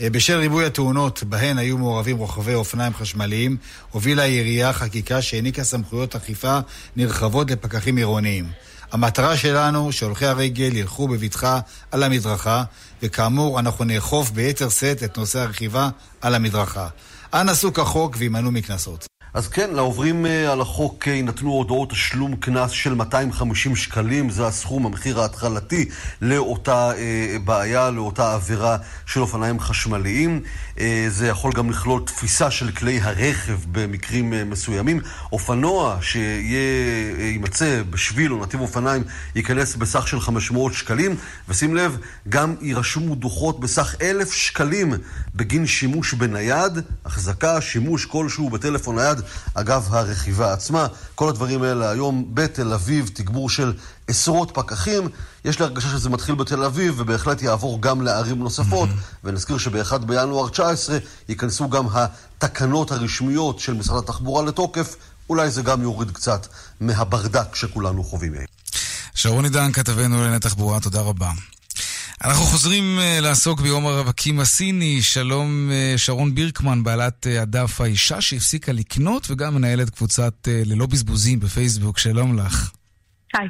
אה, 0.00 0.10
בשל 0.10 0.36
ריבוי 0.36 0.66
התאונות 0.66 1.22
בהן 1.22 1.58
היו 1.58 1.78
מעורבים 1.78 2.16
רוכבי 2.16 2.54
אופניים 2.54 2.94
חשמליים, 2.94 3.56
הובילה 3.90 4.22
העירייה 4.22 4.72
חקיקה 4.72 5.22
שהעניקה 5.22 5.64
סמכויות 5.64 6.16
אכיפה 6.16 6.58
נרחבות 6.96 7.50
לפקחים 7.50 7.96
עירוניים. 7.96 8.44
המטרה 8.94 9.36
שלנו 9.36 9.92
שהולכי 9.92 10.26
הרגל 10.26 10.76
ילכו 10.76 11.08
בבטחה 11.08 11.60
על 11.90 12.02
המדרכה, 12.02 12.64
וכאמור, 13.02 13.60
אנחנו 13.60 13.84
נאכוף 13.84 14.30
ביתר 14.30 14.68
שאת 14.68 15.02
את 15.02 15.18
נושא 15.18 15.38
הרכיבה 15.38 15.88
על 16.20 16.34
המדרכה. 16.34 16.88
אנא 17.34 17.54
סעו 17.54 17.72
כחוק 17.72 18.16
וימנעו 18.18 18.50
מקנסות. 18.50 19.06
אז 19.34 19.48
כן, 19.48 19.70
לעוברים 19.70 20.26
אה, 20.26 20.52
על 20.52 20.60
החוק 20.60 21.08
אה, 21.08 21.12
יינתנו 21.12 21.50
הודעות 21.52 21.90
תשלום 21.90 22.36
קנס 22.36 22.70
של 22.70 22.94
250 22.94 23.76
שקלים, 23.76 24.30
זה 24.30 24.46
הסכום, 24.46 24.86
המחיר 24.86 25.20
ההתחלתי 25.20 25.88
לאותה 26.20 26.92
אה, 26.96 27.36
בעיה, 27.44 27.90
לאותה 27.90 28.34
עבירה 28.34 28.76
של 29.06 29.20
אופניים 29.20 29.60
חשמליים. 29.60 30.42
זה 31.08 31.26
יכול 31.26 31.52
גם 31.52 31.70
לכלול 31.70 32.02
תפיסה 32.06 32.50
של 32.50 32.70
כלי 32.70 33.00
הרכב 33.00 33.58
במקרים 33.72 34.50
מסוימים. 34.50 35.00
אופנוע 35.32 35.98
שיימצא 36.00 37.82
בשביל 37.90 38.32
או 38.32 38.42
נתיב 38.42 38.60
אופניים 38.60 39.02
ייכנס 39.34 39.76
בסך 39.76 40.08
של 40.08 40.20
500 40.20 40.74
שקלים, 40.74 41.16
ושים 41.48 41.76
לב, 41.76 41.98
גם 42.28 42.54
יירשמו 42.60 43.14
דוחות 43.14 43.60
בסך 43.60 43.94
1,000 44.02 44.32
שקלים 44.32 44.94
בגין 45.34 45.66
שימוש 45.66 46.14
בנייד, 46.14 46.78
החזקה, 47.04 47.60
שימוש 47.60 48.04
כלשהו 48.04 48.50
בטלפון 48.50 48.98
נייד. 48.98 49.23
אגב 49.54 49.88
הרכיבה 49.90 50.52
עצמה. 50.52 50.86
כל 51.14 51.28
הדברים 51.28 51.62
האלה 51.62 51.90
היום 51.90 52.24
בתל 52.34 52.72
אביב, 52.72 53.10
תגבור 53.14 53.50
של 53.50 53.72
עשרות 54.08 54.50
פקחים. 54.54 55.08
יש 55.44 55.58
לי 55.58 55.64
הרגשה 55.64 55.88
שזה 55.88 56.10
מתחיל 56.10 56.34
בתל 56.34 56.64
אביב 56.64 56.94
ובהחלט 56.98 57.42
יעבור 57.42 57.82
גם 57.82 58.02
לערים 58.02 58.38
נוספות. 58.38 58.88
Mm-hmm. 58.88 59.24
ונזכיר 59.24 59.58
שב-1 59.58 59.98
בינואר 59.98 60.48
19 60.48 60.98
ייכנסו 61.28 61.68
גם 61.68 61.86
התקנות 61.92 62.92
הרשמיות 62.92 63.60
של 63.60 63.74
משרד 63.74 64.04
התחבורה 64.04 64.44
לתוקף. 64.44 64.96
אולי 65.30 65.50
זה 65.50 65.62
גם 65.62 65.82
יוריד 65.82 66.10
קצת 66.10 66.46
מהברדק 66.80 67.54
שכולנו 67.54 68.04
חווים. 68.04 68.32
שרון 69.14 69.44
עידן, 69.44 69.72
כתבנו 69.72 70.16
לענייני 70.16 70.38
תחבורה, 70.38 70.80
תודה 70.80 71.00
רבה. 71.00 71.30
אנחנו 72.22 72.44
חוזרים 72.44 72.98
uh, 72.98 73.20
לעסוק 73.22 73.60
ביום 73.60 73.86
הרווקים 73.86 74.40
הסיני. 74.40 75.02
שלום 75.02 75.70
uh, 75.70 75.98
שרון 75.98 76.34
בירקמן, 76.34 76.82
בעלת 76.82 77.26
uh, 77.26 77.42
הדף 77.42 77.80
האישה 77.80 78.20
שהפסיקה 78.20 78.72
לקנות 78.72 79.30
וגם 79.30 79.54
מנהלת 79.54 79.90
קבוצת 79.90 80.48
ללא 80.66 80.86
בזבוזים 80.86 81.40
בפייסבוק. 81.40 81.98
שלום 81.98 82.38
לך. 82.38 82.70
היי. 83.34 83.48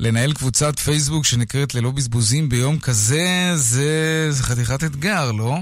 לנהל 0.00 0.32
קבוצת 0.32 0.78
פייסבוק 0.78 1.24
שנקראת 1.24 1.74
ללא 1.74 1.90
בזבוזים 1.90 2.48
ביום 2.48 2.78
כזה, 2.78 3.50
זה, 3.54 4.26
זה 4.30 4.42
חתיכת 4.42 4.84
אתגר, 4.84 5.32
לא? 5.32 5.58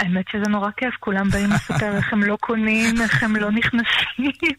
האמת 0.00 0.24
שזה 0.32 0.48
נורא 0.48 0.70
כיף, 0.76 0.94
כולם 1.00 1.30
באים 1.30 1.50
לספר 1.50 1.96
איך 1.96 2.12
הם 2.12 2.22
לא 2.22 2.36
קונים, 2.40 3.02
איך 3.02 3.22
הם 3.22 3.36
לא 3.36 3.50
נכנסים. 3.50 4.52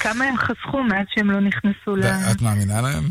כמה 0.00 0.24
הם 0.24 0.36
חסכו 0.36 0.82
מאז 0.82 1.06
שהם 1.14 1.30
לא 1.30 1.40
נכנסו 1.40 1.96
ל... 1.96 2.04
את 2.04 2.42
מאמינה 2.42 2.80
להם? 2.80 3.08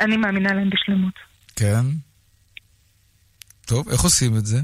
אני 0.00 0.16
מאמינה 0.16 0.54
להם 0.54 0.70
בשלמות. 0.70 1.31
כן. 1.56 1.86
טוב, 3.66 3.88
איך 3.88 4.00
עושים 4.00 4.36
את 4.36 4.46
זה? 4.46 4.60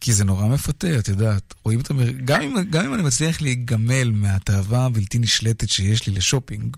כי 0.00 0.12
זה 0.12 0.24
נורא 0.24 0.46
מפתה, 0.46 0.98
את 0.98 1.08
יודעת. 1.08 1.54
רואים 1.64 1.80
את 1.80 1.90
המר... 1.90 2.10
גם, 2.24 2.40
אם, 2.40 2.56
גם 2.70 2.84
אם 2.84 2.94
אני 2.94 3.02
מצליח 3.02 3.42
להיגמל 3.42 4.10
מהתאווה 4.10 4.84
הבלתי 4.84 5.18
נשלטת 5.18 5.68
שיש 5.68 6.06
לי 6.06 6.14
לשופינג, 6.14 6.76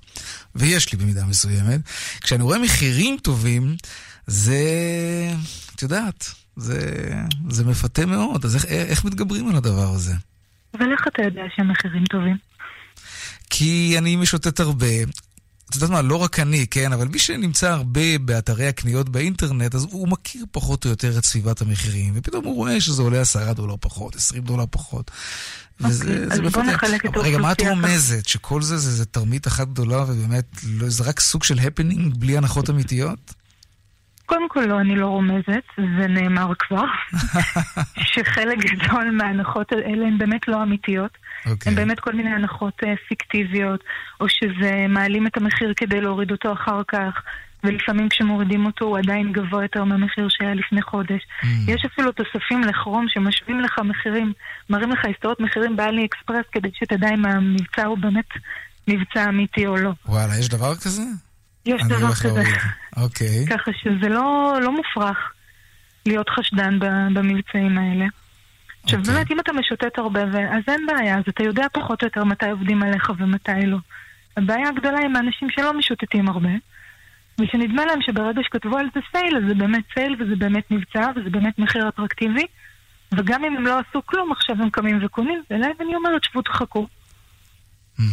ויש 0.54 0.92
לי 0.92 0.98
במידה 0.98 1.24
מסוימת, 1.24 1.80
כשאני 2.20 2.42
רואה 2.42 2.58
מחירים 2.58 3.16
טובים, 3.22 3.76
זה... 4.26 4.60
את 5.74 5.82
יודעת, 5.82 6.30
זה, 6.56 7.10
זה 7.48 7.64
מפתה 7.64 8.06
מאוד. 8.06 8.44
אז 8.44 8.56
איך, 8.56 8.64
איך 8.64 9.04
מתגברים 9.04 9.48
על 9.48 9.56
הדבר 9.56 9.88
הזה? 9.94 10.14
אבל 10.74 10.92
איך 10.92 11.08
אתה 11.08 11.22
יודע 11.22 11.42
שהמחירים 11.56 12.04
טובים? 12.04 12.36
כי 13.50 13.94
אני 13.98 14.16
משוטט 14.16 14.60
הרבה, 14.60 14.86
את 15.70 15.74
יודעת 15.74 15.90
מה, 15.90 16.02
לא 16.02 16.16
רק 16.16 16.40
אני, 16.40 16.66
כן, 16.66 16.92
אבל 16.92 17.08
מי 17.08 17.18
שנמצא 17.18 17.70
הרבה 17.70 18.18
באתרי 18.18 18.66
הקניות 18.66 19.08
באינטרנט, 19.08 19.74
אז 19.74 19.86
הוא 19.90 20.08
מכיר 20.08 20.44
פחות 20.52 20.84
או 20.84 20.90
יותר 20.90 21.18
את 21.18 21.24
סביבת 21.24 21.60
המחירים, 21.60 22.12
ופתאום 22.16 22.44
הוא 22.44 22.54
רואה 22.54 22.80
שזה 22.80 23.02
עולה 23.02 23.20
עשרה 23.20 23.52
דולר 23.52 23.74
פחות, 23.80 24.16
עשרים 24.16 24.42
דולר 24.42 24.64
פחות. 24.70 25.10
וזה 25.80 26.04
אוקיי, 26.24 26.46
אז 26.46 26.52
בוא 26.52 26.62
נחלק 26.62 27.06
את 27.06 27.16
רגע, 27.16 27.38
מה 27.38 27.52
את 27.52 27.60
רומזת? 27.60 28.26
שכל 28.26 28.62
זה 28.62 28.78
זה, 28.78 28.90
זה 28.90 29.04
תרמית 29.04 29.46
אחת 29.46 29.68
גדולה, 29.68 30.04
ובאמת, 30.08 30.44
לא, 30.66 30.88
זה 30.88 31.04
רק 31.04 31.20
סוג 31.20 31.44
של 31.44 31.58
הפנינג 31.58 32.14
בלי 32.14 32.36
הנחות 32.36 32.70
אמיתיות? 32.70 33.34
קודם 34.30 34.48
כל 34.48 34.60
לא, 34.60 34.80
אני 34.80 34.96
לא 34.96 35.06
רומזת, 35.06 35.64
זה 35.76 36.06
נאמר 36.06 36.52
כבר, 36.58 36.84
שחלק 38.12 38.58
גדול 38.58 39.10
מההנחות 39.10 39.72
האלה 39.72 40.06
הן 40.06 40.18
באמת 40.18 40.48
לא 40.48 40.62
אמיתיות. 40.62 41.10
Okay. 41.12 41.50
אוקיי. 41.50 41.70
הן 41.70 41.76
באמת 41.76 42.00
כל 42.00 42.12
מיני 42.12 42.30
הנחות 42.30 42.82
uh, 42.82 42.86
פיקטיביות, 43.08 43.84
או 44.20 44.28
שזה 44.28 44.86
מעלים 44.88 45.26
את 45.26 45.36
המחיר 45.36 45.72
כדי 45.76 46.00
להוריד 46.00 46.30
אותו 46.30 46.52
אחר 46.52 46.80
כך, 46.88 47.22
ולפעמים 47.64 48.08
כשמורידים 48.08 48.66
אותו 48.66 48.84
הוא 48.84 48.98
עדיין 48.98 49.32
גבוה 49.32 49.62
יותר 49.64 49.84
מהמחיר 49.84 50.28
שהיה 50.28 50.54
לפני 50.54 50.82
חודש. 50.82 51.22
Mm. 51.42 51.46
יש 51.68 51.84
אפילו 51.84 52.12
תוספים 52.12 52.60
לכרום 52.60 53.06
שמשווים 53.08 53.60
לך 53.60 53.78
מחירים, 53.84 54.32
מראים 54.70 54.90
לך 54.90 54.98
הסתרות 55.14 55.40
מחירים 55.40 55.76
באלי 55.76 56.04
אקספרס 56.06 56.46
כדי 56.52 56.68
שתדע 56.74 57.08
אם 57.14 57.26
המבצע 57.26 57.86
הוא 57.86 57.98
באמת 57.98 58.28
מבצע 58.88 59.28
אמיתי 59.28 59.66
או 59.66 59.76
לא. 59.76 59.90
וואלה, 60.06 60.38
יש 60.38 60.48
דבר 60.48 60.74
כזה? 60.74 61.02
יש 61.66 61.82
דבר 61.82 62.12
כזה. 62.14 62.42
אוקיי. 62.96 63.46
ככה 63.52 63.70
שזה 63.82 64.08
לא, 64.08 64.54
לא 64.62 64.72
מופרך 64.72 65.32
להיות 66.06 66.28
חשדן 66.30 66.78
במבצעים 67.14 67.78
האלה. 67.78 68.06
עכשיו 68.82 68.98
okay. 68.98 69.02
אוקיי. 69.02 69.14
באמת, 69.14 69.30
אם 69.30 69.40
אתה 69.40 69.52
משוטט 69.52 69.98
הרבה, 69.98 70.22
אז 70.22 70.62
אין 70.68 70.86
בעיה, 70.86 71.18
אז 71.18 71.24
אתה 71.28 71.42
יודע 71.42 71.66
פחות 71.72 72.02
או 72.02 72.06
יותר 72.06 72.24
מתי 72.24 72.50
עובדים 72.50 72.82
עליך 72.82 73.12
ומתי 73.18 73.66
לא. 73.66 73.78
הבעיה 74.36 74.68
הגדולה 74.68 74.98
היא 74.98 75.08
מאנשים 75.08 75.50
שלא 75.50 75.78
משוטטים 75.78 76.28
הרבה, 76.28 76.50
ושנדמה 77.40 77.86
להם 77.86 78.02
שברגע 78.02 78.40
שכתבו 78.42 78.78
על 78.78 78.86
זה 78.94 79.00
סייל, 79.12 79.36
אז 79.36 79.42
זה 79.48 79.54
באמת 79.54 79.84
סייל 79.94 80.16
וזה 80.18 80.36
באמת 80.36 80.70
מבצע 80.70 81.10
וזה 81.16 81.30
באמת 81.30 81.58
מחיר 81.58 81.88
אטרקטיבי, 81.88 82.46
וגם 83.14 83.44
אם 83.44 83.56
הם 83.56 83.66
לא 83.66 83.78
עשו 83.78 84.06
כלום, 84.06 84.32
עכשיו 84.32 84.56
הם 84.62 84.70
קמים 84.70 85.04
וקונים, 85.04 85.42
ולהם 85.50 85.72
אני 85.80 85.94
אומרת, 85.94 86.24
שבו 86.24 86.42
תחכו. 86.42 86.86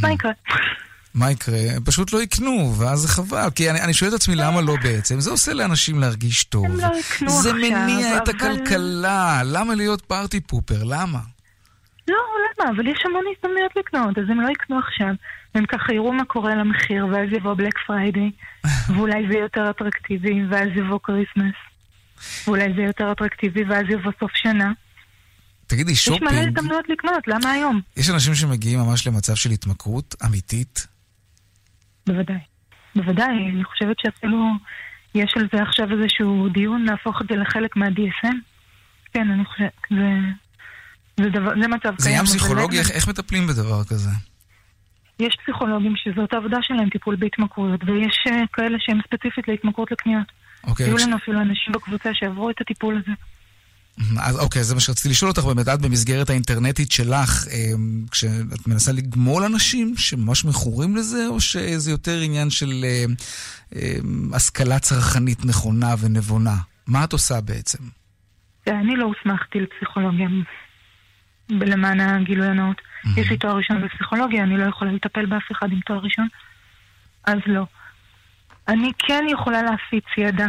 מה 0.01 0.11
יקרה? 0.11 0.31
מה 1.17 1.31
יקרה? 1.31 1.57
הם 1.75 1.83
פשוט 1.83 2.13
לא 2.13 2.21
יקנו, 2.21 2.73
ואז 2.77 2.99
זה 2.99 3.07
חבל. 3.07 3.49
כי 3.55 3.69
אני, 3.69 3.81
אני 3.81 3.93
שואל 3.93 4.09
את 4.09 4.15
עצמי 4.15 4.35
למה 4.35 4.61
לא 4.61 4.75
בעצם. 4.83 5.19
זה 5.19 5.29
עושה 5.29 5.53
לאנשים 5.53 5.99
להרגיש 5.99 6.43
טוב. 6.43 6.65
הם 6.65 6.75
לא 6.75 6.85
יקנו 6.85 7.27
עכשיו, 7.27 7.41
זה 7.41 7.53
מניע 7.53 8.17
את 8.17 8.27
הכלכלה. 8.27 9.41
למה 9.45 9.75
להיות 9.75 10.01
party 10.01 10.39
pooper? 10.39 10.83
למה? 10.83 11.19
לא, 12.07 12.15
למה? 12.15 12.71
אבל 12.75 12.87
יש 12.87 12.99
המון 13.05 13.23
הזדמנויות 13.35 13.71
לקנות, 13.75 14.17
אז 14.17 14.23
הם 14.29 14.41
לא 14.41 14.49
יקנו 14.49 14.79
עכשיו. 14.79 15.13
הם 15.55 15.65
ככה 15.65 15.93
יראו 15.93 16.13
מה 16.13 16.25
קורה 16.25 16.55
למחיר, 16.55 17.07
ואז 17.07 17.29
יבוא 17.31 17.53
בלק 17.53 17.77
פריידיי, 17.87 18.31
ואולי 18.95 19.27
זה 19.31 19.37
יותר 19.37 19.69
אטרקטיבי, 19.69 20.41
ואז 20.49 20.67
יבוא 20.75 20.99
Christmas. 21.03 21.55
ואולי 22.47 22.73
זה 22.75 22.81
יותר 22.81 23.11
אטרקטיבי, 23.11 23.63
ואז 23.63 23.83
יבוא 23.89 24.11
סוף 24.19 24.31
שנה. 24.33 24.71
תגידי, 25.67 25.95
שופינג... 25.95 26.31
יש 26.31 26.37
מלא 26.37 26.47
הזדמנויות 26.47 26.89
לקנות, 26.89 27.27
למה 27.27 27.51
היום? 27.51 27.81
יש 27.97 28.09
אנשים 28.09 28.35
שמגיעים 28.35 28.79
ממש 28.79 29.07
למצב 29.07 29.35
של 29.35 29.49
התמכרות 29.49 30.15
אמיתית? 30.25 30.87
בוודאי. 32.07 32.39
בוודאי, 32.95 33.49
אני 33.53 33.63
חושבת 33.63 33.99
שאפילו 33.99 34.51
יש 35.15 35.33
על 35.37 35.47
זה 35.53 35.61
עכשיו 35.61 35.87
איזשהו 35.91 36.49
דיון 36.49 36.83
להפוך 36.83 37.21
את 37.21 37.27
זה 37.29 37.35
לחלק 37.35 37.75
מה-DSM. 37.75 38.35
כן, 39.13 39.31
אני 39.31 39.45
חושבת, 39.45 39.71
זה, 39.89 40.19
זה, 41.17 41.29
דבר, 41.29 41.49
זה 41.61 41.67
מצב 41.67 41.77
זה 41.77 41.81
קיים. 41.83 41.97
זה 41.97 42.09
עניין 42.09 42.25
פסיכולוגי? 42.25 42.79
איך, 42.79 42.91
איך 42.91 43.07
מטפלים 43.07 43.47
בדבר 43.47 43.83
כזה? 43.83 44.09
יש 45.19 45.37
פסיכולוגים 45.43 45.93
שזאת 45.95 46.33
העבודה 46.33 46.57
שלהם, 46.61 46.89
טיפול 46.89 47.15
בהתמכרויות, 47.15 47.83
ויש 47.83 48.23
uh, 48.27 48.31
כאלה 48.53 48.77
שהם 48.79 48.99
ספציפית 49.07 49.47
להתמכרות 49.47 49.91
לקניות. 49.91 50.27
אוקיי. 50.63 50.85
היו 50.85 50.97
לנו 50.97 51.17
אפילו 51.17 51.41
אנשים 51.41 51.73
בקבוצה 51.73 52.09
שעברו 52.13 52.49
את 52.49 52.61
הטיפול 52.61 52.97
הזה. 52.97 53.11
אז 54.19 54.39
אוקיי, 54.39 54.63
זה 54.63 54.75
מה 54.75 54.81
שרציתי 54.81 55.09
לשאול 55.09 55.31
אותך 55.31 55.43
באמת, 55.43 55.67
את 55.67 55.81
במסגרת 55.81 56.29
האינטרנטית 56.29 56.91
שלך, 56.91 57.47
אמ, 57.51 58.05
כשאת 58.11 58.67
מנסה 58.67 58.91
לגמול 58.91 59.43
אנשים 59.43 59.93
שממש 59.97 60.45
מכורים 60.45 60.95
לזה, 60.95 61.27
או 61.27 61.41
שזה 61.41 61.91
יותר 61.91 62.19
עניין 62.21 62.49
של 62.49 62.85
אמ, 62.85 63.13
אמ, 63.75 64.33
השכלה 64.33 64.79
צרכנית 64.79 65.45
נכונה 65.45 65.95
ונבונה? 65.99 66.55
מה 66.87 67.03
את 67.03 67.13
עושה 67.13 67.41
בעצם? 67.41 67.83
אני 68.67 68.95
לא 68.95 69.05
הוסמכתי 69.05 69.59
לפסיכולוגיה, 69.59 70.27
למען 71.49 71.99
הגילוי 71.99 72.47
הנאות. 72.47 72.81
יש 73.17 73.29
לי 73.29 73.37
תואר 73.37 73.57
ראשון 73.57 73.81
בפסיכולוגיה, 73.81 74.43
אני 74.43 74.57
לא 74.57 74.63
יכולה 74.63 74.91
לטפל 74.91 75.25
באף 75.25 75.51
אחד 75.51 75.71
עם 75.71 75.79
תואר 75.79 75.99
ראשון, 75.99 76.27
אז 77.23 77.37
לא. 77.45 77.65
אני 78.67 78.91
כן 78.99 79.23
יכולה 79.29 79.61
להפיץ 79.61 80.05
ידע. 80.17 80.47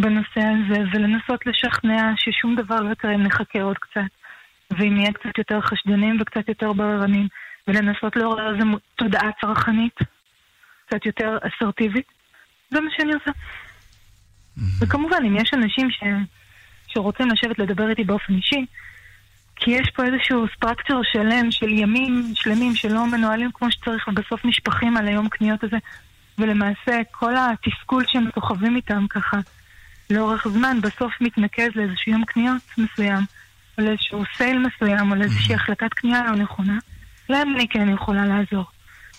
בנושא 0.00 0.40
הזה, 0.40 0.80
ולנסות 0.92 1.46
לשכנע 1.46 2.12
ששום 2.16 2.54
דבר 2.54 2.80
לא 2.80 2.92
יקרה 2.92 3.14
אם 3.14 3.22
נחכה 3.22 3.62
עוד 3.62 3.78
קצת. 3.78 4.10
ואם 4.70 4.94
נהיה 4.94 5.12
קצת 5.12 5.38
יותר 5.38 5.60
חשדנים 5.60 6.16
וקצת 6.20 6.48
יותר 6.48 6.72
בררנים, 6.72 7.28
ולנסות 7.68 8.16
לעורר 8.16 8.54
איזו 8.54 8.66
תודעה 8.96 9.30
צרכנית, 9.40 9.98
קצת 10.86 11.06
יותר 11.06 11.38
אסרטיבית, 11.42 12.06
זה 12.70 12.80
מה 12.80 12.90
שאני 12.96 13.12
עושה. 13.14 13.30
וכמובן, 14.80 15.24
אם 15.26 15.36
יש 15.36 15.54
אנשים 15.54 15.90
ש... 15.90 16.02
שרוצים 16.86 17.28
לשבת 17.30 17.58
לדבר 17.58 17.90
איתי 17.90 18.04
באופן 18.04 18.34
אישי, 18.34 18.66
כי 19.56 19.70
יש 19.70 19.90
פה 19.96 20.04
איזשהו 20.04 20.46
סטרקצ'ר 20.56 21.00
שלם 21.12 21.50
של 21.50 21.68
ימים 21.68 22.32
שלמים 22.34 22.74
שלא 22.74 23.06
מנוהלים 23.06 23.50
כמו 23.54 23.70
שצריך, 23.70 24.08
ובסוף 24.08 24.44
נשפכים 24.44 24.96
על 24.96 25.08
היום 25.08 25.28
קניות 25.28 25.64
הזה, 25.64 25.76
ולמעשה 26.38 27.00
כל 27.10 27.34
התסכול 27.36 28.04
שהם 28.06 28.24
סוחבים 28.34 28.76
איתם 28.76 29.06
ככה 29.10 29.36
לאורך 30.10 30.46
זמן, 30.48 30.78
בסוף 30.80 31.12
מתנקז 31.20 31.68
לאיזשהו 31.74 32.12
יום 32.12 32.24
קניות 32.24 32.62
מסוים, 32.78 33.24
או 33.78 33.84
לאיזשהו 33.84 34.22
סייל 34.36 34.58
מסוים, 34.58 35.10
או 35.10 35.16
לאיזושהי 35.16 35.54
החלטת 35.54 35.94
קנייה 35.94 36.22
לא 36.24 36.36
נכונה, 36.36 36.78
להם 37.28 37.54
אני 37.56 37.68
כן 37.68 37.88
יכולה 37.88 38.26
לעזור. 38.26 38.64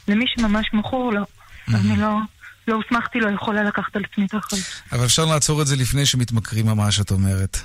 למי 0.08 0.26
שממש 0.28 0.74
מכור, 0.74 1.14
לא. 1.14 1.26
אני 1.74 1.98
לא, 1.98 2.18
לא 2.68 2.76
הוסמכתי, 2.76 3.20
לא 3.20 3.30
יכולה 3.30 3.64
לקחת 3.64 3.96
על 3.96 4.04
עצמי 4.12 4.26
את 4.26 4.34
האחריות. 4.34 4.66
אבל 4.92 5.06
אפשר 5.06 5.26
לעצור 5.26 5.62
את 5.62 5.68
זה 5.68 5.76
לפני 5.76 6.06
שמתמכרים 6.06 6.66
ממש, 6.66 7.02
את 7.02 7.12
אומרת. 7.12 7.58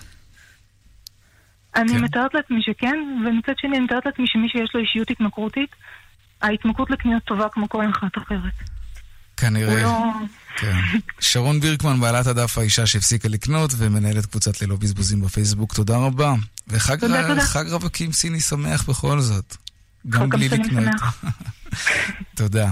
אני 1.77 1.99
מתארת 1.99 2.35
לעצמי 2.35 2.63
שכן, 2.63 2.97
ומצד 3.27 3.53
שני 3.59 3.77
אני 3.77 3.85
מתארת 3.85 4.07
לעצמי 4.07 4.27
שמי 4.27 4.49
שיש 4.49 4.71
לו 4.75 4.81
אישיות 4.81 5.11
התמכרותית, 5.11 5.71
ההתמכרות 6.43 6.91
לקניות 6.91 7.23
טובה 7.23 7.49
כמו 7.49 7.69
כל 7.69 7.85
אחת 7.91 8.19
אחרת. 8.19 8.53
כנראה. 9.37 9.73
הוא 9.73 9.83
לא... 9.83 10.13
כן. 10.57 10.77
שרון 11.21 11.61
בירקמן, 11.61 12.01
בעלת 12.01 12.27
הדף 12.27 12.59
האישה 12.59 12.87
שהפסיקה 12.87 13.29
לקנות 13.29 13.71
ומנהלת 13.77 14.27
קבוצת 14.27 14.63
ללא 14.63 14.77
בזבוזים 14.77 15.21
בפייסבוק, 15.21 15.75
תודה 15.75 15.97
רבה. 15.97 16.35
וחג 16.69 17.01
תודה, 17.01 17.21
ר- 17.21 17.29
תודה. 17.29 17.45
חג 17.45 17.65
רווקים 17.71 18.13
סיני 18.13 18.41
שמח 18.41 18.83
בכל 18.89 19.21
זאת. 19.21 19.57
גם 20.09 20.29
בלי 20.29 20.49
לקנות. 20.49 20.95
תודה. 22.37 22.71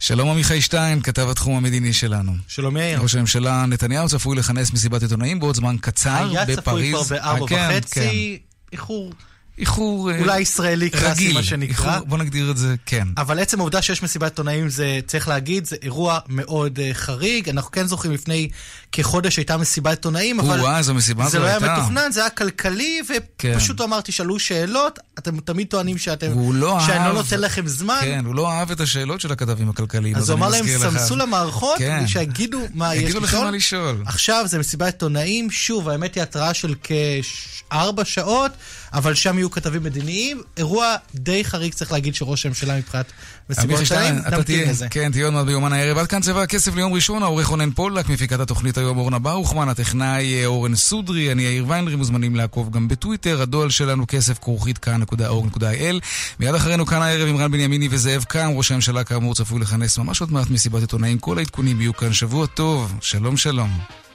שלום 0.00 0.28
עמיחי 0.28 0.60
שטיין, 0.60 1.02
כתב 1.02 1.28
התחום 1.30 1.56
המדיני 1.56 1.92
שלנו. 1.92 2.32
שלום 2.48 2.76
יאיר. 2.76 3.00
ראש 3.00 3.14
הממשלה 3.14 3.66
נתניהו 3.66 4.08
צפוי 4.08 4.36
לכנס 4.36 4.72
מסיבת 4.72 5.02
עיתונאים 5.02 5.40
בעוד 5.40 5.54
זמן 5.56 5.76
קצר 5.80 6.28
היה 6.30 6.42
צפוי 6.46 6.56
בפריז. 6.56 6.94
כבר 6.94 7.16
בארבע 7.16 7.42
אה, 7.42 7.48
כן, 7.48 7.68
וחצי, 7.78 8.38
איחור 8.72 9.12
איחור... 9.58 10.10
אה, 10.10 10.18
אולי 10.18 10.40
ישראלי 10.40 10.90
קלאסי, 10.90 11.08
רגיל. 11.08 11.34
מה 11.34 11.42
שנקרא. 11.42 11.94
איחור, 11.94 12.06
בוא 12.06 12.18
נגדיר 12.18 12.50
את 12.50 12.56
זה, 12.56 12.74
כן. 12.86 13.08
אבל 13.16 13.38
עצם 13.38 13.60
העובדה 13.60 13.82
שיש 13.82 14.02
מסיבת 14.02 14.30
עיתונאים 14.30 14.68
זה, 14.68 15.00
צריך 15.06 15.28
להגיד, 15.28 15.64
זה 15.64 15.76
אירוע 15.82 16.18
מאוד 16.28 16.78
uh, 16.78 16.94
חריג. 16.94 17.48
אנחנו 17.48 17.70
כן 17.70 17.86
זוכרים 17.86 18.12
לפני 18.12 18.48
כחודש 18.92 19.36
הייתה 19.36 19.56
מסיבת 19.56 19.90
עיתונאים, 19.90 20.40
אבל 20.40 20.60
או-אה, 20.60 20.78
איזו 20.78 20.94
מסיבה 20.94 21.24
זה 21.24 21.30
זו 21.30 21.38
לא 21.38 21.44
היה 21.44 21.56
הייתה. 21.56 21.76
מתוכנן, 21.78 22.12
זה 22.12 22.20
היה 22.20 22.30
כלכלי, 22.30 23.00
כן. 23.38 23.52
ופשוט 23.56 23.80
הוא 23.80 23.86
אמר, 23.86 24.00
תשאלו 24.00 24.38
שאלות, 24.38 24.98
אתם 25.18 25.40
תמיד 25.40 25.66
טוענים 25.66 25.98
שאתם, 25.98 26.32
הוא 26.32 26.54
לא 26.54 26.78
שאני 26.86 26.98
אהב... 26.98 27.08
לא 27.08 27.14
נותן 27.14 27.40
לכם 27.40 27.66
זמן. 27.66 28.00
כן, 28.00 28.24
הוא 28.24 28.34
לא 28.34 28.50
אהב 28.50 28.70
את 28.70 28.80
השאלות 28.80 29.20
של 29.20 29.32
הכתבים 29.32 29.68
הכלכליים. 29.68 30.16
אז 30.16 30.30
הוא 30.30 30.38
אני 30.38 30.46
אמר 30.46 30.50
להם. 30.50 30.66
סמסו 30.78 31.16
למערכות, 31.16 31.78
כן. 31.78 32.06
שיגידו 32.06 32.60
מה 32.74 32.94
יש 32.94 33.14
לשאול. 33.52 34.02
עכשיו 34.06 34.44
זה 34.46 34.58
מסיבת 34.58 34.86
עיתונאים, 34.86 35.50
שוב, 35.50 35.88
האמת 35.88 36.14
היא 36.14 36.22
התראה 36.22 36.54
של 36.54 36.74
כארבע 36.82 38.04
שעות, 38.04 38.52
אבל 38.92 39.14
שם 39.14 39.38
יהיו 39.38 39.50
כתבים 39.50 39.82
מדיניים. 39.82 40.42
אירוע 40.56 40.96
די 41.14 41.44
חריג, 41.44 41.74
צריך 41.74 41.92
להגיד, 41.92 42.14
שראש 42.14 42.46
הממשלה 42.46 42.78
מבחינת 42.78 43.12
מסיבות 43.50 43.80
אתה 44.28 44.36
נמתין 44.36 44.68
לזה. 44.68 44.88
כן, 44.88 45.12
תהיה 45.12 45.24
עוד 45.24 45.34
מעט 45.34 45.46
ביומן 45.46 45.72
הערב. 45.72 45.98
עד 45.98 46.06
כאן 46.06 46.20
צבע 46.20 46.42
הכסף 46.42 46.74
ליום 46.74 46.92
ראשון, 46.92 47.22
העורך 47.22 47.46
רונן 47.46 47.70
פולק, 47.70 48.08
מפיקת 48.08 48.40
התוכנית 48.40 48.78
היום 48.78 48.98
אורנה 48.98 49.18
ברוכמן, 49.18 49.68
הטכנאי 49.68 50.34
אה, 50.34 50.46
אורן 50.46 50.74
סודרי, 50.74 51.32
אני 51.32 51.42
יאיר 51.42 51.64
ויינרי, 51.68 51.96
מוזמנים 51.96 52.36
לעקוב 52.36 52.70
גם 52.70 52.88
בטוויטר, 52.88 53.42
הדואל 53.42 53.70
שלנו 53.70 54.04
כסף 54.08 54.38
כרוכית 54.38 54.78
כאן.org.il. 54.78 56.00
מיד 56.40 56.54
אחרינו 56.54 56.86
כאן 56.86 57.02
הערב 57.02 57.28
עם 57.28 57.36
רן 57.36 57.52
בנימיני 57.52 57.88
וזאב 57.90 58.24
קם, 58.24 58.50
ראש 58.54 58.70
הממשלה 58.70 59.04
כאמור 59.04 59.34
צפוי 59.34 59.60
לכנס 59.60 59.98
ממש 59.98 60.20
עוד 60.20 60.32
מעט 60.32 60.50
מסיבת 60.50 60.80
עיתונאים. 60.80 61.18
כל 61.18 61.38
העדכונים 61.38 61.80
יהיו 61.80 61.96
כאן. 61.96 62.12
שבוע 62.16 62.46
טוב, 62.46 62.98
שלום 63.00 63.36
שלום. 63.36 64.05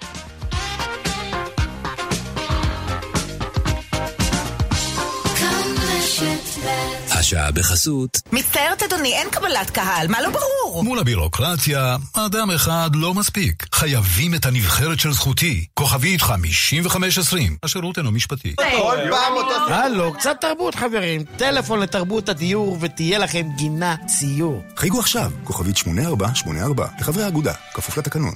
השעה 7.31 7.51
בחסות. 7.51 8.21
מצטערת 8.31 8.83
אדוני, 8.83 9.13
אין 9.13 9.29
קבלת 9.29 9.69
קהל, 9.69 10.07
מה 10.07 10.21
לא 10.21 10.29
ברור? 10.29 10.83
מול 10.83 10.99
הבירוקרטיה, 10.99 11.95
אדם 12.13 12.51
אחד 12.51 12.89
לא 12.93 13.13
מספיק. 13.13 13.65
חייבים 13.73 14.35
את 14.35 14.45
הנבחרת 14.45 14.99
של 14.99 15.13
זכותי. 15.13 15.65
כוכבית 15.73 16.21
5520. 16.21 17.57
השירות 17.63 17.97
אינו 17.97 18.11
משפטי. 18.11 18.55
כל 18.55 18.97
פעם 19.09 19.33
אותו... 19.33 19.73
הלו, 19.73 20.13
קצת 20.13 20.37
תרבות 20.41 20.75
חברים. 20.75 21.23
טלפון 21.37 21.79
לתרבות 21.79 22.29
הדיור 22.29 22.77
ותהיה 22.81 23.19
לכם 23.19 23.47
גינה 23.55 23.95
ציור. 24.05 24.61
חייגו 24.77 24.99
עכשיו, 24.99 25.31
כוכבית 25.43 25.77
8484, 25.77 26.87
לחברי 26.99 27.23
האגודה, 27.23 27.53
כפוף 27.73 27.97
לתקנון. 27.97 28.33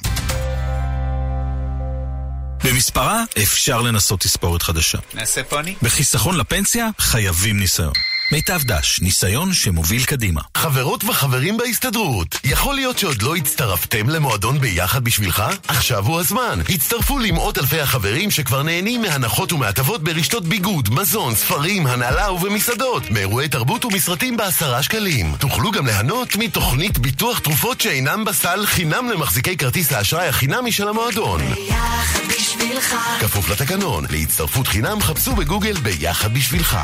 במספרה 2.64 3.24
אפשר 3.43 3.82
לנסות 3.82 4.20
תספורת 4.20 4.62
חדשה. 4.62 4.98
נעשה 5.14 5.43
פוני? 5.43 5.76
בחיסכון 5.82 6.38
לפנסיה 6.38 6.89
חייבים 7.00 7.60
ניסיון. 7.60 7.93
מיטב 8.32 8.61
דש, 8.63 9.01
ניסיון 9.01 9.53
שמוביל 9.53 10.05
קדימה. 10.05 10.41
חברות 10.57 11.03
וחברים 11.03 11.57
בהסתדרות, 11.57 12.39
יכול 12.43 12.76
להיות 12.76 12.97
שעוד 12.97 13.21
לא 13.21 13.36
הצטרפתם 13.36 14.09
למועדון 14.09 14.59
ביחד 14.59 15.03
בשבילך? 15.03 15.43
עכשיו 15.67 16.05
הוא 16.05 16.19
הזמן. 16.19 16.59
הצטרפו 16.69 17.19
למאות 17.19 17.57
אלפי 17.57 17.82
החברים 17.82 18.32
שכבר 18.32 18.63
נהנים 18.63 19.01
מהנחות 19.01 19.53
ומהטבות 19.53 20.03
ברשתות 20.03 20.45
ביגוד, 20.45 20.89
מזון, 20.93 21.36
ספרים, 21.36 21.88
הנהלה 21.88 22.32
ובמסעדות, 22.32 23.11
מאירועי 23.11 23.49
תרבות 23.49 23.86
ומסרטים 23.86 24.38
בעשרה 24.38 24.84
שקלים. 24.84 25.36
תוכלו 25.39 25.71
גם 25.71 25.86
ליהנות 25.86 26.36
מתוכנית 26.36 26.97
ביטוח 26.97 27.39
תרופות 27.39 27.82
שאינם 27.82 28.26
בסל 28.26 28.65
חינם 28.65 29.09
למחזיקי 29.09 29.57
כרטיס 29.57 29.91
האשראי 29.91 30.28
החינמי 30.28 30.71
של 30.71 30.88
המועדון. 30.88 31.41
ביחד 31.53 32.19
בשבילך. 32.30 32.95
כפוף 33.19 33.49
לתקנון, 33.49 34.05
להצטרפות 34.09 34.67
חינם 34.67 35.01
חפשו 35.01 35.36
בגוגל 35.36 35.78
ביחד 35.78 36.34
בשבילך. 36.34 36.78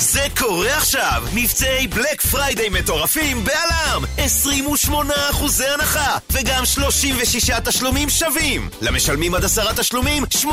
זה 0.00 0.26
קורה 0.38 0.76
עכשיו! 0.76 1.22
מבצעי 1.34 1.86
בלק 1.86 2.20
פריידיי 2.20 2.68
מטורפים 2.68 3.44
בעלם! 3.44 4.04
28% 4.88 4.92
הנחה, 5.74 6.18
וגם 6.32 6.64
36 6.64 7.50
תשלומים 7.64 8.08
שווים! 8.08 8.68
למשלמים 8.80 9.34
עד 9.34 9.44
עשרה 9.44 9.74
תשלומים, 9.74 10.24
8% 10.42 10.46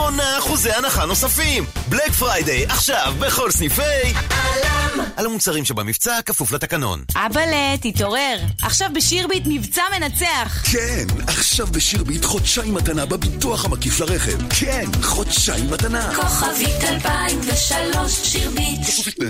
הנחה 0.75 1.05
נוספים! 1.05 1.65
בלק 1.89 2.11
פריידיי 2.11 2.65
עכשיו 2.65 3.13
בכל 3.19 3.51
סניפי... 3.51 3.81
עלם! 4.29 5.05
על 5.15 5.25
המוצרים 5.25 5.65
שבמבצע 5.65 6.21
כפוף 6.25 6.51
לתקנון. 6.51 7.03
אבאלה, 7.15 7.77
תתעורר. 7.81 8.37
עכשיו 8.61 8.89
בשירביט 8.95 9.43
מבצע 9.45 9.81
מנצח. 9.99 10.63
כן, 10.71 11.05
עכשיו 11.27 11.67
בשירביט 11.67 12.25
חודשיים 12.25 12.73
מתנה 12.73 13.05
בביטוח 13.05 13.65
המקיף 13.65 13.99
לרכב. 13.99 14.49
כן, 14.49 14.85
חודשיים 15.03 15.71
מתנה. 15.71 16.15
כוכבית 16.15 16.83
2003 16.83 18.11
שירביט. 18.23 18.79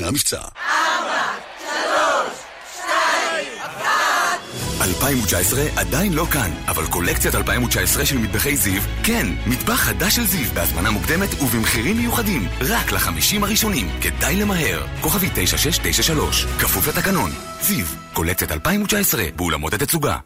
המבצע. 0.07 0.37
ארבע, 0.37 1.23
שלוש, 1.59 2.33
שתיים, 2.73 3.51
אחת. 3.61 4.39
2019 4.81 5.61
עדיין 5.75 6.13
לא 6.13 6.25
כאן, 6.31 6.51
אבל 6.67 6.85
קולקציית 6.85 7.35
2019 7.35 8.05
של 8.05 8.17
מטבחי 8.17 8.57
זיו, 8.57 8.81
כן, 9.03 9.27
מטבח 9.45 9.75
חדש 9.75 10.15
של 10.15 10.27
זיו 10.27 10.51
בהזמנה 10.53 10.91
מוקדמת 10.91 11.41
ובמחירים 11.41 11.97
מיוחדים, 11.97 12.47
רק 12.61 12.91
לחמישים 12.91 13.43
הראשונים, 13.43 13.89
כדאי 14.01 14.35
למהר. 14.35 14.85
כוכבי 15.01 15.29
9693, 15.33 16.45
כפוף 16.59 16.87
לתקנון. 16.87 17.31
זיו, 17.61 17.85
קולקציית 18.13 18.51
2019, 18.51 19.23
באולמות 19.35 19.73
התצוגה. 19.73 20.17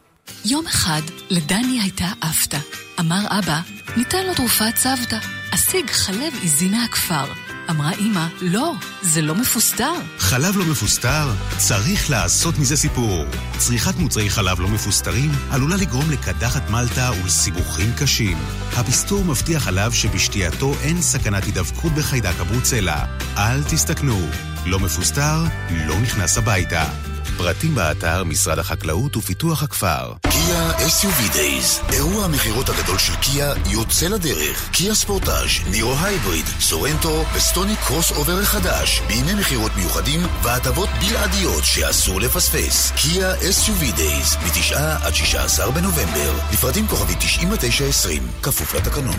יום 0.46 0.68
אחד 0.68 1.02
לדני 1.30 1.80
הייתה 1.82 2.08
אפתא. 2.30 2.58
אמר 3.00 3.40
אבא, 3.40 3.60
ניתן 3.98 4.26
לו 4.26 4.34
תרופת 4.36 4.76
צוותא. 4.76 5.18
אשיג 5.54 5.90
חלב 5.90 6.34
עיזי 6.42 6.70
מהכפר. 6.70 7.51
אמרה 7.70 7.92
אמא, 8.00 8.28
לא, 8.42 8.74
זה 9.02 9.22
לא 9.22 9.36
מפוסטר. 9.36 9.94
חלב 10.18 10.58
לא 10.58 10.66
מפוסטר? 10.66 11.30
צריך 11.58 12.10
לעשות 12.10 12.60
מזה 12.60 12.78
סיפור. 12.78 13.26
צריכת 13.58 13.96
מוצרי 13.96 14.30
חלב 14.30 14.60
לא 14.60 14.68
מפוסטרים 14.68 15.32
עלולה 15.52 15.76
לגרום 15.76 16.12
לקדחת 16.12 16.70
מלטה 16.70 17.12
ולסיבוכים 17.22 17.92
קשים. 18.00 18.38
הפסטור 18.78 19.26
מבטיח 19.26 19.64
חלב 19.64 19.92
שבשתייתו 19.92 20.74
אין 20.82 21.02
סכנת 21.02 21.44
הידבקות 21.44 21.92
בחיידק 21.92 22.40
הברוצלה. 22.40 23.06
אל 23.38 23.64
תסתכנו. 23.64 24.28
לא 24.66 24.80
מפוסטר, 24.80 25.44
לא 25.88 26.00
נכנס 26.00 26.38
הביתה. 26.38 26.86
פרטים 27.38 27.76
באתר 27.76 28.24
משרד 28.24 28.60
החקלאות 28.60 29.18
ופיתוח 29.18 29.64
הכפר. 29.64 30.14
קיה 30.52 30.72
SUV 30.88 31.36
Days, 31.36 31.94
אירוע 31.94 32.26
המכירות 32.26 32.70
הגדול 32.70 32.98
של 32.98 33.16
קיה 33.16 33.54
יוצא 33.70 34.08
לדרך. 34.08 34.70
קיה 34.72 34.96
ספורטאז', 34.96 35.50
נירו 35.70 35.94
הייבריד, 36.04 36.46
סורנטו 36.60 37.24
וסטוני 37.34 37.76
קרוס 37.76 38.12
אובר 38.12 38.40
החדש, 38.40 39.02
בימי 39.08 39.34
מכירות 39.34 39.72
מיוחדים 39.78 40.20
והטבות 40.44 40.90
בלעדיות 41.00 41.64
שאסור 41.64 42.22
לפספס. 42.22 42.92
קיה 42.92 43.34
SUV 43.34 43.98
Days, 43.98 44.38
מ-9 44.46 44.78
עד 45.04 45.16
16 45.16 45.72
בנובמבר, 45.72 46.34
לפרטים 46.54 46.88
כוכבי 46.88 47.16
9920, 47.16 48.28
כפוף 48.44 48.74
לתקנון. 48.74 49.18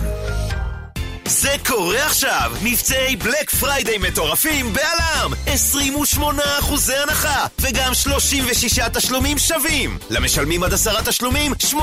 זה 1.32 1.54
קורה 1.66 2.06
עכשיו! 2.06 2.52
מבצעי 2.62 3.16
בלק 3.16 3.50
פריידיי 3.50 3.98
מטורפים 3.98 4.72
בעלם! 4.72 5.32
28% 6.16 6.20
הנחה, 7.02 7.46
וגם 7.58 7.94
36 7.94 8.78
תשלומים 8.78 9.38
שווים! 9.38 9.98
למשלמים 10.10 10.62
עד 10.62 10.72
עשרה 10.72 11.02
תשלומים, 11.02 11.52
8% 11.52 11.76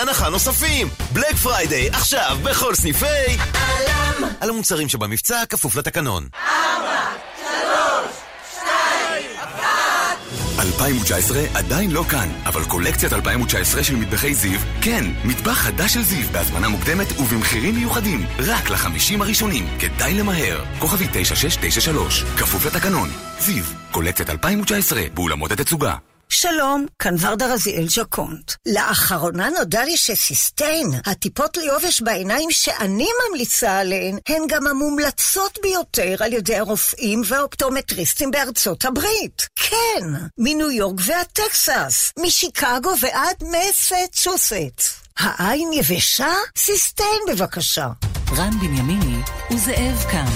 הנחה 0.00 0.28
נוספים! 0.28 0.88
בלק 1.12 1.34
פריידיי 1.42 1.88
עכשיו 1.90 2.36
בכל 2.42 2.74
סניפי... 2.74 3.06
עלם! 3.54 4.28
על 4.40 4.50
המוצרים 4.50 4.88
שבמבצע 4.88 5.46
כפוף 5.48 5.76
לתקנון. 5.76 6.28
ארבע, 6.48 7.00
שלוש, 7.40 8.12
שתיים, 8.52 9.30
אחת. 9.40 10.16
2019 10.64 11.42
עדיין 11.54 11.90
לא 11.90 12.04
כאן, 12.10 12.28
אבל 12.46 12.64
קולקציית 12.64 13.12
2019 13.12 13.82
של 13.84 13.96
מטבחי 13.96 14.34
זיו, 14.34 14.60
כן, 14.80 15.04
מטבח 15.24 15.52
חדש 15.52 15.94
של 15.94 16.02
זיו, 16.02 16.26
בהזמנה 16.32 16.68
מוקדמת 16.68 17.20
ובמחירים 17.20 17.74
מיוחדים, 17.74 18.26
רק 18.38 18.70
לחמישים 18.70 19.22
הראשונים, 19.22 19.66
כדאי 19.78 20.14
למהר. 20.14 20.64
כוכבי 20.78 21.04
9693, 21.12 22.22
כפוף 22.22 22.66
לתקנון. 22.66 23.08
זיו, 23.38 23.64
קולקציית 23.90 24.30
2019, 24.30 25.02
באולמות 25.14 25.52
התצוגה. 25.52 26.13
שלום, 26.34 26.86
כאן 26.98 27.14
ורדה 27.20 27.46
רזיאל 27.46 27.88
ז'קונט. 27.88 28.52
לאחרונה 28.66 29.50
נודע 29.50 29.84
לי 29.84 29.96
שסיסטיין, 29.96 30.86
הטיפות 31.06 31.56
ליובש 31.56 32.00
בעיניים 32.00 32.50
שאני 32.50 33.06
ממליצה 33.28 33.78
עליהן, 33.78 34.18
הן 34.28 34.42
גם 34.48 34.66
המומלצות 34.66 35.58
ביותר 35.62 36.14
על 36.20 36.32
ידי 36.32 36.56
הרופאים 36.56 37.22
והאופטומטריסטים 37.26 38.30
בארצות 38.30 38.84
הברית. 38.84 39.46
כן, 39.56 40.06
מניו 40.38 40.70
יורק 40.70 40.96
ועד 41.06 41.26
טקסס, 41.26 42.12
משיקגו 42.18 42.90
ועד 43.00 43.36
מסצ'וסט. 43.42 45.02
העין 45.18 45.72
יבשה? 45.72 46.32
סיסטיין 46.58 47.20
בבקשה. 47.28 47.88
רן 48.36 48.58
בנימיני 48.60 49.22
וזאב 49.50 50.04
קם. 50.10 50.26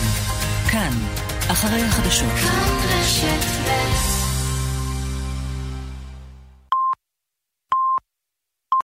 כאן, 0.70 0.92
אחרי 1.48 1.82
החדשות. 1.82 2.32
כאן 2.42 2.78
רשת 2.88 3.44
ב' 3.64 4.07